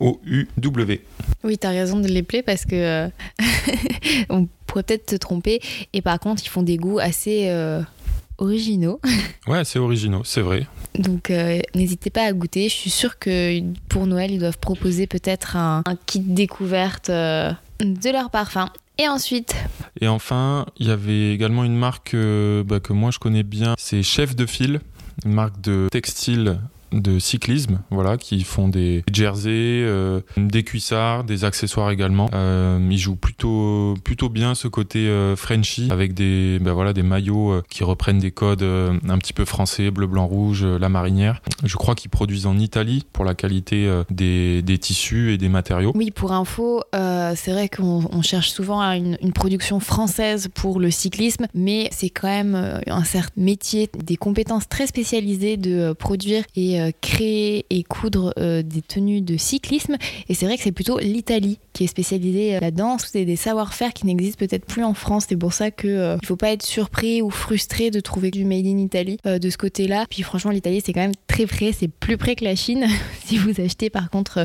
O-U-W. 0.02 1.00
Oui, 1.44 1.58
tu 1.58 1.66
as 1.66 1.70
raison 1.70 2.00
de 2.00 2.08
les 2.08 2.24
plaire 2.24 2.42
parce 2.44 2.64
que 2.64 2.74
euh, 2.74 3.08
on 4.30 4.48
peut-être 4.80 5.06
te 5.06 5.16
tromper. 5.16 5.60
Et 5.92 6.02
par 6.02 6.18
contre, 6.18 6.42
ils 6.44 6.48
font 6.48 6.62
des 6.62 6.76
goûts 6.76 6.98
assez 6.98 7.48
euh, 7.48 7.82
originaux. 8.38 9.00
Ouais, 9.48 9.64
c'est 9.64 9.80
originaux, 9.80 10.22
c'est 10.24 10.40
vrai. 10.40 10.68
Donc 10.96 11.28
euh, 11.28 11.58
n'hésitez 11.74 12.10
pas 12.10 12.22
à 12.22 12.32
goûter. 12.32 12.68
Je 12.68 12.74
suis 12.74 12.90
sûre 12.90 13.18
que 13.18 13.60
pour 13.88 14.06
Noël, 14.06 14.30
ils 14.30 14.38
doivent 14.38 14.58
proposer 14.58 15.08
peut-être 15.08 15.56
un, 15.56 15.82
kit 16.06 16.20
découverte 16.20 17.10
de 17.10 18.12
leur 18.12 18.30
parfum. 18.30 18.68
Et 18.98 19.08
ensuite 19.08 19.56
Et 20.00 20.06
enfin, 20.06 20.66
il 20.78 20.86
y 20.86 20.90
avait 20.92 21.32
également 21.32 21.64
une 21.64 21.74
marque 21.74 22.14
bah, 22.14 22.78
que 22.78 22.92
moi 22.92 23.10
je 23.10 23.18
connais 23.18 23.42
bien, 23.42 23.74
c'est 23.78 24.04
Chef 24.04 24.36
de 24.36 24.46
Fil, 24.46 24.80
une 25.24 25.32
marque 25.32 25.60
de 25.60 25.88
textile 25.90 26.60
de 26.92 27.18
cyclisme, 27.18 27.80
voilà, 27.90 28.16
qui 28.16 28.42
font 28.42 28.68
des 28.68 29.04
jerseys, 29.12 29.82
euh, 29.84 30.20
des 30.36 30.62
cuissards, 30.62 31.24
des 31.24 31.44
accessoires 31.44 31.90
également. 31.90 32.28
Euh, 32.34 32.86
ils 32.90 32.98
jouent 32.98 33.16
plutôt 33.16 33.94
plutôt 34.04 34.28
bien 34.28 34.54
ce 34.54 34.68
côté 34.68 35.08
euh, 35.08 35.36
Frenchy 35.36 35.88
avec 35.90 36.14
des 36.14 36.58
ben 36.60 36.72
voilà 36.72 36.92
des 36.92 37.02
maillots 37.02 37.52
euh, 37.52 37.62
qui 37.68 37.84
reprennent 37.84 38.18
des 38.18 38.30
codes 38.30 38.62
un 38.62 39.18
petit 39.18 39.32
peu 39.32 39.44
français, 39.44 39.90
bleu, 39.90 40.06
blanc, 40.06 40.26
rouge, 40.26 40.64
la 40.64 40.88
marinière. 40.88 41.40
Je 41.64 41.76
crois 41.76 41.94
qu'ils 41.94 42.10
produisent 42.10 42.46
en 42.46 42.58
Italie 42.58 43.04
pour 43.12 43.24
la 43.24 43.34
qualité 43.34 43.90
des, 44.10 44.62
des, 44.62 44.78
tissus 44.78 45.32
et 45.32 45.38
des 45.38 45.48
matériaux. 45.48 45.92
Oui, 45.94 46.10
pour 46.10 46.32
info, 46.32 46.82
c'est 46.92 47.52
vrai 47.52 47.68
qu'on 47.68 48.22
cherche 48.22 48.50
souvent 48.50 48.80
à 48.80 48.96
une, 48.96 49.16
une, 49.22 49.32
production 49.32 49.80
française 49.80 50.48
pour 50.54 50.80
le 50.80 50.90
cyclisme, 50.90 51.46
mais 51.54 51.88
c'est 51.92 52.10
quand 52.10 52.28
même 52.28 52.80
un 52.86 53.04
certain 53.04 53.32
métier, 53.36 53.88
des 53.98 54.16
compétences 54.16 54.68
très 54.68 54.86
spécialisées 54.86 55.56
de 55.56 55.92
produire 55.92 56.44
et 56.56 56.80
euh, 56.81 56.81
créer 57.00 57.66
et 57.70 57.82
coudre 57.82 58.34
euh, 58.38 58.62
des 58.62 58.82
tenues 58.82 59.20
de 59.20 59.36
cyclisme. 59.36 59.96
Et 60.28 60.34
c'est 60.34 60.46
vrai 60.46 60.56
que 60.56 60.62
c'est 60.62 60.72
plutôt 60.72 60.98
l'Italie 60.98 61.58
qui 61.72 61.84
est 61.84 61.86
spécialisée 61.86 62.56
euh, 62.56 62.60
là-dedans. 62.60 62.96
C'est 62.98 63.24
des 63.24 63.36
savoir-faire 63.36 63.92
qui 63.92 64.06
n'existent 64.06 64.38
peut-être 64.38 64.66
plus 64.66 64.84
en 64.84 64.94
France. 64.94 65.26
C'est 65.28 65.36
pour 65.36 65.52
ça 65.52 65.70
qu'il 65.70 65.90
ne 65.90 66.18
faut 66.24 66.36
pas 66.36 66.50
être 66.50 66.64
surpris 66.64 67.22
ou 67.22 67.30
frustré 67.30 67.90
de 67.90 68.00
trouver 68.00 68.30
du 68.30 68.44
Made 68.44 68.66
in 68.66 68.78
Italy 68.78 69.18
de 69.24 69.50
ce 69.50 69.56
côté-là. 69.56 70.06
Puis 70.08 70.22
franchement, 70.22 70.50
l'Italie, 70.50 70.82
c'est 70.84 70.92
quand 70.92 71.00
même 71.00 71.12
très 71.26 71.46
près. 71.46 71.72
C'est 71.72 71.88
plus 71.88 72.16
près 72.16 72.34
que 72.34 72.44
la 72.44 72.56
Chine. 72.56 72.86
si 73.24 73.38
vous 73.38 73.60
achetez 73.60 73.90
par 73.90 74.10
contre 74.10 74.44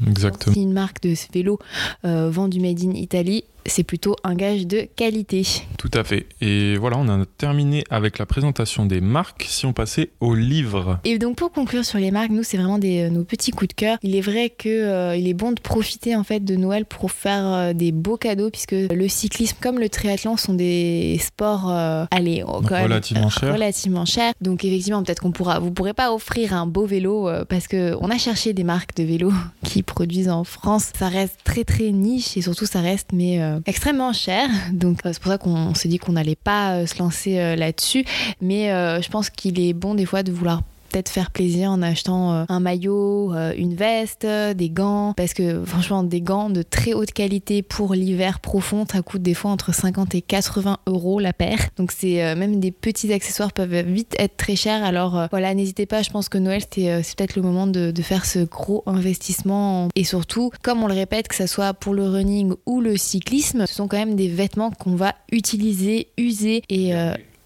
une 0.56 0.74
marque 0.74 1.02
de 1.02 1.14
vélo 1.34 1.60
vend 2.04 2.48
du 2.48 2.60
Made 2.60 2.84
in 2.84 2.92
Italy, 2.92 3.44
c'est 3.68 3.84
plutôt 3.84 4.16
un 4.24 4.36
gage 4.36 4.66
de 4.66 4.88
qualité. 4.96 5.46
Tout 5.78 5.92
à 5.94 6.04
fait. 6.04 6.26
Et 6.42 6.78
voilà, 6.78 6.98
on 6.98 7.08
a 7.10 7.26
terminé 7.26 7.84
avec 7.90 8.18
la 8.18 8.26
présentation 8.26 8.86
des 8.86 9.02
marques. 9.02 9.46
Si 9.48 9.66
on 9.66 9.74
passait 9.74 10.10
au 10.20 10.34
livre. 10.34 11.00
Et 11.04 11.20
donc 11.20 11.38
pour 11.38 11.52
conclure 11.52 11.86
sur 11.86 12.00
les 12.00 12.12
marques, 12.12 12.32
nous 12.32 12.44
c'est 12.44 12.58
vraiment 12.58 12.80
des, 12.80 13.04
euh, 13.04 13.10
nos 13.10 13.24
petits 13.24 13.52
coups 13.52 13.70
de 13.70 13.74
cœur. 13.74 13.98
Il 14.02 14.16
est 14.16 14.22
vrai 14.22 14.50
que 14.50 14.70
euh, 14.70 15.16
il 15.16 15.28
est 15.28 15.34
bon 15.34 15.52
de 15.52 15.60
profiter 15.60 16.16
en 16.16 16.24
fait 16.24 16.40
de 16.40 16.56
Noël 16.56 16.86
pour 16.86 17.12
faire 17.12 17.46
euh, 17.46 17.74
des 17.74 17.92
beaux 17.92 18.18
cadeaux 18.18 18.50
puisque 18.50 18.72
le 18.72 19.08
cyclisme 19.08 19.58
comme 19.62 19.80
le 19.80 19.90
triathlon 19.90 20.38
sont 20.38 20.54
des 20.54 21.20
sports 21.22 21.70
allez 21.70 22.44
relativement 22.44 23.30
chers. 23.30 23.54
Relativement 23.54 24.06
chers. 24.06 24.34
Donc 24.42 24.64
effectivement 24.64 25.04
peut-être 25.04 25.22
qu'on 25.22 25.32
pourra, 25.32 25.60
vous 25.60 25.72
pourrez 25.72 25.94
pas 25.94 26.14
offrir 26.14 26.54
un 26.54 26.66
beau 26.66 26.86
vélo 26.86 27.30
parce 27.50 27.68
que 27.68 27.96
on 28.02 28.10
a 28.10 28.18
cherché 28.18 28.54
des 28.54 28.64
marques 28.64 28.96
de 28.96 29.04
vélos 29.04 29.34
qui 29.64 29.84
produisent 29.84 30.30
en 30.30 30.44
France. 30.44 30.92
Ça 30.98 31.10
reste 31.10 31.40
très 31.44 31.64
très 31.64 31.92
niche 31.92 32.38
et 32.38 32.42
surtout 32.42 32.66
ça 32.66 32.82
reste 32.82 33.10
mais 33.14 33.40
extrêmement 33.66 34.14
cher. 34.14 34.50
Donc 34.72 35.06
euh, 35.06 35.12
c'est 35.14 35.22
pour 35.22 35.32
ça 35.32 35.38
qu'on 35.38 35.74
s'est 35.74 35.90
dit 35.90 35.98
qu'on 35.98 36.14
n'allait 36.14 36.36
pas 36.36 36.74
euh, 36.74 36.86
se 36.86 36.98
lancer 37.00 37.40
euh, 37.40 37.56
là-dessus. 37.56 38.06
Mais 38.42 38.68
je 39.02 39.10
pense 39.10 39.30
qu'il 39.30 39.60
est 39.60 39.74
bon 39.74 39.96
des 39.96 40.06
fois 40.06 40.24
de 40.24 40.32
vouloir 40.32 40.62
faire 41.06 41.32
plaisir 41.32 41.72
en 41.72 41.82
achetant 41.82 42.34
euh, 42.34 42.46
un 42.50 42.60
maillot, 42.60 43.34
euh, 43.34 43.54
une 43.58 43.76
veste, 43.76 44.26
des 44.26 44.70
gants, 44.70 45.14
parce 45.16 45.34
que 45.34 45.64
franchement, 45.66 46.04
des 46.04 46.22
gants 46.22 46.50
de 46.50 46.62
très 46.62 46.94
haute 46.94 47.12
qualité 47.12 47.62
pour 47.62 47.94
l'hiver 47.94 48.40
profond, 48.40 48.86
ça 48.92 49.02
coûte 49.02 49.22
des 49.22 49.34
fois 49.34 49.52
entre 49.52 49.74
50 49.74 50.16
et 50.16 50.22
80 50.22 50.78
euros 50.88 51.20
la 51.20 51.34
paire. 51.34 51.60
Donc 51.78 51.92
c'est 51.92 52.36
même 52.36 52.60
des 52.60 52.72
petits 52.72 53.14
accessoires 53.14 53.54
peuvent 53.54 53.86
vite 53.86 54.16
être 54.20 54.38
très 54.38 54.56
chers. 54.56 54.84
Alors 54.84 55.28
voilà, 55.32 55.54
n'hésitez 55.54 55.86
pas. 55.86 56.02
Je 56.02 56.10
pense 56.10 56.30
que 56.30 56.38
Noël 56.38 56.62
c'est 56.72 57.16
peut-être 57.16 57.36
le 57.36 57.42
moment 57.42 57.68
de, 57.68 57.92
de, 57.92 58.02
faire 58.02 58.26
ce 58.26 58.40
gros 58.40 58.84
investissement 58.86 59.90
et 59.96 60.04
surtout, 60.04 60.52
comme 60.62 60.84
on 60.84 60.88
le 60.88 60.94
répète, 60.94 61.28
que 61.28 61.36
ça 61.36 61.48
soit 61.48 61.74
pour 61.74 61.94
le 61.94 62.08
running 62.08 62.54
ou 62.66 62.82
le 62.82 62.98
cyclisme, 62.98 63.66
ce 63.68 63.76
sont 63.76 63.88
quand 63.88 63.98
même 63.98 64.16
des 64.16 64.28
vêtements 64.28 64.72
qu'on 64.72 64.96
va 64.96 65.14
utiliser, 65.32 66.10
user 66.18 66.64
et 66.70 66.94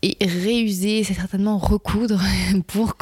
et 0.03 0.17
réuser, 0.21 1.03
c'est 1.03 1.13
certainement 1.13 1.57
recoudre 1.57 2.21
pour, 2.67 2.95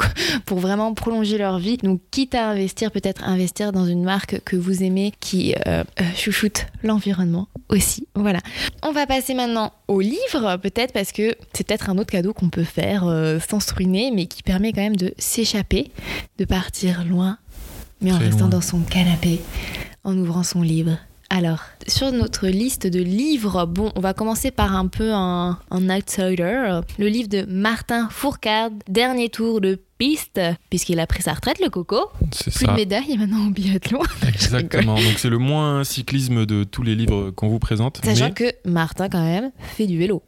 pour 0.44 0.58
vraiment 0.58 0.92
prolonger 0.94 1.38
leur 1.38 1.58
vie. 1.58 1.78
Donc, 1.78 2.00
quitte 2.10 2.34
à 2.34 2.48
investir, 2.48 2.90
peut-être 2.90 3.24
investir 3.24 3.72
dans 3.72 3.86
une 3.86 4.04
marque 4.04 4.40
que 4.44 4.56
vous 4.56 4.82
aimez 4.82 5.12
qui 5.20 5.54
euh, 5.66 5.82
euh, 6.00 6.04
chouchoute 6.14 6.66
l'environnement 6.82 7.48
aussi. 7.68 8.06
Voilà. 8.14 8.40
On 8.82 8.92
va 8.92 9.06
passer 9.06 9.34
maintenant 9.34 9.72
au 9.88 10.00
livre, 10.00 10.56
peut-être 10.62 10.92
parce 10.92 11.12
que 11.12 11.34
c'est 11.52 11.66
peut-être 11.66 11.88
un 11.88 11.98
autre 11.98 12.10
cadeau 12.10 12.32
qu'on 12.34 12.50
peut 12.50 12.64
faire 12.64 13.06
euh, 13.06 13.38
sans 13.40 13.60
se 13.60 13.72
ruiner, 13.72 14.10
mais 14.14 14.26
qui 14.26 14.42
permet 14.42 14.72
quand 14.72 14.82
même 14.82 14.96
de 14.96 15.14
s'échapper, 15.18 15.90
de 16.38 16.44
partir 16.44 17.04
loin, 17.04 17.38
mais 18.02 18.12
en 18.12 18.18
restant 18.18 18.48
dans 18.48 18.60
son 18.60 18.80
canapé, 18.80 19.40
en 20.04 20.16
ouvrant 20.16 20.42
son 20.42 20.62
livre 20.62 20.98
alors, 21.32 21.62
sur 21.86 22.10
notre 22.10 22.48
liste 22.48 22.88
de 22.88 22.98
livres, 22.98 23.64
bon, 23.64 23.92
on 23.94 24.00
va 24.00 24.14
commencer 24.14 24.50
par 24.50 24.74
un 24.74 24.88
peu 24.88 25.12
un, 25.12 25.58
outsider. 25.70 26.80
Le 26.98 27.06
livre 27.06 27.28
de 27.28 27.44
Martin 27.48 28.08
Fourcade, 28.10 28.82
Dernier 28.88 29.28
tour 29.28 29.60
de 29.60 29.78
piste, 30.00 30.40
puisqu'il 30.70 30.98
a 30.98 31.06
pris 31.06 31.22
sa 31.22 31.34
retraite, 31.34 31.60
le 31.62 31.68
coco. 31.68 32.10
C'est 32.32 32.54
Plus 32.54 32.66
de 32.66 32.72
médailles 32.72 33.18
maintenant 33.18 33.48
au 33.48 33.50
biathlon. 33.50 34.00
Exactement. 34.26 34.94
Donc 34.94 35.18
c'est 35.18 35.28
le 35.28 35.36
moins 35.36 35.84
cyclisme 35.84 36.46
de 36.46 36.64
tous 36.64 36.82
les 36.82 36.94
livres 36.94 37.30
qu'on 37.32 37.48
vous 37.48 37.58
présente. 37.58 38.00
Sachant 38.02 38.30
que 38.30 38.50
Martin, 38.64 39.10
quand 39.10 39.22
même, 39.22 39.50
fait 39.58 39.86
du 39.86 39.98
vélo. 39.98 40.22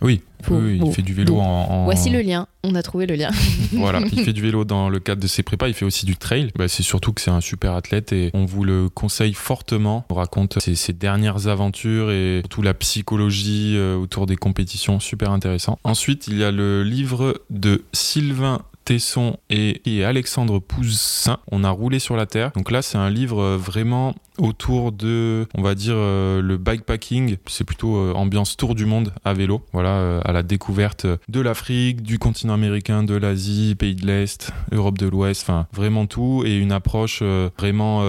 Oui, 0.00 0.22
il 0.48 0.92
fait 0.92 1.02
du 1.02 1.12
vélo 1.12 1.38
en, 1.38 1.84
Voici 1.84 2.08
le 2.08 2.20
lien, 2.20 2.46
on 2.62 2.74
a 2.74 2.82
trouvé 2.82 3.06
le 3.06 3.16
lien. 3.16 3.30
voilà, 3.72 4.00
il 4.12 4.24
fait 4.24 4.32
du 4.32 4.40
vélo 4.40 4.64
dans 4.64 4.88
le 4.88 5.00
cadre 5.00 5.20
de 5.20 5.26
ses 5.26 5.42
prépas, 5.42 5.68
il 5.68 5.74
fait 5.74 5.84
aussi 5.84 6.06
du 6.06 6.16
trail. 6.16 6.50
Bah, 6.56 6.68
c'est 6.68 6.82
surtout 6.82 7.12
que 7.12 7.20
c'est 7.20 7.30
un 7.30 7.40
super 7.40 7.74
athlète 7.74 8.12
et 8.12 8.30
on 8.32 8.44
vous 8.44 8.64
le 8.64 8.88
conseille 8.88 9.34
fortement. 9.34 10.06
On 10.10 10.14
raconte 10.14 10.58
ses, 10.60 10.92
dernières 10.92 11.48
aventures 11.48 12.10
et 12.10 12.40
surtout 12.42 12.62
la 12.62 12.74
psychologie 12.74 13.74
euh, 13.76 13.96
autour 13.96 14.26
des 14.26 14.36
compétitions, 14.36 15.00
super 15.00 15.32
intéressant. 15.32 15.78
Ensuite, 15.84 16.28
il 16.28 16.38
y 16.38 16.44
a 16.44 16.50
le 16.50 16.82
livre 16.82 17.42
de 17.50 17.84
Sylvain 17.92 18.62
Tesson 18.88 19.36
et, 19.50 20.02
Alexandre 20.02 20.60
Poussin. 20.60 21.40
On 21.52 21.62
a 21.62 21.68
roulé 21.68 21.98
sur 21.98 22.16
la 22.16 22.24
terre. 22.24 22.52
Donc 22.52 22.70
là, 22.70 22.80
c'est 22.80 22.96
un 22.96 23.10
livre 23.10 23.56
vraiment 23.56 24.14
autour 24.38 24.92
de, 24.92 25.46
on 25.56 25.62
va 25.62 25.74
dire, 25.74 25.94
euh, 25.96 26.40
le 26.40 26.56
bikepacking. 26.56 27.36
C'est 27.46 27.64
plutôt 27.64 27.96
euh, 27.96 28.12
ambiance 28.14 28.56
tour 28.56 28.74
du 28.74 28.86
monde 28.86 29.12
à 29.24 29.34
vélo. 29.34 29.62
Voilà, 29.72 30.20
à 30.24 30.32
la 30.32 30.42
découverte 30.42 31.06
de 31.28 31.40
l'Afrique, 31.40 32.02
du 32.02 32.18
continent 32.18 32.54
américain, 32.54 33.02
de 33.02 33.14
l'Asie, 33.14 33.74
pays 33.74 33.94
de 33.94 34.06
l'Est, 34.06 34.50
Europe 34.72 34.98
de 34.98 35.06
l'Ouest, 35.06 35.42
enfin 35.42 35.66
vraiment 35.72 36.06
tout. 36.06 36.42
Et 36.46 36.56
une 36.56 36.72
approche 36.72 37.22
vraiment 37.58 38.02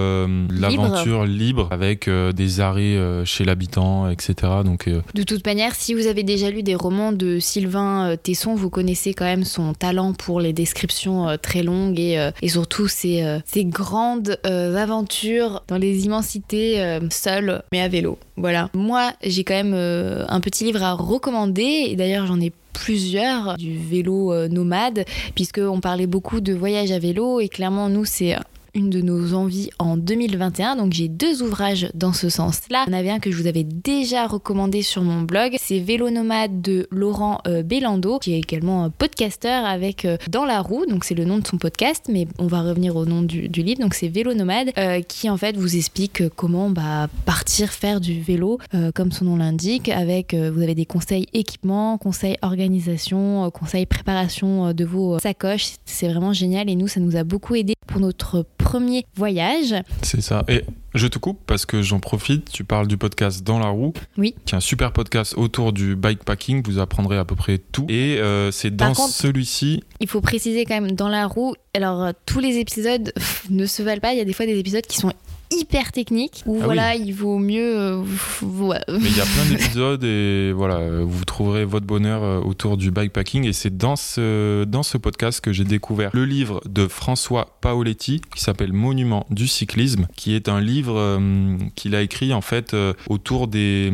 l'aventure 0.49 1.25
libre. 1.25 1.67
avec 1.71 2.09
des 2.09 2.59
arrêts 2.59 2.97
chez 3.25 3.43
l'habitant, 3.43 4.09
etc. 4.09 4.35
Donc, 4.63 4.89
de 5.13 5.23
toute 5.23 5.45
manière, 5.45 5.75
si 5.75 5.93
vous 5.93 6.07
avez 6.07 6.23
déjà 6.23 6.49
lu 6.49 6.63
des 6.63 6.75
romans 6.75 7.11
de 7.11 7.39
Sylvain 7.39 8.15
Tesson, 8.21 8.55
vous 8.55 8.69
connaissez 8.69 9.13
quand 9.13 9.25
même 9.25 9.43
son 9.43 9.73
talent 9.73 10.13
pour 10.13 10.39
les 10.39 10.53
descriptions 10.53 11.29
euh, 11.29 11.37
très 11.37 11.63
longues 11.63 11.99
et, 11.99 12.19
euh, 12.19 12.31
et 12.41 12.49
surtout 12.49 12.87
euh, 13.05 13.39
ces 13.45 13.65
grandes 13.65 14.37
aventures 14.43 15.63
dans 15.67 15.77
les 15.77 16.05
immensités 16.19 16.99
seules 17.09 17.61
mais 17.71 17.81
à 17.81 17.87
vélo. 17.87 18.17
Voilà. 18.35 18.69
Moi, 18.73 19.13
j'ai 19.23 19.43
quand 19.43 19.53
même 19.53 19.73
un 19.73 20.39
petit 20.41 20.65
livre 20.65 20.83
à 20.83 20.93
recommander 20.93 21.87
et 21.87 21.95
d'ailleurs 21.95 22.25
j'en 22.25 22.39
ai 22.41 22.51
plusieurs 22.73 23.57
du 23.57 23.77
vélo 23.77 24.47
nomade 24.47 25.05
puisqu'on 25.35 25.79
parlait 25.79 26.07
beaucoup 26.07 26.41
de 26.41 26.53
voyage 26.53 26.91
à 26.91 26.99
vélo 26.99 27.39
et 27.39 27.49
clairement 27.49 27.89
nous 27.89 28.05
c'est 28.05 28.35
une 28.73 28.89
de 28.89 29.01
nos 29.01 29.33
envies 29.33 29.69
en 29.79 29.97
2021. 29.97 30.75
Donc 30.75 30.93
j'ai 30.93 31.07
deux 31.07 31.41
ouvrages 31.41 31.89
dans 31.93 32.13
ce 32.13 32.29
sens-là. 32.29 32.85
Il 32.87 32.91
y 32.91 32.95
en 32.95 32.99
avait 32.99 33.09
un 33.09 33.19
que 33.19 33.31
je 33.31 33.37
vous 33.37 33.47
avais 33.47 33.63
déjà 33.63 34.27
recommandé 34.27 34.81
sur 34.81 35.01
mon 35.01 35.21
blog. 35.21 35.55
C'est 35.59 35.79
Vélo 35.79 36.09
Nomade 36.09 36.61
de 36.61 36.87
Laurent 36.91 37.39
euh, 37.47 37.63
Bellando, 37.63 38.19
qui 38.19 38.33
est 38.33 38.39
également 38.39 38.83
un 38.83 38.89
podcasteur 38.89 39.65
avec 39.65 40.05
euh, 40.05 40.17
Dans 40.29 40.45
la 40.45 40.61
roue. 40.61 40.85
Donc 40.85 41.03
c'est 41.03 41.15
le 41.15 41.25
nom 41.25 41.39
de 41.39 41.47
son 41.47 41.57
podcast, 41.57 42.05
mais 42.09 42.27
on 42.37 42.47
va 42.47 42.61
revenir 42.61 42.95
au 42.95 43.05
nom 43.05 43.21
du, 43.21 43.47
livre. 43.47 43.81
Donc 43.81 43.93
c'est 43.93 44.07
Vélo 44.07 44.33
Nomade 44.33 44.71
euh, 44.77 45.01
qui 45.01 45.29
en 45.29 45.37
fait 45.37 45.57
vous 45.57 45.75
explique 45.75 46.23
comment 46.35 46.69
bah, 46.69 47.07
partir 47.25 47.69
faire 47.69 47.99
du 47.99 48.21
vélo 48.21 48.59
comme 48.95 49.11
son 49.11 49.25
nom 49.25 49.37
l'indique. 49.37 49.89
Avec 49.89 50.33
vous 50.33 50.61
avez 50.61 50.75
des 50.75 50.85
conseils 50.85 51.25
équipement, 51.33 51.97
conseils 51.97 52.37
organisation, 52.41 53.49
conseils 53.51 53.85
préparation 53.85 54.73
de 54.73 54.85
vos 54.85 55.19
sacoches. 55.19 55.73
C'est 55.85 56.07
vraiment 56.07 56.33
génial 56.33 56.69
et 56.69 56.75
nous 56.75 56.87
ça 56.87 56.99
nous 56.99 57.15
a 57.15 57.23
beaucoup 57.23 57.55
aidé 57.55 57.73
pour 57.87 57.99
notre 57.99 58.45
premier 58.69 59.03
voyage. 59.15 59.73
C'est 60.03 60.21
ça. 60.21 60.43
Et 60.47 60.63
je 60.93 61.07
te 61.07 61.17
coupe 61.17 61.39
parce 61.47 61.65
que 61.65 61.81
j'en 61.81 61.99
profite. 61.99 62.51
Tu 62.51 62.63
parles 62.63 62.85
du 62.85 62.97
podcast 62.97 63.43
Dans 63.43 63.57
la 63.57 63.69
roue. 63.69 63.93
Oui. 64.15 64.35
Qui 64.45 64.53
est 64.53 64.57
un 64.57 64.61
super 64.61 64.93
podcast 64.93 65.33
autour 65.37 65.73
du 65.73 65.95
bikepacking. 65.95 66.61
Vous 66.63 66.77
apprendrez 66.77 67.17
à 67.17 67.25
peu 67.25 67.35
près 67.35 67.57
tout. 67.57 67.87
Et 67.89 68.19
euh, 68.19 68.51
c'est 68.51 68.75
dans 68.75 68.93
celui-ci. 68.93 69.83
Il 69.99 70.07
faut 70.07 70.21
préciser 70.21 70.65
quand 70.65 70.79
même 70.79 70.91
Dans 70.91 71.09
la 71.09 71.25
roue. 71.25 71.55
Alors, 71.73 72.03
euh, 72.03 72.11
tous 72.27 72.39
les 72.39 72.57
épisodes 72.57 73.11
ne 73.49 73.65
se 73.65 73.81
valent 73.81 74.01
pas. 74.01 74.13
Il 74.13 74.19
y 74.19 74.21
a 74.21 74.25
des 74.25 74.33
fois 74.33 74.45
des 74.45 74.59
épisodes 74.59 74.85
qui 74.85 74.97
sont 74.97 75.13
hyper 75.51 75.91
technique 75.91 76.43
où 76.45 76.59
ah 76.61 76.65
voilà 76.65 76.95
il 76.95 77.13
vaut 77.13 77.39
mieux 77.39 77.77
euh, 77.79 78.03
mais 78.43 79.09
il 79.09 79.17
y 79.17 79.21
a 79.21 79.25
plein 79.25 79.45
d'épisodes 79.49 80.03
et 80.03 80.51
voilà 80.51 81.03
vous 81.03 81.25
trouverez 81.25 81.65
votre 81.65 81.87
bonheur 81.87 82.23
euh, 82.23 82.39
autour 82.39 82.77
du 82.77 82.91
bikepacking 82.91 83.45
et 83.45 83.53
c'est 83.53 83.75
dans 83.75 83.95
ce 83.95 84.63
dans 84.65 84.83
ce 84.83 84.97
podcast 84.97 85.41
que 85.41 85.51
j'ai 85.51 85.63
découvert 85.63 86.11
le 86.13 86.25
livre 86.25 86.61
de 86.65 86.87
François 86.87 87.57
Paoletti 87.61 88.21
qui 88.33 88.41
s'appelle 88.43 88.73
Monument 88.73 89.25
du 89.31 89.47
cyclisme 89.47 90.07
qui 90.15 90.35
est 90.35 90.49
un 90.49 90.61
livre 90.61 90.97
euh, 90.97 91.57
qu'il 91.75 91.95
a 91.95 92.01
écrit 92.01 92.33
en 92.33 92.41
fait 92.41 92.75
autour 93.07 93.47
des 93.47 93.91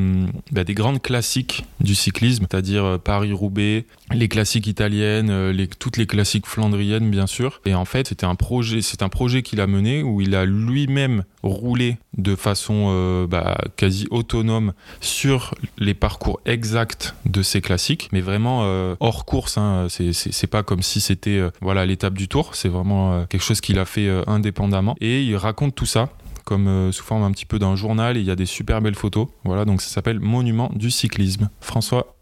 bah, 0.51 0.65
des 0.65 0.73
grandes 0.73 1.01
classiques 1.01 1.65
du 1.79 1.95
cyclisme 1.95 2.47
c'est-à-dire 2.49 2.99
Paris 3.03 3.31
Roubaix 3.31 3.85
les 4.13 4.27
classiques 4.27 4.67
italiennes 4.67 5.49
les 5.49 5.67
toutes 5.67 5.97
les 5.97 6.05
classiques 6.05 6.45
flandriennes 6.45 7.09
bien 7.09 7.27
sûr 7.27 7.61
et 7.65 7.73
en 7.73 7.85
fait 7.85 8.09
c'était 8.09 8.25
un 8.25 8.35
projet 8.35 8.81
c'est 8.81 9.01
un 9.01 9.09
projet 9.09 9.41
qu'il 9.41 9.61
a 9.61 9.67
mené 9.67 10.03
où 10.03 10.21
il 10.21 10.35
a 10.35 10.45
lui-même 10.45 11.23
rouler 11.43 11.97
de 12.17 12.35
façon 12.35 12.87
euh, 12.89 13.27
bah, 13.27 13.57
quasi 13.75 14.07
autonome 14.09 14.73
sur 15.01 15.53
les 15.77 15.93
parcours 15.93 16.39
exacts 16.45 17.15
de 17.25 17.41
ces 17.41 17.61
classiques, 17.61 18.09
mais 18.11 18.21
vraiment 18.21 18.61
euh, 18.63 18.95
hors 18.99 19.25
course. 19.25 19.57
Hein, 19.57 19.87
c'est 19.89 20.47
pas 20.47 20.63
comme 20.63 20.81
si 20.81 21.01
c'était 21.01 21.37
euh, 21.37 21.51
voilà 21.61 21.85
l'étape 21.85 22.13
du 22.13 22.27
tour. 22.27 22.55
C'est 22.55 22.69
vraiment 22.69 23.25
quelque 23.25 23.43
chose 23.43 23.61
qu'il 23.61 23.79
a 23.79 23.85
fait 23.85 24.09
indépendamment. 24.27 24.95
Et 25.01 25.23
il 25.23 25.35
raconte 25.35 25.75
tout 25.75 25.85
ça 25.85 26.09
comme 26.43 26.91
sous 26.91 27.03
forme 27.03 27.23
un 27.23 27.31
petit 27.31 27.47
peu 27.47 27.57
d'un 27.57 27.75
journal 27.75 28.17
il 28.17 28.23
y 28.23 28.29
a 28.29 28.35
des 28.35 28.45
super 28.45 28.81
belles 28.81 28.95
photos. 28.95 29.27
Voilà, 29.43 29.65
donc 29.65 29.81
ça 29.81 29.89
s'appelle 29.89 30.19
Monument 30.19 30.71
du 30.75 30.91
cyclisme. 30.91 31.49
François 31.59 32.14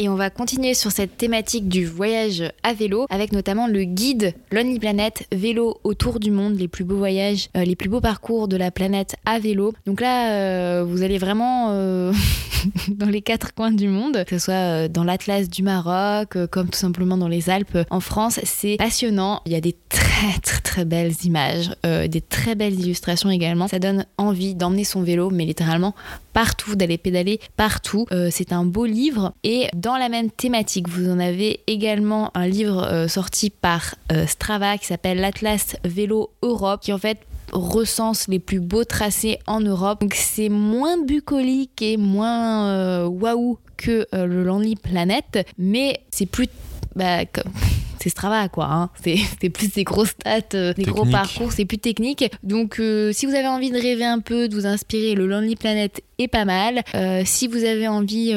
Et 0.00 0.08
on 0.08 0.14
va 0.14 0.30
continuer 0.30 0.74
sur 0.74 0.90
cette 0.90 1.16
thématique 1.16 1.68
du 1.68 1.86
voyage 1.86 2.42
à 2.62 2.72
vélo 2.72 3.06
avec 3.10 3.32
notamment 3.32 3.66
le 3.66 3.84
guide 3.84 4.34
Lonely 4.50 4.78
Planet 4.78 5.26
vélo 5.32 5.78
autour 5.84 6.18
du 6.18 6.30
monde, 6.30 6.58
les 6.58 6.68
plus 6.68 6.84
beaux 6.84 6.96
voyages, 6.96 7.50
euh, 7.56 7.64
les 7.64 7.76
plus 7.76 7.88
beaux 7.88 8.00
parcours 8.00 8.48
de 8.48 8.56
la 8.56 8.70
planète 8.70 9.16
à 9.26 9.38
vélo. 9.38 9.72
Donc 9.86 10.00
là, 10.00 10.32
euh, 10.32 10.84
vous 10.84 11.02
allez 11.02 11.18
vraiment 11.18 11.68
euh, 11.70 12.12
dans 12.88 13.06
les 13.06 13.22
quatre 13.22 13.54
coins 13.54 13.70
du 13.70 13.88
monde, 13.88 14.24
que 14.24 14.38
ce 14.38 14.44
soit 14.46 14.88
dans 14.88 15.04
l'Atlas 15.04 15.48
du 15.48 15.62
Maroc, 15.62 16.36
comme 16.50 16.68
tout 16.68 16.78
simplement 16.78 17.16
dans 17.16 17.28
les 17.28 17.50
Alpes 17.50 17.78
en 17.90 18.00
France. 18.00 18.40
C'est 18.44 18.76
passionnant. 18.76 19.42
Il 19.46 19.52
y 19.52 19.56
a 19.56 19.60
des 19.60 19.76
très 19.88 20.38
très 20.42 20.60
très 20.60 20.84
belles 20.84 21.14
images, 21.24 21.70
des 21.82 22.20
très 22.20 22.54
belles 22.54 22.78
illustrations 22.78 23.30
également. 23.30 23.68
Ça 23.68 23.78
donne 23.78 24.06
envie 24.18 24.54
d'emmener 24.54 24.84
son 24.84 25.02
vélo, 25.02 25.30
mais 25.30 25.44
littéralement 25.44 25.94
partout, 26.32 26.74
d'aller 26.74 26.98
pédaler 26.98 27.40
partout. 27.56 28.06
c'est 28.30 28.52
un 28.52 28.64
beau 28.64 28.86
livre 28.86 29.34
et 29.44 29.68
dans 29.74 29.96
la 29.96 30.08
même 30.08 30.30
thématique, 30.30 30.88
vous 30.88 31.10
en 31.10 31.18
avez 31.18 31.60
également 31.66 32.30
un 32.34 32.46
livre 32.46 32.84
euh, 32.84 33.08
sorti 33.08 33.50
par 33.50 33.94
euh, 34.12 34.26
Strava 34.26 34.78
qui 34.78 34.86
s'appelle 34.86 35.20
l'Atlas 35.20 35.76
Vélo 35.84 36.30
Europe, 36.42 36.80
qui 36.82 36.92
en 36.92 36.98
fait 36.98 37.18
recense 37.54 38.28
les 38.28 38.38
plus 38.38 38.60
beaux 38.60 38.84
tracés 38.84 39.38
en 39.46 39.60
Europe. 39.60 40.00
Donc 40.00 40.14
c'est 40.14 40.48
moins 40.48 41.02
bucolique 41.02 41.80
et 41.80 41.96
moins 41.96 42.68
euh, 42.68 43.06
waouh 43.06 43.58
que 43.76 44.06
le 44.12 44.44
Lonely 44.44 44.76
Planet, 44.76 45.46
mais 45.58 46.00
c'est 46.10 46.26
plus 46.26 46.46
bah, 46.94 47.20
c'est 48.00 48.08
Strava 48.08 48.48
quoi. 48.48 48.68
Hein. 48.70 48.90
C'est 49.02 49.48
plus 49.50 49.72
des 49.72 49.84
grosses 49.84 50.10
stats, 50.10 50.72
des 50.74 50.82
gros 50.84 51.06
parcours, 51.06 51.52
c'est 51.52 51.64
plus 51.64 51.78
technique. 51.78 52.24
Donc 52.42 52.80
si 53.12 53.26
vous 53.26 53.34
avez 53.34 53.48
envie 53.48 53.70
de 53.70 53.78
rêver 53.80 54.04
un 54.04 54.20
peu, 54.20 54.48
de 54.48 54.54
vous 54.54 54.66
inspirer, 54.66 55.14
le 55.14 55.26
Lonely 55.26 55.56
Planet 55.56 56.02
est 56.18 56.28
pas 56.28 56.44
mal. 56.44 56.82
si 57.24 57.48
vous 57.48 57.64
avez 57.64 57.88
envie 57.88 58.34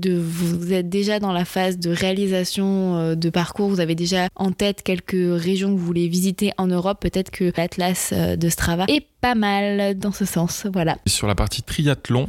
de 0.00 0.18
vous 0.18 0.72
êtes 0.72 0.88
déjà 0.88 1.18
dans 1.20 1.32
la 1.32 1.44
phase 1.44 1.78
de 1.78 1.90
réalisation 1.90 2.96
euh, 2.96 3.14
de 3.14 3.30
parcours, 3.30 3.68
vous 3.68 3.80
avez 3.80 3.94
déjà 3.94 4.28
en 4.36 4.52
tête 4.52 4.82
quelques 4.82 5.12
régions 5.14 5.74
que 5.74 5.78
vous 5.78 5.84
voulez 5.86 6.08
visiter 6.08 6.52
en 6.58 6.66
Europe, 6.66 6.98
peut-être 7.00 7.30
que 7.30 7.52
l'Atlas 7.56 8.10
euh, 8.12 8.36
de 8.36 8.48
Strava 8.48 8.84
est 8.88 9.06
pas 9.20 9.34
mal 9.34 9.98
dans 9.98 10.12
ce 10.12 10.24
sens. 10.24 10.66
Voilà. 10.72 10.98
Sur 11.06 11.26
la 11.26 11.34
partie 11.34 11.62
triathlon, 11.62 12.28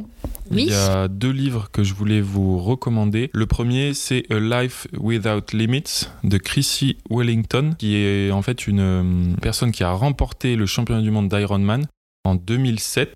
Oui. 0.51 0.63
il 0.68 0.72
y 0.72 0.76
a 0.76 1.07
deux 1.07 1.32
livres 1.32 1.70
que 1.72 1.84
je 1.84 1.93
voulais 1.93 2.22
vous 2.22 2.57
recommander. 2.59 3.30
Le 3.34 3.45
premier, 3.45 3.93
c'est 3.93 4.24
A 4.32 4.39
Life 4.39 4.88
Without 4.97 5.53
Limits 5.55 6.07
de 6.24 6.38
Chrissy 6.38 6.97
Wellington, 7.09 7.76
qui 7.78 7.95
est 7.97 8.32
en 8.32 8.41
fait 8.41 8.68
une 8.68 8.80
euh, 8.80 9.34
personne 9.41 9.72
qui 9.72 9.84
a 9.84 9.91
remporté 9.91 10.55
le 10.55 10.65
championnat 10.65 11.01
du 11.01 11.11
monde 11.11 11.30
d'Ironman 11.30 11.86
en 12.26 12.36
2007. 12.36 13.13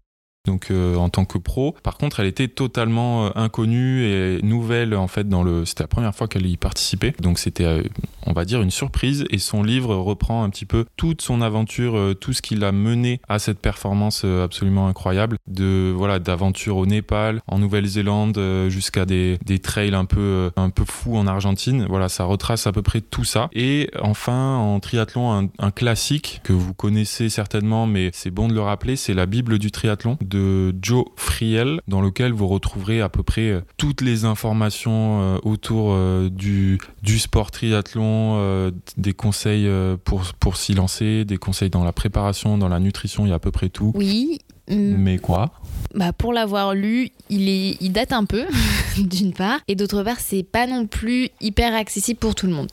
Donc 0.47 0.71
euh, 0.71 0.95
en 0.95 1.09
tant 1.09 1.23
que 1.25 1.37
pro, 1.37 1.75
par 1.83 1.97
contre, 1.97 2.19
elle 2.19 2.25
était 2.25 2.47
totalement 2.47 3.27
euh, 3.27 3.29
inconnue 3.35 4.05
et 4.05 4.41
nouvelle 4.41 4.95
en 4.95 5.07
fait 5.07 5.29
dans 5.29 5.43
le. 5.43 5.65
C'était 5.65 5.83
la 5.83 5.87
première 5.87 6.15
fois 6.15 6.27
qu'elle 6.27 6.47
y 6.47 6.57
participait, 6.57 7.13
donc 7.21 7.37
c'était, 7.37 7.65
euh, 7.65 7.83
on 8.25 8.33
va 8.33 8.43
dire, 8.43 8.61
une 8.63 8.71
surprise. 8.71 9.25
Et 9.29 9.37
son 9.37 9.61
livre 9.61 9.93
reprend 9.95 10.43
un 10.43 10.49
petit 10.49 10.65
peu 10.65 10.85
toute 10.97 11.21
son 11.21 11.41
aventure, 11.41 11.95
euh, 11.95 12.15
tout 12.15 12.33
ce 12.33 12.41
qui 12.41 12.55
l'a 12.55 12.71
mené 12.71 13.21
à 13.29 13.37
cette 13.37 13.59
performance 13.59 14.25
absolument 14.25 14.87
incroyable, 14.87 15.37
de 15.45 15.93
voilà 15.95 16.17
d'aventure 16.17 16.77
au 16.77 16.87
Népal, 16.87 17.41
en 17.47 17.59
Nouvelle-Zélande, 17.59 18.39
jusqu'à 18.69 19.05
des, 19.05 19.37
des 19.45 19.59
trails 19.59 19.93
un 19.93 20.05
peu 20.05 20.51
un 20.55 20.71
peu 20.71 20.85
fous 20.85 21.17
en 21.17 21.27
Argentine. 21.27 21.85
Voilà, 21.87 22.09
ça 22.09 22.23
retrace 22.23 22.65
à 22.65 22.71
peu 22.71 22.81
près 22.81 23.01
tout 23.01 23.23
ça. 23.23 23.49
Et 23.53 23.91
enfin, 24.01 24.57
en 24.57 24.79
triathlon, 24.79 25.31
un, 25.31 25.49
un 25.59 25.71
classique 25.71 26.41
que 26.43 26.53
vous 26.53 26.73
connaissez 26.73 27.29
certainement, 27.29 27.85
mais 27.85 28.09
c'est 28.13 28.31
bon 28.31 28.47
de 28.47 28.53
le 28.55 28.61
rappeler, 28.61 28.95
c'est 28.95 29.13
la 29.13 29.27
Bible 29.27 29.59
du 29.59 29.69
triathlon 29.69 30.17
de 30.31 30.73
Joe 30.81 31.05
Friel, 31.15 31.81
dans 31.87 32.01
lequel 32.01 32.31
vous 32.31 32.47
retrouverez 32.47 33.01
à 33.01 33.09
peu 33.09 33.21
près 33.21 33.49
euh, 33.49 33.61
toutes 33.77 34.01
les 34.01 34.25
informations 34.25 35.21
euh, 35.21 35.37
autour 35.43 35.91
euh, 35.91 36.29
du, 36.29 36.79
du 37.03 37.19
sport 37.19 37.51
triathlon, 37.51 38.71
des 38.97 39.13
conseils 39.13 39.69
pour, 40.03 40.23
pour 40.39 40.57
s'y 40.57 40.73
lancer, 40.73 41.25
des 41.25 41.37
conseils 41.37 41.69
dans 41.69 41.83
la 41.83 41.91
préparation, 41.91 42.57
dans 42.57 42.69
la 42.69 42.79
nutrition, 42.79 43.25
il 43.25 43.29
y 43.29 43.31
a 43.31 43.35
à 43.35 43.39
peu 43.39 43.51
près 43.51 43.69
tout. 43.69 43.91
Oui. 43.95 44.39
hum, 44.69 44.95
Mais 44.97 45.17
quoi? 45.17 45.51
Bah 45.93 46.13
pour 46.13 46.31
l'avoir 46.33 46.73
lu, 46.73 47.09
il, 47.29 47.49
est, 47.49 47.77
il 47.81 47.91
date 47.91 48.13
un 48.13 48.25
peu, 48.25 48.45
d'une 48.97 49.33
part, 49.33 49.59
et 49.67 49.75
d'autre 49.75 50.03
part, 50.03 50.19
c'est 50.19 50.43
pas 50.43 50.67
non 50.67 50.87
plus 50.87 51.29
hyper 51.41 51.75
accessible 51.75 52.19
pour 52.19 52.35
tout 52.35 52.47
le 52.47 52.53
monde. 52.53 52.71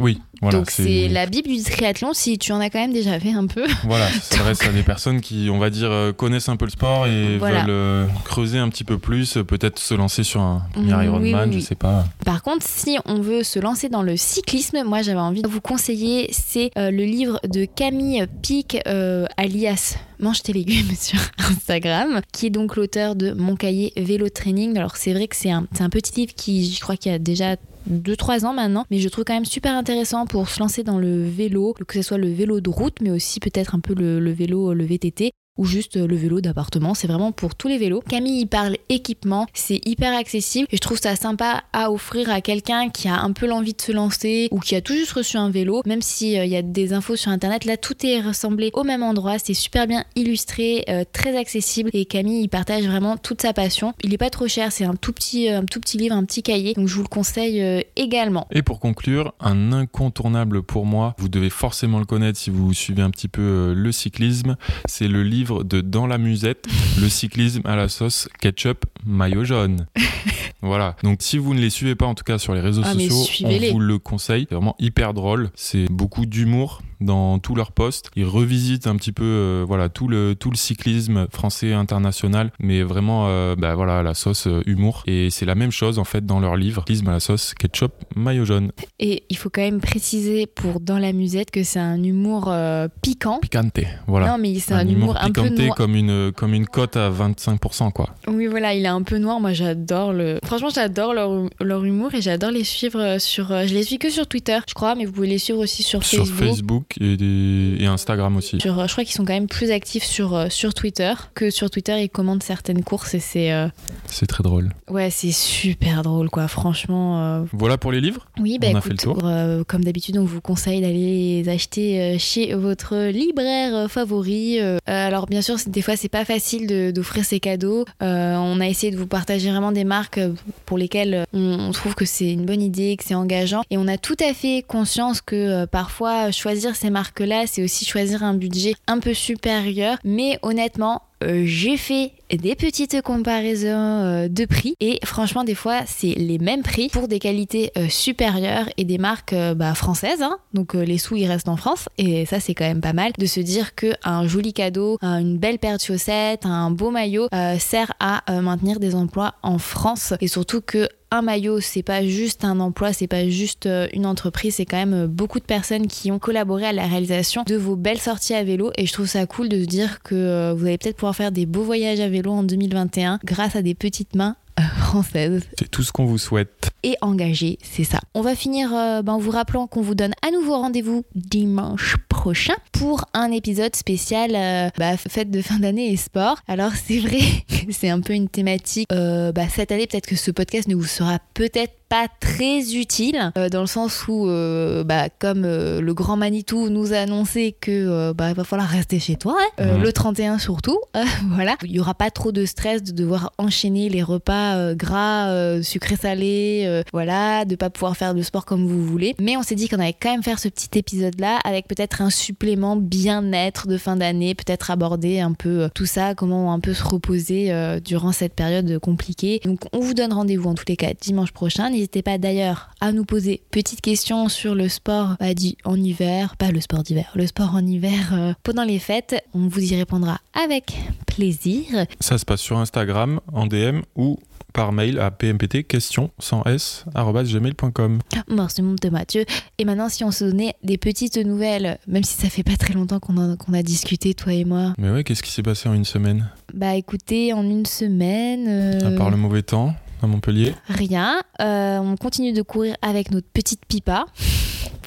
Oui, 0.00 0.20
voilà. 0.40 0.58
Donc 0.58 0.70
c'est 0.70 1.08
la 1.08 1.26
Bible 1.26 1.48
du 1.48 1.60
triathlon, 1.62 2.12
si 2.12 2.38
tu 2.38 2.52
en 2.52 2.60
as 2.60 2.70
quand 2.70 2.78
même 2.78 2.92
déjà 2.92 3.18
fait 3.18 3.32
un 3.32 3.46
peu. 3.46 3.66
Voilà, 3.84 4.08
ça 4.08 4.36
s'adresse 4.36 4.62
à 4.64 4.68
des 4.72 4.82
personnes 4.84 5.20
qui, 5.20 5.48
on 5.50 5.58
va 5.58 5.70
dire, 5.70 5.90
euh, 5.90 6.12
connaissent 6.12 6.48
un 6.48 6.56
peu 6.56 6.66
le 6.66 6.70
sport 6.70 7.06
et 7.08 7.36
Voilà. 7.38 7.62
veulent 7.62 7.70
euh, 7.70 8.06
creuser 8.24 8.58
un 8.58 8.68
petit 8.68 8.84
peu 8.84 8.98
plus, 8.98 9.36
euh, 9.38 9.42
peut-être 9.44 9.78
se 9.80 9.94
lancer 9.94 10.22
sur 10.22 10.40
un 10.40 10.62
premier 10.72 10.92
Mm, 10.94 11.02
Ironman, 11.04 11.48
oui, 11.48 11.52
je 11.54 11.58
oui. 11.58 11.62
sais 11.62 11.74
pas. 11.74 12.04
Par 12.24 12.42
contre, 12.42 12.64
si 12.64 12.96
on 13.06 13.20
veut 13.20 13.42
se 13.42 13.58
lancer 13.58 13.88
dans 13.88 14.02
le 14.02 14.16
cyclisme, 14.16 14.82
moi 14.84 15.02
j'avais 15.02 15.18
envie 15.20 15.42
de 15.42 15.48
vous 15.48 15.60
conseiller, 15.60 16.28
c'est 16.32 16.70
euh, 16.78 16.90
le 16.92 17.04
livre 17.04 17.40
de 17.48 17.64
Camille 17.64 18.24
Pic, 18.42 18.78
euh, 18.86 19.26
alias 19.36 19.96
Mange 20.20 20.42
tes 20.42 20.52
légumes 20.52 20.94
sur 21.00 21.18
Instagram, 21.38 22.20
qui 22.32 22.46
est 22.46 22.50
donc 22.50 22.76
l'auteur 22.76 23.14
de 23.16 23.32
Mon 23.32 23.56
cahier 23.56 23.92
vélo 23.96 24.28
training. 24.28 24.76
Alors 24.76 24.96
c'est 24.96 25.12
vrai 25.12 25.28
que 25.28 25.36
c'est 25.36 25.50
un, 25.50 25.66
un 25.80 25.88
petit 25.90 26.12
livre 26.20 26.32
qui, 26.36 26.72
je 26.72 26.80
crois 26.80 26.96
qu'il 26.96 27.10
y 27.12 27.14
a 27.14 27.18
déjà 27.18 27.56
2-3 27.88 28.44
ans 28.46 28.54
maintenant, 28.54 28.84
mais 28.90 28.98
je 28.98 29.08
trouve 29.08 29.24
quand 29.24 29.34
même 29.34 29.44
super 29.44 29.74
intéressant 29.74 30.26
pour 30.26 30.48
se 30.48 30.60
lancer 30.60 30.82
dans 30.82 30.98
le 30.98 31.24
vélo, 31.28 31.74
que 31.86 31.94
ce 31.94 32.02
soit 32.02 32.18
le 32.18 32.30
vélo 32.30 32.60
de 32.60 32.70
route, 32.70 33.00
mais 33.00 33.10
aussi 33.10 33.40
peut-être 33.40 33.74
un 33.74 33.80
peu 33.80 33.94
le, 33.94 34.20
le 34.20 34.30
vélo, 34.30 34.74
le 34.74 34.84
VTT 34.84 35.32
ou 35.58 35.64
juste 35.64 35.96
euh, 35.96 36.06
le 36.06 36.16
vélo 36.16 36.40
d'appartement. 36.40 36.94
C'est 36.94 37.08
vraiment 37.08 37.32
pour 37.32 37.54
tous 37.54 37.68
les 37.68 37.76
vélos. 37.78 38.00
Camille, 38.08 38.40
il 38.40 38.46
parle 38.46 38.76
équipement. 38.88 39.46
C'est 39.52 39.86
hyper 39.86 40.16
accessible 40.16 40.68
et 40.70 40.76
je 40.76 40.80
trouve 40.80 40.98
ça 40.98 41.16
sympa 41.16 41.64
à 41.72 41.90
offrir 41.90 42.30
à 42.30 42.40
quelqu'un 42.40 42.88
qui 42.88 43.08
a 43.08 43.20
un 43.20 43.32
peu 43.32 43.46
l'envie 43.46 43.74
de 43.74 43.82
se 43.82 43.92
lancer 43.92 44.48
ou 44.50 44.60
qui 44.60 44.76
a 44.76 44.80
tout 44.80 44.94
juste 44.94 45.12
reçu 45.12 45.36
un 45.36 45.50
vélo. 45.50 45.82
Même 45.84 46.02
s'il 46.02 46.30
y 46.30 46.56
a 46.56 46.62
des 46.62 46.92
infos 46.92 47.16
sur 47.16 47.30
internet, 47.30 47.64
là 47.64 47.76
tout 47.76 47.94
est 48.06 48.20
rassemblé 48.20 48.70
au 48.72 48.84
même 48.84 49.02
endroit. 49.02 49.38
C'est 49.38 49.54
super 49.54 49.86
bien 49.86 50.04
illustré, 50.16 50.84
euh, 50.88 51.04
très 51.12 51.36
accessible 51.36 51.90
et 51.92 52.04
Camille, 52.04 52.42
il 52.42 52.48
partage 52.48 52.86
vraiment 52.86 53.16
toute 53.16 53.42
sa 53.42 53.52
passion. 53.52 53.92
Il 54.02 54.14
est 54.14 54.18
pas 54.18 54.30
trop 54.30 54.48
cher, 54.48 54.72
c'est 54.72 54.84
un 54.84 54.94
tout 54.94 55.12
petit, 55.12 55.48
un 55.48 55.64
tout 55.64 55.80
petit 55.80 55.98
livre, 55.98 56.14
un 56.14 56.24
petit 56.24 56.42
cahier. 56.42 56.74
Donc 56.74 56.86
je 56.86 56.94
vous 56.94 57.02
le 57.02 57.08
conseille 57.08 57.60
euh, 57.60 57.80
également. 57.96 58.46
Et 58.52 58.62
pour 58.62 58.80
conclure, 58.80 59.34
un 59.40 59.72
incontournable 59.72 60.62
pour 60.62 60.86
moi, 60.86 61.14
vous 61.18 61.28
devez 61.28 61.50
forcément 61.50 61.98
le 61.98 62.04
connaître 62.04 62.38
si 62.38 62.50
vous 62.50 62.72
suivez 62.72 63.02
un 63.02 63.10
petit 63.10 63.28
peu 63.28 63.42
euh, 63.42 63.74
le 63.74 63.92
cyclisme, 63.92 64.56
c'est 64.86 65.08
le 65.08 65.22
livre 65.22 65.47
de 65.64 65.80
Dans 65.80 66.06
la 66.06 66.18
musette, 66.18 66.66
le 67.00 67.08
cyclisme 67.08 67.62
à 67.64 67.76
la 67.76 67.88
sauce 67.88 68.28
ketchup 68.40 68.84
maillot 69.06 69.44
jaune. 69.44 69.86
voilà. 70.62 70.96
Donc 71.02 71.18
si 71.20 71.38
vous 71.38 71.54
ne 71.54 71.60
les 71.60 71.70
suivez 71.70 71.94
pas 71.94 72.06
en 72.06 72.14
tout 72.14 72.24
cas 72.24 72.38
sur 72.38 72.54
les 72.54 72.60
réseaux 72.60 72.82
Ah, 72.84 72.92
sociaux, 72.92 73.46
on 73.46 73.72
vous 73.72 73.80
le 73.80 73.98
conseille. 73.98 74.46
C'est 74.48 74.54
vraiment 74.54 74.76
hyper 74.78 75.14
drôle. 75.14 75.50
C'est 75.54 75.86
beaucoup 75.90 76.26
d'humour 76.26 76.82
dans 77.00 77.38
tous 77.38 77.54
leurs 77.54 77.72
posts. 77.72 78.10
Ils 78.16 78.24
revisitent 78.24 78.88
un 78.88 78.96
petit 78.96 79.12
peu 79.12 79.24
euh, 79.24 79.64
voilà 79.66 79.88
tout 79.88 80.08
le 80.08 80.34
tout 80.34 80.50
le 80.50 80.56
cyclisme 80.56 81.28
français 81.30 81.72
international, 81.72 82.50
mais 82.58 82.82
vraiment 82.82 83.26
euh, 83.28 83.54
bah, 83.56 83.74
voilà 83.76 84.02
la 84.02 84.14
sauce 84.14 84.48
euh, 84.48 84.62
humour. 84.66 85.04
Et 85.06 85.30
c'est 85.30 85.46
la 85.46 85.54
même 85.54 85.70
chose 85.70 85.98
en 85.98 86.04
fait 86.04 86.26
dans 86.26 86.40
leur 86.40 86.56
livre, 86.56 86.82
cyclisme 86.82 87.08
à 87.08 87.12
la 87.12 87.20
sauce 87.20 87.54
ketchup 87.54 87.92
maillot 88.16 88.44
jaune. 88.44 88.72
Et 88.98 89.22
il 89.28 89.36
faut 89.36 89.50
quand 89.50 89.62
même 89.62 89.80
préciser 89.80 90.46
pour 90.46 90.80
Dans 90.80 90.98
la 90.98 91.12
musette 91.12 91.50
que 91.50 91.62
c'est 91.62 91.78
un 91.78 92.02
humour 92.02 92.48
euh, 92.48 92.88
piquant. 93.02 93.38
Picante, 93.40 93.80
voilà. 94.06 94.28
Non, 94.28 94.38
mais 94.38 94.58
c'est 94.58 94.74
un, 94.74 94.86
humour, 94.86 95.16
un 95.20 95.30
noir. 95.46 95.76
comme 95.76 95.94
une 95.94 96.32
comme 96.32 96.54
une 96.54 96.66
cote 96.66 96.96
à 96.96 97.10
25% 97.10 97.92
quoi. 97.92 98.10
Oui, 98.26 98.46
voilà, 98.46 98.74
il 98.74 98.84
est 98.84 98.88
un 98.88 99.02
peu 99.02 99.18
noir. 99.18 99.40
Moi, 99.40 99.52
j'adore 99.52 100.12
le. 100.12 100.38
Franchement, 100.44 100.68
j'adore 100.74 101.14
leur, 101.14 101.48
leur 101.60 101.84
humour 101.84 102.14
et 102.14 102.20
j'adore 102.22 102.50
les 102.50 102.64
suivre 102.64 103.00
euh, 103.00 103.18
sur. 103.18 103.52
euh, 103.52 103.66
Je 103.66 103.74
les 103.74 103.82
suis 103.82 103.98
que 103.98 104.10
sur 104.10 104.26
Twitter, 104.26 104.58
je 104.68 104.74
crois, 104.74 104.94
mais 104.94 105.04
vous 105.04 105.12
pouvez 105.12 105.26
les 105.28 105.38
suivre 105.38 105.58
aussi 105.60 105.82
sur 105.82 106.04
Sur 106.04 106.26
Facebook. 106.26 106.46
Facebook 106.46 106.84
et, 107.00 107.16
des- 107.16 107.76
et 107.80 107.86
Instagram 107.86 108.36
aussi. 108.36 108.60
Sur, 108.60 108.78
euh, 108.78 108.86
je 108.86 108.92
crois 108.92 109.04
qu'ils 109.04 109.14
sont 109.14 109.24
quand 109.24 109.32
même 109.32 109.48
plus 109.48 109.70
actifs 109.70 110.04
sur, 110.04 110.50
sur 110.50 110.74
Twitter 110.74 111.12
que 111.34 111.50
sur 111.50 111.70
Twitter. 111.70 112.02
Ils 112.02 112.08
commandent 112.10 112.42
certaines 112.42 112.82
courses 112.82 113.14
et 113.14 113.20
c'est. 113.20 113.52
euh, 113.52 113.68
C'est 114.06 114.26
très 114.26 114.42
drôle. 114.42 114.70
Ouais, 114.90 115.10
c'est 115.10 115.32
super 115.32 116.02
drôle, 116.02 116.30
quoi. 116.30 116.48
Franchement. 116.48 117.22
euh, 117.22 117.44
Voilà 117.52 117.78
pour 117.78 117.92
les 117.92 118.00
livres. 118.00 118.26
Oui, 118.40 118.58
bah 118.60 118.68
On 118.72 118.76
a 118.76 118.80
fait 118.80 118.90
le 118.90 118.96
tour. 118.96 119.18
euh, 119.24 119.64
comme 119.66 119.84
d'habitude, 119.84 120.18
on 120.18 120.24
vous 120.24 120.40
conseille 120.40 120.80
d'aller 120.80 121.42
les 121.42 121.48
acheter 121.48 122.18
chez 122.18 122.54
votre 122.54 123.08
libraire 123.10 123.90
favori. 123.90 124.60
Euh, 124.60 124.78
alors 125.18 125.26
bien 125.26 125.42
sûr, 125.42 125.56
des 125.66 125.82
fois, 125.82 125.96
c'est 125.96 126.08
pas 126.08 126.24
facile 126.24 126.92
d'offrir 126.92 127.24
ces 127.24 127.40
cadeaux. 127.40 127.84
Euh, 128.04 128.36
on 128.36 128.60
a 128.60 128.68
essayé 128.68 128.92
de 128.92 128.96
vous 128.96 129.08
partager 129.08 129.50
vraiment 129.50 129.72
des 129.72 129.82
marques 129.82 130.18
euh, 130.18 130.32
pour 130.64 130.78
lesquelles 130.78 131.12
euh, 131.12 131.24
on, 131.32 131.72
trouve 131.72 131.96
que 131.96 132.04
c'est 132.04 132.30
une 132.30 132.46
bonne 132.46 132.62
idée, 132.62 132.96
que 132.96 133.02
c'est 133.02 133.16
engageant. 133.16 133.62
Et 133.68 133.78
on 133.78 133.88
a 133.88 133.98
tout 133.98 134.14
à 134.20 134.32
fait 134.32 134.64
conscience 134.68 135.20
que 135.20 135.64
parfois, 135.64 136.30
choisir 136.30 136.76
ces 136.76 136.90
marques-là, 136.90 137.48
c'est 137.48 137.64
aussi 137.64 137.84
choisir 137.84 138.22
un 138.22 138.34
budget 138.34 138.76
un 138.86 139.00
peu 139.00 139.12
supérieur. 139.12 139.98
Mais 140.04 140.38
honnêtement, 140.42 141.02
euh, 141.22 141.42
j'ai 141.44 141.76
fait 141.76 142.12
des 142.30 142.54
petites 142.54 143.00
comparaisons 143.02 143.66
euh, 143.68 144.28
de 144.28 144.44
prix. 144.44 144.74
Et 144.80 144.98
franchement 145.04 145.44
des 145.44 145.54
fois 145.54 145.80
c'est 145.86 146.14
les 146.16 146.38
mêmes 146.38 146.62
prix 146.62 146.88
pour 146.88 147.08
des 147.08 147.18
qualités 147.18 147.70
euh, 147.76 147.88
supérieures 147.88 148.68
et 148.76 148.84
des 148.84 148.98
marques 148.98 149.34
bah, 149.56 149.74
françaises 149.74 150.22
hein. 150.22 150.38
donc 150.54 150.74
les 150.74 150.98
sous 150.98 151.16
ils 151.16 151.26
restent 151.26 151.48
en 151.48 151.56
France. 151.56 151.88
Et 151.98 152.26
ça 152.26 152.40
c'est 152.40 152.54
quand 152.54 152.66
même 152.66 152.80
pas 152.80 152.92
mal 152.92 153.12
de 153.18 153.26
se 153.26 153.40
dire 153.40 153.74
que 153.74 153.92
un 154.04 154.26
joli 154.26 154.52
cadeau 154.52 154.98
un- 155.00 155.18
une 155.18 155.38
belle 155.38 155.58
paire 155.58 155.76
de 155.76 155.82
chaussettes 155.82 156.44
un 156.46 156.70
beau 156.70 156.90
maillot 156.90 157.28
sert 157.58 157.92
à 158.00 158.22
maintenir 158.40 158.78
des 158.78 158.94
emplois 158.94 159.34
en 159.42 159.58
France. 159.58 160.14
Et 160.20 160.28
surtout 160.28 160.60
que 160.60 160.88
un 161.10 161.22
maillot, 161.22 161.60
c'est 161.60 161.82
pas 161.82 162.04
juste 162.04 162.44
un 162.44 162.60
emploi, 162.60 162.92
c'est 162.92 163.06
pas 163.06 163.28
juste 163.28 163.66
euh, 163.66 163.88
une 163.92 164.06
entreprise, 164.06 164.56
c'est 164.56 164.66
quand 164.66 164.76
même 164.76 164.94
euh, 164.94 165.06
beaucoup 165.06 165.40
de 165.40 165.44
personnes 165.44 165.86
qui 165.86 166.10
ont 166.12 166.18
collaboré 166.18 166.66
à 166.66 166.72
la 166.72 166.86
réalisation 166.86 167.44
de 167.46 167.56
vos 167.56 167.76
belles 167.76 168.00
sorties 168.00 168.34
à 168.34 168.44
vélo. 168.44 168.70
Et 168.76 168.86
je 168.86 168.92
trouve 168.92 169.06
ça 169.06 169.26
cool 169.26 169.48
de 169.48 169.60
se 169.60 169.66
dire 169.66 170.02
que 170.02 170.14
euh, 170.14 170.54
vous 170.54 170.66
allez 170.66 170.78
peut-être 170.78 170.96
pouvoir 170.96 171.16
faire 171.16 171.32
des 171.32 171.46
beaux 171.46 171.62
voyages 171.62 172.00
à 172.00 172.08
vélo 172.08 172.32
en 172.32 172.42
2021 172.42 173.20
grâce 173.24 173.56
à 173.56 173.62
des 173.62 173.74
petites 173.74 174.14
mains 174.14 174.36
françaises 174.78 175.42
C'est 175.58 175.70
tout 175.70 175.82
ce 175.82 175.92
qu'on 175.92 176.04
vous 176.04 176.18
souhaite. 176.18 176.57
Et 176.88 176.96
engagées, 177.02 177.58
c'est 177.62 177.84
ça. 177.84 178.00
On 178.14 178.22
va 178.22 178.34
finir 178.34 178.74
euh, 178.74 179.02
ben, 179.02 179.12
en 179.12 179.18
vous 179.18 179.30
rappelant 179.30 179.66
qu'on 179.66 179.82
vous 179.82 179.94
donne 179.94 180.12
à 180.26 180.30
nouveau 180.30 180.56
rendez-vous 180.56 181.04
dimanche 181.14 181.96
prochain 182.08 182.54
pour 182.72 183.04
un 183.12 183.30
épisode 183.30 183.76
spécial 183.76 184.34
euh, 184.34 184.70
bah, 184.78 184.96
fête 184.96 185.30
de 185.30 185.42
fin 185.42 185.58
d'année 185.58 185.92
et 185.92 185.96
sport. 185.96 186.38
Alors 186.48 186.72
c'est 186.72 186.98
vrai 186.98 187.20
c'est 187.70 187.90
un 187.90 188.00
peu 188.00 188.14
une 188.14 188.28
thématique. 188.28 188.88
euh, 188.92 189.32
bah, 189.32 189.42
cette 189.54 189.70
année, 189.70 189.86
peut-être 189.86 190.06
que 190.06 190.16
ce 190.16 190.30
podcast 190.30 190.66
ne 190.66 190.74
vous 190.74 190.86
sera 190.86 191.18
peut-être 191.34 191.74
pas 191.88 192.06
très 192.20 192.74
utile 192.74 193.32
euh, 193.38 193.48
dans 193.48 193.62
le 193.62 193.66
sens 193.66 194.06
où, 194.08 194.28
euh, 194.28 194.84
bah, 194.84 195.08
comme 195.18 195.44
euh, 195.44 195.80
le 195.80 195.94
grand 195.94 196.16
Manitou 196.16 196.68
nous 196.68 196.92
a 196.92 196.98
annoncé 196.98 197.56
que 197.58 198.12
bah, 198.12 198.32
va 198.34 198.44
falloir 198.44 198.68
rester 198.68 198.98
chez 198.98 199.16
toi, 199.16 199.36
hein, 199.58 199.76
Mhm. 199.76 199.82
le 199.82 199.92
31 199.92 200.38
surtout, 200.38 200.78
voilà, 201.30 201.56
il 201.64 201.70
y 201.72 201.80
aura 201.80 201.94
pas 201.94 202.10
trop 202.10 202.32
de 202.32 202.44
stress 202.44 202.82
de 202.82 202.92
devoir 202.92 203.32
enchaîner 203.38 203.88
les 203.88 204.02
repas 204.02 204.74
gras, 204.74 205.62
sucrés-salés, 205.62 206.82
voilà, 206.92 207.44
de 207.44 207.56
pas 207.56 207.70
pouvoir 207.70 207.96
faire 207.96 208.14
de 208.14 208.22
sport 208.22 208.44
comme 208.44 208.66
vous 208.66 208.84
voulez. 208.84 209.14
Mais 209.20 209.36
on 209.36 209.42
s'est 209.42 209.54
dit 209.54 209.68
qu'on 209.68 209.78
allait 209.80 209.96
quand 210.00 210.10
même 210.10 210.22
faire 210.22 210.38
ce 210.38 210.48
petit 210.48 210.78
épisode-là 210.78 211.38
avec 211.44 211.66
peut-être 211.68 212.02
un 212.02 212.10
supplément 212.10 212.76
bien-être 212.76 213.66
de 213.66 213.78
fin 213.78 213.96
d'année, 213.96 214.34
peut-être 214.34 214.70
aborder 214.70 215.20
un 215.20 215.32
peu 215.32 215.62
euh, 215.62 215.68
tout 215.74 215.86
ça, 215.86 216.14
comment 216.14 216.52
un 216.52 216.60
peu 216.60 216.74
se 216.74 216.84
reposer 216.84 217.52
euh, 217.52 217.80
durant 217.80 218.12
cette 218.12 218.34
période 218.34 218.78
compliquée. 218.78 219.40
Donc 219.44 219.60
on 219.72 219.80
vous 219.80 219.94
donne 219.94 220.12
rendez-vous 220.12 220.50
en 220.50 220.54
tous 220.54 220.64
les 220.68 220.76
cas 220.76 220.92
dimanche 221.00 221.32
prochain. 221.32 221.70
N'hésitez 221.78 222.02
pas 222.02 222.18
d'ailleurs 222.18 222.70
à 222.80 222.90
nous 222.90 223.04
poser 223.04 223.40
petites 223.52 223.80
questions 223.82 224.28
sur 224.28 224.56
le 224.56 224.68
sport 224.68 225.14
bah, 225.20 225.32
dit 225.32 225.56
en 225.64 225.76
hiver, 225.76 226.36
pas 226.36 226.50
le 226.50 226.60
sport 226.60 226.82
d'hiver, 226.82 227.12
le 227.14 227.24
sport 227.28 227.54
en 227.54 227.64
hiver 227.64 228.10
euh, 228.14 228.32
pendant 228.42 228.64
les 228.64 228.80
fêtes. 228.80 229.14
On 229.32 229.46
vous 229.46 229.60
y 229.72 229.76
répondra 229.76 230.18
avec 230.34 230.76
plaisir. 231.06 231.86
Ça 232.00 232.18
se 232.18 232.24
passe 232.24 232.40
sur 232.40 232.58
Instagram, 232.58 233.20
en 233.32 233.46
DM 233.46 233.82
ou 233.94 234.18
par 234.52 234.72
mail 234.72 234.98
à 234.98 235.12
pmpt 235.12 235.62
question 235.68 236.10
sans 236.18 236.42
s 236.46 236.84
gmail.com. 236.96 238.00
Merci 238.28 238.62
mon 238.62 238.74
petit 238.74 238.90
Mathieu. 238.90 239.24
Et 239.58 239.64
maintenant, 239.64 239.88
si 239.88 240.02
on 240.02 240.10
se 240.10 240.24
donnait 240.24 240.54
des 240.64 240.78
petites 240.78 241.16
nouvelles, 241.16 241.78
même 241.86 242.02
si 242.02 242.14
ça 242.20 242.28
fait 242.28 242.42
pas 242.42 242.56
très 242.56 242.74
longtemps 242.74 242.98
qu'on 242.98 243.18
a, 243.18 243.36
qu'on 243.36 243.52
a 243.52 243.62
discuté, 243.62 244.14
toi 244.14 244.32
et 244.32 244.44
moi. 244.44 244.74
Mais 244.78 244.90
ouais, 244.90 245.04
qu'est-ce 245.04 245.22
qui 245.22 245.30
s'est 245.30 245.44
passé 245.44 245.68
en 245.68 245.74
une 245.74 245.84
semaine? 245.84 246.28
Bah 246.52 246.74
écoutez, 246.74 247.32
en 247.32 247.44
une 247.44 247.66
semaine. 247.66 248.46
euh, 248.48 248.94
À 248.94 248.98
part 248.98 249.10
le 249.10 249.16
mauvais 249.16 249.42
temps 249.42 249.76
à 250.02 250.06
Montpellier 250.06 250.54
Rien. 250.68 251.20
Euh, 251.40 251.78
on 251.78 251.96
continue 251.96 252.32
de 252.32 252.42
courir 252.42 252.76
avec 252.82 253.10
notre 253.10 253.28
petite 253.28 253.64
pipa. 253.66 254.06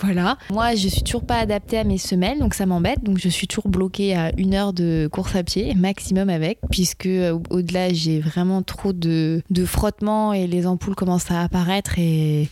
Voilà. 0.04 0.38
Moi, 0.50 0.74
je 0.74 0.88
suis 0.88 1.04
toujours 1.04 1.26
pas 1.26 1.38
adaptée 1.38 1.78
à 1.78 1.84
mes 1.84 2.00
semelles, 2.00 2.40
donc 2.40 2.56
ça 2.56 2.66
m'embête. 2.66 3.04
Donc, 3.04 3.20
je 3.20 3.30
suis 3.30 3.46
toujours 3.46 3.68
bloquée 3.68 4.16
à 4.16 4.32
une 4.36 4.56
heure 4.56 4.74
de 4.74 5.08
course 5.12 5.36
à 5.36 5.44
pied, 5.44 5.76
maximum 5.76 6.30
avec, 6.30 6.58
puisque 6.72 7.06
euh, 7.06 7.38
au-delà, 7.52 7.94
j'ai 7.94 8.20
vraiment 8.20 8.64
trop 8.64 8.94
de, 8.94 9.44
de 9.52 9.64
frottement 9.64 10.34
et 10.34 10.48
les 10.48 10.66
ampoules 10.66 10.96
commencent 10.96 11.30
à 11.30 11.44
apparaître. 11.44 12.00
Et 12.00 12.50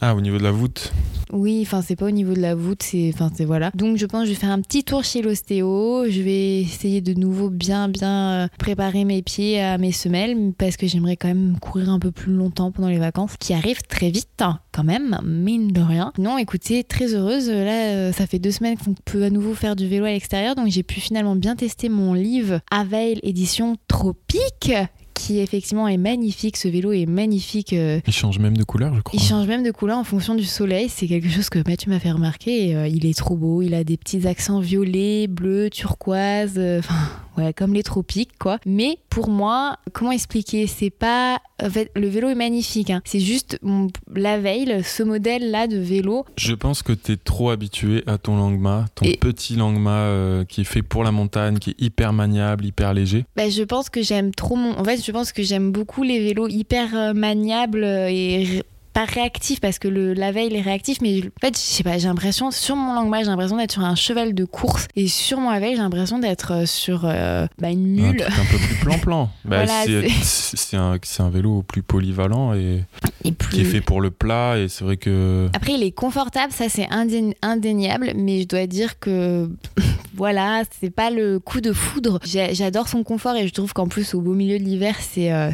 Ah, 0.00 0.14
au 0.14 0.20
niveau 0.20 0.38
de 0.38 0.42
la 0.42 0.52
voûte 0.52 0.92
oui, 1.32 1.60
enfin, 1.62 1.80
c'est 1.80 1.96
pas 1.96 2.04
au 2.06 2.10
niveau 2.10 2.34
de 2.34 2.40
la 2.40 2.54
voûte, 2.54 2.82
c'est, 2.82 3.10
enfin, 3.14 3.30
c'est 3.34 3.46
voilà. 3.46 3.70
Donc, 3.74 3.96
je 3.96 4.04
pense 4.04 4.20
que 4.20 4.26
je 4.26 4.32
vais 4.32 4.38
faire 4.38 4.50
un 4.50 4.60
petit 4.60 4.84
tour 4.84 5.02
chez 5.02 5.22
l'ostéo. 5.22 6.04
Je 6.08 6.20
vais 6.20 6.60
essayer 6.60 7.00
de 7.00 7.14
nouveau 7.14 7.48
bien, 7.48 7.88
bien 7.88 8.32
euh, 8.32 8.48
préparer 8.58 9.06
mes 9.06 9.22
pieds 9.22 9.58
à 9.58 9.78
mes 9.78 9.92
semelles, 9.92 10.52
parce 10.58 10.76
que 10.76 10.86
j'aimerais 10.86 11.16
quand 11.16 11.28
même 11.28 11.56
courir 11.58 11.88
un 11.88 11.98
peu 11.98 12.12
plus 12.12 12.34
longtemps 12.34 12.70
pendant 12.70 12.88
les 12.88 12.98
vacances, 12.98 13.36
qui 13.40 13.54
arrivent 13.54 13.82
très 13.88 14.10
vite, 14.10 14.28
hein, 14.40 14.60
quand 14.72 14.84
même, 14.84 15.18
mine 15.24 15.72
de 15.72 15.80
rien. 15.80 16.12
Non, 16.18 16.36
écoutez, 16.36 16.84
très 16.84 17.14
heureuse. 17.14 17.48
Là, 17.48 17.94
euh, 17.94 18.12
ça 18.12 18.26
fait 18.26 18.38
deux 18.38 18.50
semaines 18.50 18.76
qu'on 18.76 18.94
peut 19.06 19.24
à 19.24 19.30
nouveau 19.30 19.54
faire 19.54 19.74
du 19.74 19.88
vélo 19.88 20.04
à 20.04 20.10
l'extérieur, 20.10 20.54
donc 20.54 20.68
j'ai 20.68 20.82
pu 20.82 21.00
finalement 21.00 21.34
bien 21.34 21.56
tester 21.56 21.88
mon 21.88 22.12
livre 22.12 22.60
Aveil 22.70 23.20
édition 23.22 23.76
Tropique 23.88 24.72
qui 25.14 25.38
effectivement 25.40 25.88
est 25.88 25.96
magnifique. 25.96 26.56
Ce 26.56 26.68
vélo 26.68 26.92
est 26.92 27.06
magnifique. 27.06 27.72
euh, 27.72 28.00
Il 28.06 28.12
change 28.12 28.38
même 28.38 28.56
de 28.56 28.64
couleur, 28.64 28.94
je 28.94 29.00
crois. 29.00 29.18
il 29.20 29.24
change 29.24 29.46
même 29.46 29.62
de 29.62 29.70
couleur 29.70 29.98
en 29.98 30.04
fonction 30.04 30.34
du 30.34 30.44
soleil. 30.44 30.88
C'est 30.88 31.06
quelque 31.06 31.28
chose 31.28 31.48
que 31.48 31.58
Mathieu 31.66 31.90
m'a 31.90 31.98
fait 32.00 32.10
remarquer. 32.12 32.68
et, 32.70 32.76
euh, 32.76 32.88
il 32.88 33.06
est 33.06 33.16
trop 33.16 33.36
beau. 33.36 33.62
Il 33.62 33.74
a 33.74 33.84
des 33.84 33.96
petits 33.96 34.26
accents 34.26 34.60
violets, 34.60 35.26
bleus, 35.28 35.70
turquoise. 35.70 36.54
euh, 36.56 36.78
Enfin, 36.80 36.94
ouais, 37.36 37.52
comme 37.52 37.74
les 37.74 37.82
tropiques, 37.82 38.38
quoi. 38.38 38.58
Mais 38.66 38.98
pour 39.10 39.28
moi, 39.28 39.76
comment 39.92 40.12
expliquer? 40.12 40.66
C'est 40.66 40.90
pas. 40.90 41.38
En 41.62 41.70
fait, 41.70 41.90
le 41.94 42.08
vélo 42.08 42.28
est 42.28 42.34
magnifique. 42.34 42.90
hein. 42.90 43.00
C'est 43.04 43.20
juste 43.20 43.58
mon- 43.62 43.88
la 44.14 44.38
veille, 44.38 44.82
ce 44.84 45.02
modèle-là 45.02 45.66
de 45.68 45.78
vélo. 45.78 46.24
Je 46.36 46.54
pense 46.54 46.82
que 46.82 46.92
t'es 46.92 47.16
trop 47.16 47.50
habitué 47.50 48.02
à 48.06 48.18
ton 48.18 48.36
Langma, 48.36 48.86
ton 48.94 49.04
Et- 49.04 49.16
petit 49.16 49.54
Langma 49.56 49.90
euh, 49.90 50.44
qui 50.44 50.62
est 50.62 50.64
fait 50.64 50.82
pour 50.82 51.04
la 51.04 51.12
montagne, 51.12 51.58
qui 51.58 51.70
est 51.70 51.80
hyper 51.80 52.12
maniable, 52.12 52.64
hyper 52.64 52.94
léger. 52.94 53.24
Bah, 53.36 53.48
je 53.48 53.62
pense 53.62 53.90
que 53.90 54.02
j'aime 54.02 54.34
trop 54.34 54.56
mon. 54.56 54.76
En 54.78 54.84
fait, 54.84 55.04
je 55.04 55.12
pense 55.12 55.32
que 55.32 55.42
j'aime 55.42 55.70
beaucoup 55.72 56.02
les 56.02 56.18
vélos 56.18 56.48
hyper 56.48 56.94
euh, 56.96 57.12
maniables 57.12 57.84
euh, 57.84 58.08
et 58.10 58.62
pas 58.92 59.04
réactifs 59.04 59.60
parce 59.60 59.78
que 59.78 59.88
le, 59.88 60.12
la 60.14 60.32
veille 60.32 60.48
il 60.50 60.56
est 60.56 60.60
réactif, 60.62 60.98
mais 61.00 61.20
en 61.20 61.40
fait, 61.40 61.54
je 61.56 61.60
sais 61.62 61.82
pas, 61.82 61.98
j'ai 61.98 62.08
l'impression, 62.08 62.50
sur 62.50 62.76
mon 62.76 62.94
langage, 62.94 63.24
j'ai 63.24 63.30
l'impression 63.30 63.56
d'être 63.56 63.72
sur 63.72 63.82
un 63.84 63.94
cheval 63.94 64.34
de 64.34 64.44
course 64.44 64.86
et 64.96 65.08
sur 65.08 65.38
mon 65.40 65.50
veille, 65.58 65.76
j'ai 65.76 65.82
l'impression 65.82 66.18
d'être 66.18 66.52
euh, 66.52 66.66
sur 66.66 67.02
euh, 67.04 67.46
bah, 67.58 67.70
une 67.70 67.98
Un 68.00 68.12
mule. 68.12 68.20
truc 68.20 68.32
un 68.38 68.44
peu 68.50 68.58
plus 68.58 68.74
plan-plan. 68.76 69.30
Bah, 69.44 69.64
Voilà, 69.64 69.84
c'est- 70.22 70.76
un, 70.76 70.96
c'est 71.02 71.22
un 71.22 71.30
vélo 71.30 71.62
plus 71.62 71.82
polyvalent 71.82 72.54
et 72.54 72.84
Et 73.24 73.32
qui 73.50 73.60
est 73.60 73.64
fait 73.64 73.80
pour 73.80 74.00
le 74.00 74.10
plat. 74.10 74.58
Et 74.58 74.68
c'est 74.68 74.84
vrai 74.84 74.96
que 74.96 75.48
Après, 75.54 75.72
il 75.74 75.82
est 75.82 75.92
confortable, 75.92 76.52
ça 76.52 76.68
c'est 76.68 76.86
indé- 76.86 77.34
indéniable, 77.42 78.12
mais 78.16 78.42
je 78.42 78.46
dois 78.48 78.66
dire 78.66 78.98
que 78.98 79.50
voilà, 80.14 80.62
c'est 80.80 80.90
pas 80.90 81.10
le 81.10 81.38
coup 81.38 81.60
de 81.60 81.72
foudre. 81.72 82.20
J'adore 82.24 82.88
son 82.88 83.02
confort 83.02 83.36
et 83.36 83.46
je 83.48 83.52
trouve 83.52 83.72
qu'en 83.72 83.88
plus, 83.88 84.14
au 84.14 84.20
beau 84.20 84.34
milieu 84.34 84.58
de 84.58 84.64
l'hiver, 84.64 84.96
c'est 85.00 85.32
euh, 85.32 85.50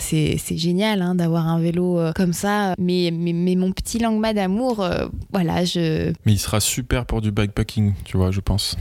génial 0.56 1.02
hein, 1.02 1.14
d'avoir 1.14 1.48
un 1.48 1.58
vélo 1.60 1.98
euh, 1.98 2.12
comme 2.12 2.32
ça. 2.32 2.74
Mais, 2.78 3.10
mais, 3.12 3.27
mais 3.32 3.56
mon 3.56 3.72
petit 3.72 3.98
langma 3.98 4.32
d'amour, 4.32 4.80
euh, 4.82 5.08
voilà, 5.32 5.64
je. 5.64 6.12
Mais 6.26 6.32
il 6.32 6.38
sera 6.38 6.60
super 6.60 7.06
pour 7.06 7.20
du 7.20 7.30
bikepacking, 7.30 7.94
tu 8.04 8.16
vois, 8.16 8.30
je 8.30 8.40
pense. 8.40 8.76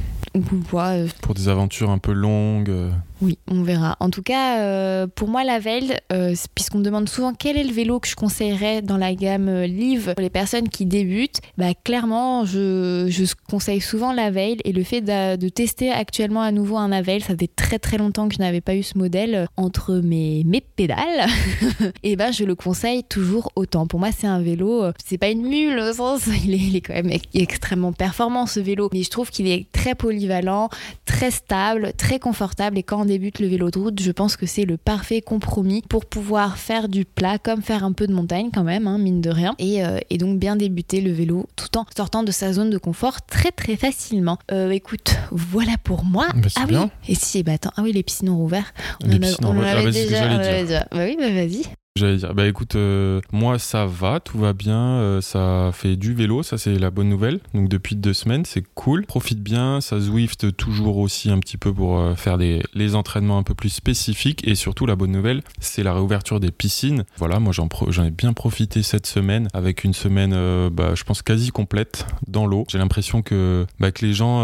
Ouais, 0.74 1.02
euh, 1.02 1.08
Pour 1.22 1.34
des 1.34 1.50
aventures 1.50 1.90
un 1.90 1.98
peu 1.98 2.12
longues. 2.14 2.92
Oui, 3.22 3.40
on 3.50 3.64
verra. 3.64 3.98
En 4.00 4.10
tout 4.12 4.22
cas, 4.22 4.60
euh, 4.60 5.08
pour 5.08 5.28
moi, 5.28 5.44
la 5.44 5.58
Veil, 5.58 5.98
euh, 6.14 6.36
puisqu'on 6.54 6.80
me 6.80 6.84
demande 6.84 7.10
souvent 7.10 7.34
quel 7.34 7.58
est 7.58 7.64
le 7.64 7.74
vélo 7.74 8.00
que 8.00 8.08
je 8.08 8.16
conseillerais 8.16 8.84
dans 8.84 8.98
la 8.98 9.16
gamme 9.16 9.50
euh, 9.50 9.66
Live 9.66 10.14
pour 10.14 10.22
les 10.22 10.30
personnes 10.30 10.70
qui 10.70 10.86
débutent, 10.86 11.42
bah, 11.58 11.74
clairement, 11.84 12.46
je, 12.46 13.10
conseille 13.50 13.82
souvent 13.82 14.14
la 14.14 14.30
Veil. 14.30 14.58
Et 14.66 14.72
le 14.72 14.84
fait 14.84 15.02
de, 15.02 15.50
tester 15.50 15.90
actuellement 15.90 16.42
à 16.42 16.52
nouveau 16.52 16.78
un 16.78 16.92
Aveil, 16.92 17.22
ça 17.22 17.36
fait 17.36 17.50
très 17.54 17.80
très 17.80 17.98
longtemps 17.98 18.28
que 18.28 18.36
je 18.36 18.40
n'avais 18.40 18.62
pas 18.62 18.76
eu 18.76 18.84
ce 18.84 18.98
modèle 18.98 19.36
euh, 19.36 19.46
entre 19.58 19.96
mes, 19.96 20.44
mes 20.46 20.62
pédales, 20.62 21.28
et 22.04 22.16
ben 22.16 22.32
je 22.32 22.44
le 22.44 22.54
conseille 22.54 23.04
toujours 23.04 23.50
autant. 23.56 23.88
Pour 23.88 24.00
moi, 24.00 24.10
c'est 24.16 24.28
un 24.28 24.42
vélo, 24.42 24.84
c'est 25.04 25.18
pas 25.18 25.30
une 25.30 25.48
mule 25.48 25.80
au 25.80 25.94
sens, 25.94 26.28
il 26.46 26.54
est, 26.54 26.58
il 26.58 26.76
est 26.76 26.82
quand 26.82 26.94
même 26.94 27.10
ex- 27.10 27.26
extrêmement 27.34 27.94
performant 27.94 28.46
ce 28.46 28.60
vélo, 28.60 28.90
mais 28.94 29.02
je 29.02 29.10
trouve 29.10 29.32
qu'il 29.32 29.48
est 29.48 29.72
très 29.72 29.96
polyvalent, 29.96 30.70
très 31.06 31.32
stable, 31.32 31.94
très 31.98 32.20
confortable 32.20 32.78
et 32.78 32.84
quand 32.84 33.07
débute 33.08 33.40
le 33.40 33.48
vélo 33.48 33.72
de 33.72 33.80
route, 33.80 34.02
je 34.02 34.12
pense 34.12 34.38
que 34.38 34.46
c'est 34.46 34.66
le 34.66 34.78
parfait 34.78 35.22
compromis 35.22 35.82
pour 35.90 36.06
pouvoir 36.06 36.58
faire 36.58 36.88
du 36.88 37.06
plat 37.06 37.38
comme 37.38 37.62
faire 37.62 37.84
un 37.84 37.92
peu 37.92 38.08
de 38.08 38.14
montagne 38.14 38.50
quand 38.54 38.64
même, 38.64 38.88
hein, 38.88 38.98
mine 38.98 39.22
de 39.22 39.30
rien, 39.30 39.56
et, 39.60 39.84
euh, 39.84 40.00
et 40.10 40.18
donc 40.18 40.40
bien 40.40 40.56
débuter 40.56 41.02
le 41.02 41.12
vélo 41.12 41.48
tout 41.56 41.78
en 41.78 41.86
sortant 41.96 42.24
de 42.24 42.32
sa 42.32 42.54
zone 42.54 42.70
de 42.70 42.78
confort 42.78 43.26
très 43.26 43.52
très 43.52 43.76
facilement. 43.76 44.38
Euh, 44.52 44.70
écoute, 44.70 45.16
voilà 45.32 45.74
pour 45.84 46.04
moi. 46.04 46.28
Bah, 46.36 46.48
ah 46.56 46.66
bien. 46.66 46.84
oui, 46.84 46.90
et 47.10 47.16
si, 47.16 47.44
bah 47.44 47.54
attends, 47.54 47.72
ah 47.76 47.82
oui, 47.82 47.92
les 47.94 48.04
piscines 48.04 48.30
ont 48.30 48.38
rouvert. 48.38 48.74
On 49.04 49.08
Les 49.08 49.16
en 49.16 49.20
piscines 49.20 49.46
on 49.46 49.58
en 49.58 49.62
ah, 49.62 49.72
avait 49.72 49.92
déjà, 49.92 50.38
déjà. 50.38 50.88
Bah 50.92 51.06
oui, 51.06 51.18
bah 51.20 51.30
vas-y. 51.30 51.64
J'allais 51.98 52.18
dire, 52.18 52.34
bah 52.36 52.46
écoute, 52.48 52.76
euh, 52.76 53.22
moi 53.32 53.58
ça 53.58 53.88
va, 53.88 54.20
tout 54.20 54.38
va 54.38 54.54
bien, 54.54 54.78
euh, 54.78 55.20
ça 55.20 55.72
fait 55.74 55.96
du 55.96 56.14
vélo, 56.14 56.44
ça 56.44 56.60
c'est 56.60 56.78
la 56.78 56.92
bonne 56.92 57.10
nouvelle. 57.10 57.40
Donc 57.56 57.70
depuis 57.70 57.96
deux 57.96 58.14
semaines, 58.14 58.46
c'est 58.46 58.64
cool. 58.76 59.06
Profite 59.08 59.42
bien, 59.42 59.82
ça 59.82 60.00
Zwift 60.00 60.56
toujours 60.56 60.98
aussi 60.98 61.32
un 61.32 61.40
petit 61.40 61.58
peu 61.58 61.74
pour 61.74 61.98
euh, 62.00 62.14
faire 62.14 62.38
des, 62.38 62.62
les 62.76 62.94
entraînements 62.94 63.40
un 63.40 63.44
peu 63.44 63.56
plus 63.56 63.70
spécifiques. 63.70 64.48
Et 64.48 64.54
surtout, 64.54 64.86
la 64.86 64.96
bonne 64.96 65.12
nouvelle, 65.12 65.42
c'est 65.60 65.82
la 65.82 65.94
réouverture 65.94 66.40
des 66.40 66.52
piscines. 66.52 67.04
Voilà, 67.18 67.40
moi 67.40 67.52
j'en 67.52 67.68
j'en 67.88 68.04
ai 68.04 68.12
bien 68.12 68.34
profité 68.34 68.84
cette 68.84 69.08
semaine, 69.08 69.48
avec 69.56 69.84
une 69.84 69.94
semaine, 69.96 70.70
bah, 70.70 70.92
je 70.94 71.04
pense, 71.04 71.24
quasi 71.24 71.50
complète 71.50 72.06
dans 72.28 72.46
l'eau. 72.46 72.66
J'ai 72.70 72.78
l'impression 72.78 73.24
que, 73.24 73.66
bah, 73.80 73.92
que 73.92 74.06
les 74.06 74.14
gens, 74.14 74.42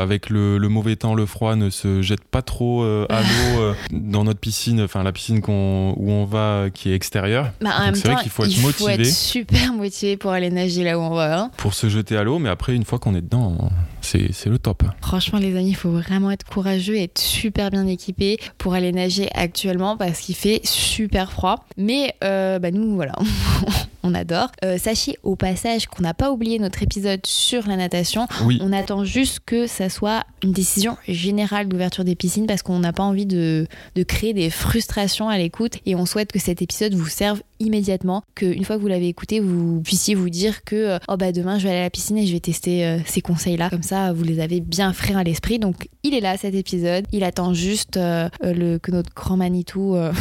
avec 0.00 0.30
le, 0.30 0.56
le 0.56 0.68
mauvais 0.70 0.96
temps, 0.96 1.14
le 1.14 1.26
froid, 1.26 1.54
ne 1.54 1.68
se 1.68 2.00
jettent 2.00 2.24
pas 2.24 2.42
trop 2.42 2.82
à 2.82 3.20
l'eau 3.20 3.74
dans 3.92 4.24
notre 4.24 4.40
piscine, 4.40 4.80
enfin 4.80 5.02
la 5.02 5.12
piscine 5.12 5.42
qu'on- 5.42 5.94
où 5.98 6.10
on 6.10 6.24
va, 6.24 6.70
qui 6.72 6.90
est 6.92 6.93
extérieure. 6.94 7.50
Bah, 7.60 7.72
c'est 7.94 8.08
vrai 8.08 8.22
qu'il 8.22 8.30
faut 8.30 8.44
être 8.44 8.50
il 8.50 8.56
faut 8.56 8.66
motivé. 8.66 8.92
être 8.94 9.06
super 9.06 9.72
motivé 9.72 10.16
pour 10.16 10.30
aller 10.32 10.50
nager 10.50 10.84
là 10.84 10.98
où 10.98 11.02
on 11.02 11.10
va. 11.14 11.38
hein. 11.38 11.50
pour 11.56 11.74
se 11.74 11.88
jeter 11.88 12.16
à 12.16 12.22
l'eau, 12.24 12.38
mais 12.38 12.48
après, 12.48 12.74
une 12.74 12.84
fois 12.84 12.98
qu'on 12.98 13.14
est 13.14 13.20
dedans, 13.22 13.70
c'est 14.04 14.46
le 14.46 14.58
top. 14.58 14.82
Franchement, 15.00 15.38
les 15.38 15.56
amis, 15.56 15.70
il 15.70 15.76
faut 15.76 15.90
vraiment 15.90 16.30
être 16.30 16.44
courageux 16.44 16.96
et 16.96 17.04
être 17.04 17.18
super 17.18 17.70
bien 17.70 17.86
équipé 17.86 18.38
pour 18.58 18.74
aller 18.74 18.92
nager 18.92 19.28
actuellement 19.34 19.96
parce 19.96 20.20
qu'il 20.20 20.34
fait 20.34 20.60
super 20.64 21.32
froid. 21.32 21.64
Mais 21.76 22.14
euh, 22.22 22.58
bah, 22.58 22.70
nous, 22.70 22.94
voilà, 22.94 23.14
on 24.02 24.14
adore. 24.14 24.48
Euh, 24.64 24.78
sachez 24.78 25.18
au 25.22 25.36
passage 25.36 25.86
qu'on 25.86 26.02
n'a 26.02 26.14
pas 26.14 26.30
oublié 26.30 26.58
notre 26.58 26.82
épisode 26.82 27.24
sur 27.26 27.66
la 27.66 27.76
natation. 27.76 28.28
Oui, 28.44 28.58
On 28.60 28.72
attend 28.72 29.04
juste 29.04 29.40
que 29.44 29.66
ça 29.66 29.88
soit 29.88 30.24
une 30.42 30.52
décision 30.52 30.96
générale 31.08 31.68
d'ouverture 31.68 32.04
des 32.04 32.14
piscines 32.14 32.46
parce 32.46 32.62
qu'on 32.62 32.78
n'a 32.78 32.92
pas 32.92 33.02
envie 33.02 33.26
de, 33.26 33.66
de 33.94 34.02
créer 34.02 34.34
des 34.34 34.50
frustrations 34.50 35.28
à 35.28 35.38
l'écoute 35.38 35.78
et 35.86 35.94
on 35.94 36.06
souhaite 36.06 36.32
que 36.32 36.38
cet 36.38 36.62
épisode 36.62 36.94
vous 36.94 37.08
serve 37.08 37.42
immédiatement, 37.60 38.22
qu'une 38.34 38.64
fois 38.64 38.76
que 38.76 38.80
vous 38.80 38.88
l'avez 38.88 39.08
écouté, 39.08 39.40
vous 39.40 39.80
puissiez 39.82 40.14
vous 40.14 40.28
dire 40.30 40.64
que 40.64 40.76
euh, 40.76 40.98
oh 41.08 41.16
bah 41.16 41.32
demain 41.32 41.58
je 41.58 41.64
vais 41.64 41.70
aller 41.70 41.78
à 41.80 41.84
la 41.84 41.90
piscine 41.90 42.18
et 42.18 42.26
je 42.26 42.32
vais 42.32 42.40
tester 42.40 42.84
euh, 42.86 42.98
ces 43.06 43.20
conseils-là. 43.20 43.70
Comme 43.70 43.82
ça, 43.82 44.12
vous 44.12 44.24
les 44.24 44.40
avez 44.40 44.60
bien 44.60 44.92
frais 44.92 45.14
à 45.14 45.22
l'esprit. 45.24 45.58
Donc 45.58 45.88
il 46.02 46.14
est 46.14 46.20
là 46.20 46.36
cet 46.36 46.54
épisode. 46.54 47.04
Il 47.12 47.24
attend 47.24 47.54
juste 47.54 47.96
euh, 47.96 48.28
le, 48.42 48.78
que 48.78 48.90
notre 48.90 49.12
grand 49.14 49.36
Manitou 49.36 49.94
euh, 49.96 50.12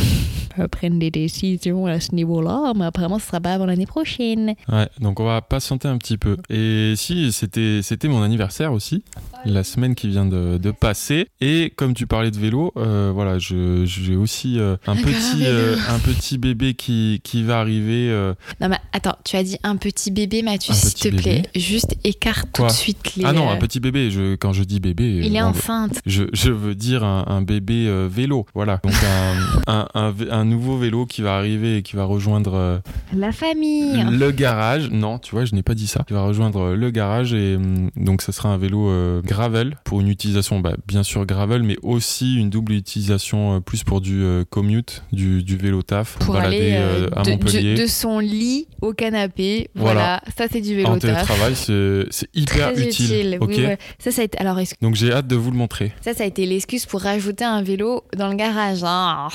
prenne 0.71 0.99
des 0.99 1.09
décisions 1.11 1.87
à 1.87 1.99
ce 1.99 2.13
niveau-là, 2.13 2.73
mais 2.75 2.85
apparemment 2.85 3.17
ce 3.19 3.25
sera 3.27 3.41
pas 3.41 3.53
avant 3.53 3.65
l'année 3.65 3.87
prochaine. 3.87 4.53
Ouais, 4.71 4.87
donc 4.99 5.19
on 5.19 5.25
va 5.25 5.41
patienter 5.41 5.87
un 5.87 5.97
petit 5.97 6.17
peu. 6.17 6.37
Et 6.49 6.93
si, 6.95 7.31
c'était 7.31 7.79
c'était 7.81 8.07
mon 8.07 8.21
anniversaire 8.21 8.71
aussi, 8.71 9.03
la 9.45 9.63
semaine 9.63 9.95
qui 9.95 10.07
vient 10.09 10.25
de, 10.25 10.57
de 10.57 10.71
passer. 10.71 11.27
Et 11.41 11.71
comme 11.75 11.93
tu 11.95 12.05
parlais 12.07 12.29
de 12.31 12.37
vélo, 12.37 12.71
voilà, 12.75 13.39
je- 13.39 13.83
j'ai 13.85 14.15
aussi 14.15 14.59
euh, 14.59 14.75
un, 14.85 14.93
un 14.93 14.95
petit, 14.95 15.45
un 15.89 15.99
petit 15.99 16.37
bébé 16.37 16.73
qui, 16.75 17.19
qui 17.23 17.43
va 17.43 17.59
arriver. 17.59 18.09
euh, 18.09 18.33
Non 18.61 18.69
mais 18.69 18.77
attends, 18.91 19.15
tu 19.23 19.35
as 19.35 19.43
dit 19.43 19.57
un 19.63 19.75
petit 19.77 20.11
bébé, 20.11 20.41
Mathieu, 20.43 20.73
s'il 20.73 20.93
te 21.11 21.15
plaît. 21.15 21.43
Juste 21.55 21.95
écarte 22.03 22.47
tout 22.53 22.63
de 22.65 22.69
suite 22.71 23.15
les... 23.15 23.25
Ah 23.25 23.33
non, 23.33 23.49
euh, 23.49 23.53
un 23.53 23.57
petit 23.57 23.79
bébé. 23.79 24.11
Je, 24.11 24.35
quand 24.35 24.53
je 24.53 24.63
dis 24.63 24.79
bébé, 24.79 25.21
Il 25.23 25.35
est 25.35 25.41
enceinte. 25.41 25.99
je, 26.05 26.23
je 26.33 26.51
veux 26.51 26.75
dire 26.75 27.03
un, 27.03 27.25
un 27.27 27.41
bébé 27.41 27.85
euh, 27.87 28.07
vélo. 28.11 28.45
Voilà. 28.53 28.79
Donc 28.83 28.93
un, 29.67 29.87
un, 29.95 30.45
nouveau 30.45 30.77
vélo 30.77 31.05
qui 31.05 31.21
va 31.21 31.35
arriver 31.37 31.77
et 31.77 31.81
qui 31.81 31.95
va 31.95 32.03
rejoindre 32.05 32.53
euh, 32.55 32.79
La 33.15 33.31
famille. 33.31 34.03
le 34.11 34.31
garage. 34.31 34.89
Non, 34.91 35.17
tu 35.19 35.31
vois, 35.35 35.45
je 35.45 35.55
n'ai 35.55 35.63
pas 35.63 35.73
dit 35.75 35.87
ça. 35.87 36.03
Qui 36.07 36.13
va 36.13 36.23
rejoindre 36.23 36.59
euh, 36.71 36.75
le 36.75 36.89
garage 36.91 37.33
et 37.33 37.55
hum, 37.55 37.89
donc 37.95 38.21
ça 38.21 38.31
sera 38.31 38.49
un 38.49 38.57
vélo 38.57 38.89
euh, 38.89 39.21
gravel 39.21 39.77
pour 39.85 40.01
une 40.01 40.07
utilisation, 40.07 40.59
bah, 40.59 40.73
bien 40.87 41.03
sûr 41.03 41.25
gravel, 41.25 41.63
mais 41.63 41.77
aussi 41.81 42.35
une 42.35 42.49
double 42.49 42.73
utilisation 42.73 43.55
euh, 43.55 43.59
plus 43.59 43.83
pour 43.83 44.01
du 44.01 44.21
euh, 44.23 44.43
commute, 44.49 45.03
du, 45.11 45.43
du 45.43 45.55
vélo 45.57 45.81
taf, 45.81 46.17
Pour 46.19 46.33
balader 46.33 46.55
aller 46.57 46.73
euh, 46.73 47.07
euh, 47.07 47.09
à 47.15 47.23
de, 47.23 47.31
Montpellier. 47.31 47.75
de- 47.75 47.81
de 47.81 47.87
son 47.87 48.19
lit 48.19 48.67
au 48.81 48.93
canapé. 48.93 49.69
Voilà, 49.75 49.93
Voilà. 49.93 50.21
ça 50.37 50.45
c'est 50.51 50.61
du 50.61 50.75
vélo 50.75 50.89
en 50.89 50.97
télétravail, 50.99 51.55
c'est 51.55 52.27
hyper 52.33 52.73
Très 52.73 52.83
utile. 52.87 53.37
ok 53.41 53.49
Oui, 53.49 53.65
ouais. 53.65 53.77
Ça, 53.99 54.11
ça 54.11 54.21
a 54.21 54.25
été... 54.25 54.37
Alors, 54.39 54.59
est-ce- 54.59 54.75
Donc 54.81 54.95
j'ai 54.95 55.11
hâte 55.11 55.27
de 55.27 55.35
vous 55.35 55.51
le 55.51 55.57
montrer. 55.57 55.93
ça, 56.01 56.13
ça 56.13 56.23
a 56.23 56.27
été 56.27 56.45
l'excuse 56.45 56.85
pour 56.85 57.01
rajouter 57.01 57.45
un 57.45 57.61
vélo 57.61 58.03
dans 58.17 58.27
le 58.29 58.35
garage. 58.35 58.83
hein. 58.83 59.27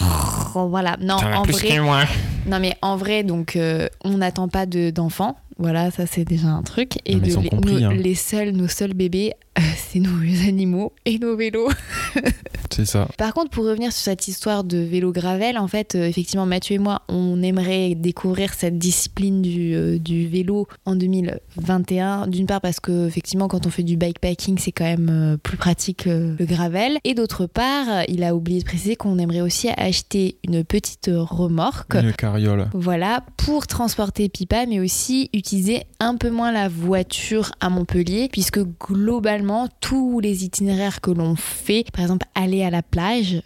Oh, 0.54 0.68
voilà. 0.68 0.96
Non, 1.00 1.14
en 1.16 1.42
vrai, 1.42 1.78
moi. 1.80 2.02
non, 2.46 2.58
mais 2.60 2.74
en 2.82 2.96
vrai, 2.96 3.22
donc, 3.22 3.56
euh, 3.56 3.88
on 4.04 4.18
n'attend 4.18 4.48
pas 4.48 4.66
de- 4.66 4.90
d'enfants. 4.90 5.36
Voilà, 5.58 5.90
ça 5.90 6.06
c'est 6.06 6.24
déjà 6.24 6.48
un 6.48 6.62
truc. 6.62 6.98
Et 7.04 7.16
Non, 7.16 7.20
de- 7.20 7.42
les, 7.42 7.48
compris, 7.48 7.72
nos, 7.82 7.84
hein. 7.90 7.94
les 7.94 8.14
seuls, 8.14 8.50
nos 8.52 8.68
seuls 8.68 8.94
bébés, 8.94 9.32
euh, 9.58 9.62
c'est 9.76 9.98
nos 10.00 10.16
animaux 10.46 10.92
et 11.04 11.18
nos 11.18 11.36
vélos. 11.36 11.68
C'est 12.70 12.84
ça. 12.84 13.08
Par 13.16 13.32
contre, 13.34 13.50
pour 13.50 13.64
revenir 13.64 13.92
sur 13.92 14.02
cette 14.04 14.28
histoire 14.28 14.62
de 14.62 14.76
vélo 14.78 15.10
gravel, 15.10 15.56
en 15.58 15.66
fait, 15.66 15.94
euh, 15.96 16.06
effectivement, 16.06 16.46
Mathieu 16.46 16.76
et 16.76 16.78
moi, 16.78 17.02
on 17.08 17.42
aimerait 17.42 17.94
découvrir 17.96 18.52
cette 18.54 18.78
discipline 18.78 19.42
du, 19.42 19.74
euh, 19.74 19.98
du 19.98 20.28
vélo 20.28 20.68
en 20.84 20.94
2021. 20.94 22.26
D'une 22.28 22.46
part 22.46 22.60
parce 22.60 22.78
que, 22.78 23.06
effectivement, 23.08 23.48
quand 23.48 23.66
on 23.66 23.70
fait 23.70 23.82
du 23.82 23.96
bikepacking, 23.96 24.58
c'est 24.58 24.70
quand 24.70 24.84
même 24.84 25.08
euh, 25.10 25.36
plus 25.38 25.56
pratique 25.56 26.04
le 26.04 26.36
gravel. 26.44 26.98
Et 27.04 27.14
d'autre 27.14 27.46
part, 27.46 28.04
il 28.06 28.22
a 28.22 28.34
oublié 28.36 28.60
de 28.60 28.64
préciser 28.64 28.96
qu'on 28.96 29.18
aimerait 29.18 29.40
aussi 29.40 29.68
acheter 29.76 30.36
une 30.44 30.62
petite 30.62 31.10
remorque. 31.12 31.94
Une 31.96 32.12
carriole. 32.12 32.68
Voilà, 32.74 33.24
pour 33.38 33.66
transporter 33.66 34.28
Pipa, 34.28 34.66
mais 34.66 34.78
aussi 34.78 35.30
utiliser 35.32 35.47
un 36.00 36.16
peu 36.16 36.30
moins 36.30 36.52
la 36.52 36.68
voiture 36.68 37.52
à 37.60 37.68
Montpellier, 37.70 38.28
puisque 38.30 38.60
globalement, 38.60 39.68
tous 39.80 40.20
les 40.20 40.44
itinéraires 40.44 41.00
que 41.00 41.10
l'on 41.10 41.36
fait, 41.36 41.84
par 41.92 42.02
exemple 42.02 42.26
aller 42.34 42.62
à 42.64 42.70
la 42.70 42.82
plage, 42.82 43.42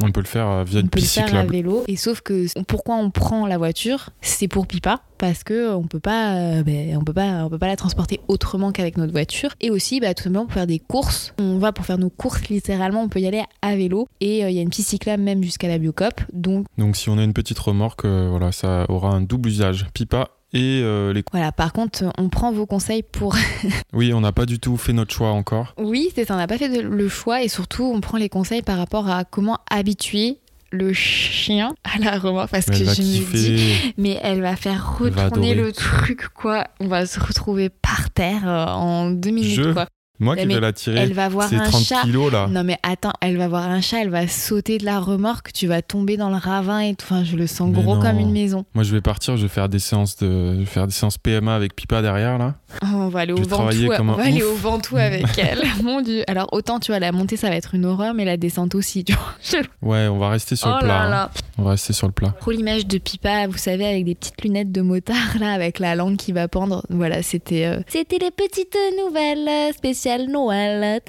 On 0.00 0.12
peut 0.12 0.20
le 0.20 0.26
faire 0.26 0.48
euh, 0.48 0.64
via 0.64 0.78
on 0.78 0.82
une 0.82 0.88
peut 0.90 0.98
le 0.98 1.02
piste 1.02 1.14
faire 1.14 1.24
à 1.24 1.26
cyclable. 1.26 1.50
vélo. 1.50 1.84
Et 1.88 1.96
sauf 1.96 2.20
que 2.20 2.46
pourquoi 2.68 2.94
on 2.96 3.10
prend 3.10 3.46
la 3.46 3.58
voiture, 3.58 4.10
c'est 4.20 4.46
pour 4.46 4.68
Pipa, 4.68 5.00
parce 5.18 5.42
que 5.42 5.74
on 5.74 5.88
peut 5.88 5.98
pas, 5.98 6.36
euh, 6.36 6.62
ben, 6.62 6.96
on 6.96 7.02
peut 7.02 7.12
pas, 7.12 7.44
on 7.44 7.50
peut 7.50 7.58
pas 7.58 7.66
la 7.66 7.74
transporter 7.74 8.20
autrement 8.28 8.70
qu'avec 8.70 8.96
notre 8.96 9.12
voiture. 9.12 9.50
Et 9.60 9.70
aussi, 9.70 9.98
bah, 9.98 10.14
tout 10.14 10.22
simplement 10.22 10.44
pour 10.44 10.54
faire 10.54 10.68
des 10.68 10.78
courses. 10.78 11.34
On 11.40 11.58
va 11.58 11.72
pour 11.72 11.84
faire 11.84 11.98
nos 11.98 12.10
courses 12.10 12.48
littéralement, 12.48 13.02
on 13.02 13.08
peut 13.08 13.18
y 13.20 13.26
aller 13.26 13.42
à 13.60 13.74
vélo. 13.74 14.06
Et 14.20 14.44
euh, 14.44 14.50
il 14.50 14.56
y 14.56 14.60
a 14.60 14.62
une 14.62 14.70
piste 14.70 14.90
cyclable 14.90 15.22
même 15.24 15.42
jusqu'à 15.42 15.66
la 15.66 15.78
Biocop, 15.78 16.20
donc 16.32 16.66
Donc 16.78 16.96
si 16.96 17.08
on 17.10 17.18
a 17.18 17.24
une 17.24 17.32
petite 17.32 17.58
remorque, 17.58 18.04
euh, 18.04 18.28
voilà, 18.30 18.52
ça 18.52 18.86
aura 18.88 19.10
un 19.10 19.20
double 19.20 19.48
usage. 19.48 19.86
Pipa 19.94 20.28
et 20.52 20.80
euh, 20.82 21.12
les... 21.12 21.22
voilà. 21.30 21.52
Par 21.52 21.72
contre, 21.72 22.04
on 22.18 22.28
prend 22.28 22.52
vos 22.52 22.66
conseils 22.66 23.02
pour 23.02 23.36
Oui, 23.92 24.12
on 24.12 24.20
n'a 24.20 24.32
pas 24.32 24.46
du 24.46 24.58
tout 24.58 24.76
fait 24.76 24.92
notre 24.92 25.14
choix 25.14 25.30
encore. 25.30 25.74
Oui, 25.78 26.10
c'est 26.14 26.24
ça, 26.24 26.34
on 26.34 26.38
n'a 26.38 26.46
pas 26.46 26.58
fait 26.58 26.68
de- 26.68 26.80
le 26.86 27.08
choix 27.08 27.42
et 27.42 27.48
surtout 27.48 27.84
on 27.84 28.00
prend 28.00 28.18
les 28.18 28.28
conseils 28.28 28.62
par 28.62 28.78
rapport 28.78 29.08
à 29.10 29.24
comment 29.24 29.58
habituer 29.70 30.38
le 30.70 30.92
chien 30.92 31.74
à 31.82 31.98
la 31.98 32.18
remorque 32.18 32.50
parce 32.50 32.68
Mais 32.68 32.78
que 32.78 32.84
je 32.84 32.90
me 33.02 33.32
dis 33.32 33.94
mais 33.96 34.20
elle 34.22 34.42
va 34.42 34.54
faire 34.54 34.98
va 35.00 35.24
retourner 35.24 35.54
le 35.54 35.72
truc 35.72 36.28
quoi 36.34 36.66
on 36.78 36.88
va 36.88 37.06
se 37.06 37.18
retrouver 37.18 37.70
par 37.70 38.10
terre 38.10 38.46
euh, 38.46 38.66
en 38.66 39.10
deux 39.10 39.30
minutes 39.30 39.54
Je- 39.62 39.72
quoi 39.72 39.86
Moi 40.20 40.36
qui 40.36 40.46
vais 40.46 40.60
la 40.60 40.72
tirer, 40.72 40.98
elle 40.98 41.12
va 41.12 41.28
voir 41.28 41.48
c'est 41.48 41.56
un 41.56 41.64
30 41.70 41.82
chat 41.84 42.02
kilos 42.02 42.32
là. 42.32 42.46
non 42.50 42.64
mais 42.64 42.76
attends 42.82 43.12
elle 43.20 43.36
va 43.36 43.46
voir 43.48 43.64
un 43.64 43.80
chat 43.80 44.02
elle 44.02 44.10
va 44.10 44.26
sauter 44.28 44.78
de 44.78 44.84
la 44.84 44.98
remorque 45.00 45.52
tu 45.52 45.66
vas 45.66 45.80
tomber 45.82 46.16
dans 46.16 46.28
le 46.30 46.36
ravin 46.36 46.80
et 46.80 46.94
tout 46.94 47.04
enfin 47.08 47.24
je 47.24 47.36
le 47.36 47.46
sens 47.46 47.70
Mais 47.74 47.82
gros 47.82 47.96
non. 47.96 48.02
comme 48.02 48.18
une 48.18 48.32
maison 48.32 48.64
Moi 48.74 48.84
je 48.84 48.92
vais 48.92 49.00
partir, 49.00 49.36
je 49.36 49.42
vais 49.42 49.48
faire 49.48 49.68
des 49.68 49.78
séances 49.78 50.16
de, 50.16 50.54
je 50.54 50.58
vais 50.60 50.64
faire 50.66 50.86
des 50.86 50.92
séances 50.92 51.18
PMA 51.18 51.54
avec 51.54 51.76
Pipa 51.76 52.02
derrière 52.02 52.38
là. 52.38 52.54
Oh, 52.82 52.86
on 52.94 53.08
va 53.08 53.20
aller 53.20 53.32
au 53.32 53.36
Ventoux 53.36 53.88
on 54.00 54.12
va 54.14 54.22
aller 54.24 54.42
au 54.42 54.54
Ventoux 54.54 54.96
avec 54.96 55.26
elle 55.38 55.62
mon 55.82 56.00
dieu 56.00 56.24
alors 56.26 56.48
autant 56.52 56.80
tu 56.80 56.90
vois 56.92 56.98
la 57.00 57.12
montée 57.12 57.36
ça 57.36 57.48
va 57.48 57.56
être 57.56 57.74
une 57.74 57.86
horreur 57.86 58.12
mais 58.14 58.24
la 58.24 58.36
descente 58.36 58.74
aussi 58.74 59.04
tu 59.04 59.12
vois 59.12 59.34
Je- 59.42 59.56
Ouais, 59.86 60.06
on 60.08 60.18
va 60.18 60.30
rester 60.30 60.56
sur 60.56 60.68
oh 60.68 60.72
le 60.74 60.78
plat. 60.80 60.88
là 60.88 61.04
hein. 61.06 61.10
là 61.10 61.30
On 61.56 61.62
va 61.62 61.70
rester 61.70 61.92
sur 61.92 62.06
le 62.08 62.12
plat. 62.12 62.34
Trop 62.40 62.50
l'image 62.50 62.86
de 62.86 62.98
Pipa, 62.98 63.46
vous 63.46 63.56
savez, 63.56 63.86
avec 63.86 64.04
des 64.04 64.14
petites 64.14 64.42
lunettes 64.42 64.72
de 64.72 64.80
motard, 64.82 65.38
là, 65.40 65.52
avec 65.52 65.78
la 65.78 65.94
langue 65.94 66.16
qui 66.16 66.32
va 66.32 66.48
pendre. 66.48 66.84
Voilà, 66.90 67.22
c'était 67.22 67.64
euh, 67.64 67.80
c'était 67.86 68.18
les 68.18 68.30
petites 68.30 68.76
nouvelles 69.04 69.48
euh, 69.48 69.70
Noël. 70.16 71.00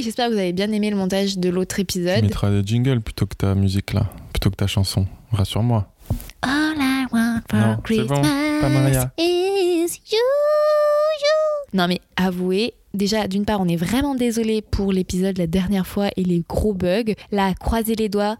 J'espère 0.00 0.28
que 0.28 0.34
vous 0.34 0.38
avez 0.38 0.52
bien 0.52 0.70
aimé 0.72 0.90
le 0.90 0.96
montage 0.96 1.38
de 1.38 1.48
l'autre 1.48 1.74
Tu 1.76 1.80
épisode. 1.82 2.22
mettras 2.22 2.50
des 2.50 2.62
jingles 2.64 3.00
plutôt 3.00 3.26
que 3.26 3.34
ta 3.34 3.54
musique 3.54 3.92
là, 3.92 4.06
plutôt 4.32 4.50
que 4.50 4.56
ta 4.56 4.66
chanson. 4.66 5.06
Rassure-moi. 5.32 5.86
All 6.42 6.74
I 6.78 7.06
want 7.12 7.40
for 7.50 7.58
Non, 7.58 7.74
bon, 7.74 7.80
Christmas 7.82 8.20
pas 8.60 8.68
Maria. 8.68 9.12
is 9.18 9.86
you, 10.12 10.18
you. 10.18 11.76
Non 11.76 11.88
mais 11.88 12.00
avouez, 12.16 12.74
déjà 12.92 13.26
d'une 13.26 13.44
part 13.44 13.60
on 13.60 13.66
est 13.68 13.76
vraiment 13.76 14.14
désolé 14.14 14.62
pour 14.62 14.92
l'épisode 14.92 15.38
la 15.38 15.46
dernière 15.46 15.86
fois 15.86 16.08
et 16.16 16.22
les 16.22 16.44
gros 16.48 16.74
bugs. 16.74 17.14
Là, 17.32 17.52
croisez 17.58 17.94
les 17.96 18.08
doigts. 18.08 18.36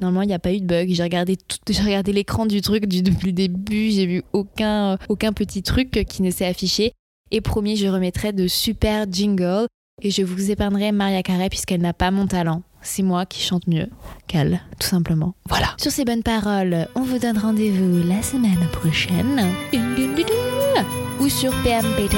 Normalement, 0.00 0.22
il 0.22 0.28
n'y 0.28 0.34
a 0.34 0.38
pas 0.38 0.52
eu 0.52 0.60
de 0.60 0.66
bug. 0.66 0.88
J'ai 0.92 1.02
regardé, 1.02 1.36
tout- 1.36 1.58
j'ai 1.68 1.82
regardé 1.82 2.12
l'écran 2.12 2.46
du 2.46 2.60
truc 2.62 2.86
du, 2.86 3.02
depuis 3.02 3.26
le 3.28 3.32
début. 3.32 3.90
J'ai 3.90 4.06
vu 4.06 4.22
aucun, 4.32 4.96
aucun 5.08 5.32
petit 5.32 5.62
truc 5.62 5.90
qui 6.08 6.22
ne 6.22 6.30
s'est 6.30 6.46
affiché. 6.46 6.92
Et 7.32 7.40
promis, 7.40 7.76
je 7.76 7.86
remettrai 7.86 8.32
de 8.32 8.48
super 8.48 9.06
jingles. 9.10 9.66
Et 10.02 10.10
je 10.10 10.22
vous 10.22 10.50
épargnerai 10.50 10.92
Maria 10.92 11.22
Carey 11.22 11.48
puisqu'elle 11.48 11.82
n'a 11.82 11.92
pas 11.92 12.10
mon 12.10 12.26
talent. 12.26 12.62
C'est 12.82 13.02
moi 13.02 13.26
qui 13.26 13.42
chante 13.42 13.66
mieux 13.66 13.88
qu'elle, 14.26 14.62
tout 14.78 14.88
simplement. 14.88 15.34
Voilà. 15.48 15.74
Sur 15.76 15.92
ces 15.92 16.06
bonnes 16.06 16.22
paroles, 16.22 16.88
on 16.94 17.02
vous 17.02 17.18
donne 17.18 17.36
rendez-vous 17.36 18.08
la 18.08 18.22
semaine 18.22 18.66
prochaine. 18.72 19.46
Ou 21.20 21.28
sur 21.28 21.52
PMPT 21.62 22.16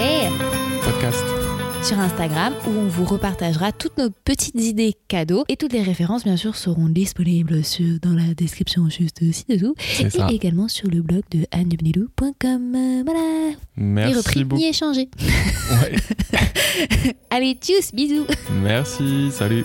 Podcast. 0.85 1.42
Sur 1.83 1.99
Instagram 1.99 2.55
où 2.67 2.71
on 2.71 2.87
vous 2.87 3.05
repartagera 3.05 3.73
toutes 3.73 3.99
nos 3.99 4.09
petites 4.11 4.55
idées 4.55 4.95
cadeaux 5.09 5.45
et 5.49 5.57
toutes 5.57 5.73
les 5.73 5.83
références 5.83 6.23
bien 6.25 6.37
sûr 6.37 6.55
seront 6.55 6.89
disponibles 6.89 7.65
sur, 7.65 7.99
dans 8.01 8.13
la 8.15 8.35
description 8.35 8.89
juste 8.89 9.19
ci-dessous 9.33 9.75
C'est 9.79 10.11
ça. 10.11 10.29
et 10.31 10.35
également 10.35 10.69
sur 10.69 10.89
le 10.89 11.03
blog 11.03 11.23
de 11.33 11.45
annebenelou.com. 11.51 12.75
Euh, 12.77 13.03
Voilà, 13.05 13.51
ni 13.77 13.85
Merci 13.85 14.15
repris 14.15 14.45
beaucoup. 14.45 14.63
ni 14.63 14.69
échangé. 14.69 15.09
Ouais. 15.21 15.97
Allez, 17.31 17.55
tchuss, 17.61 17.93
bisous 17.93 18.27
Merci, 18.63 19.31
salut. 19.33 19.65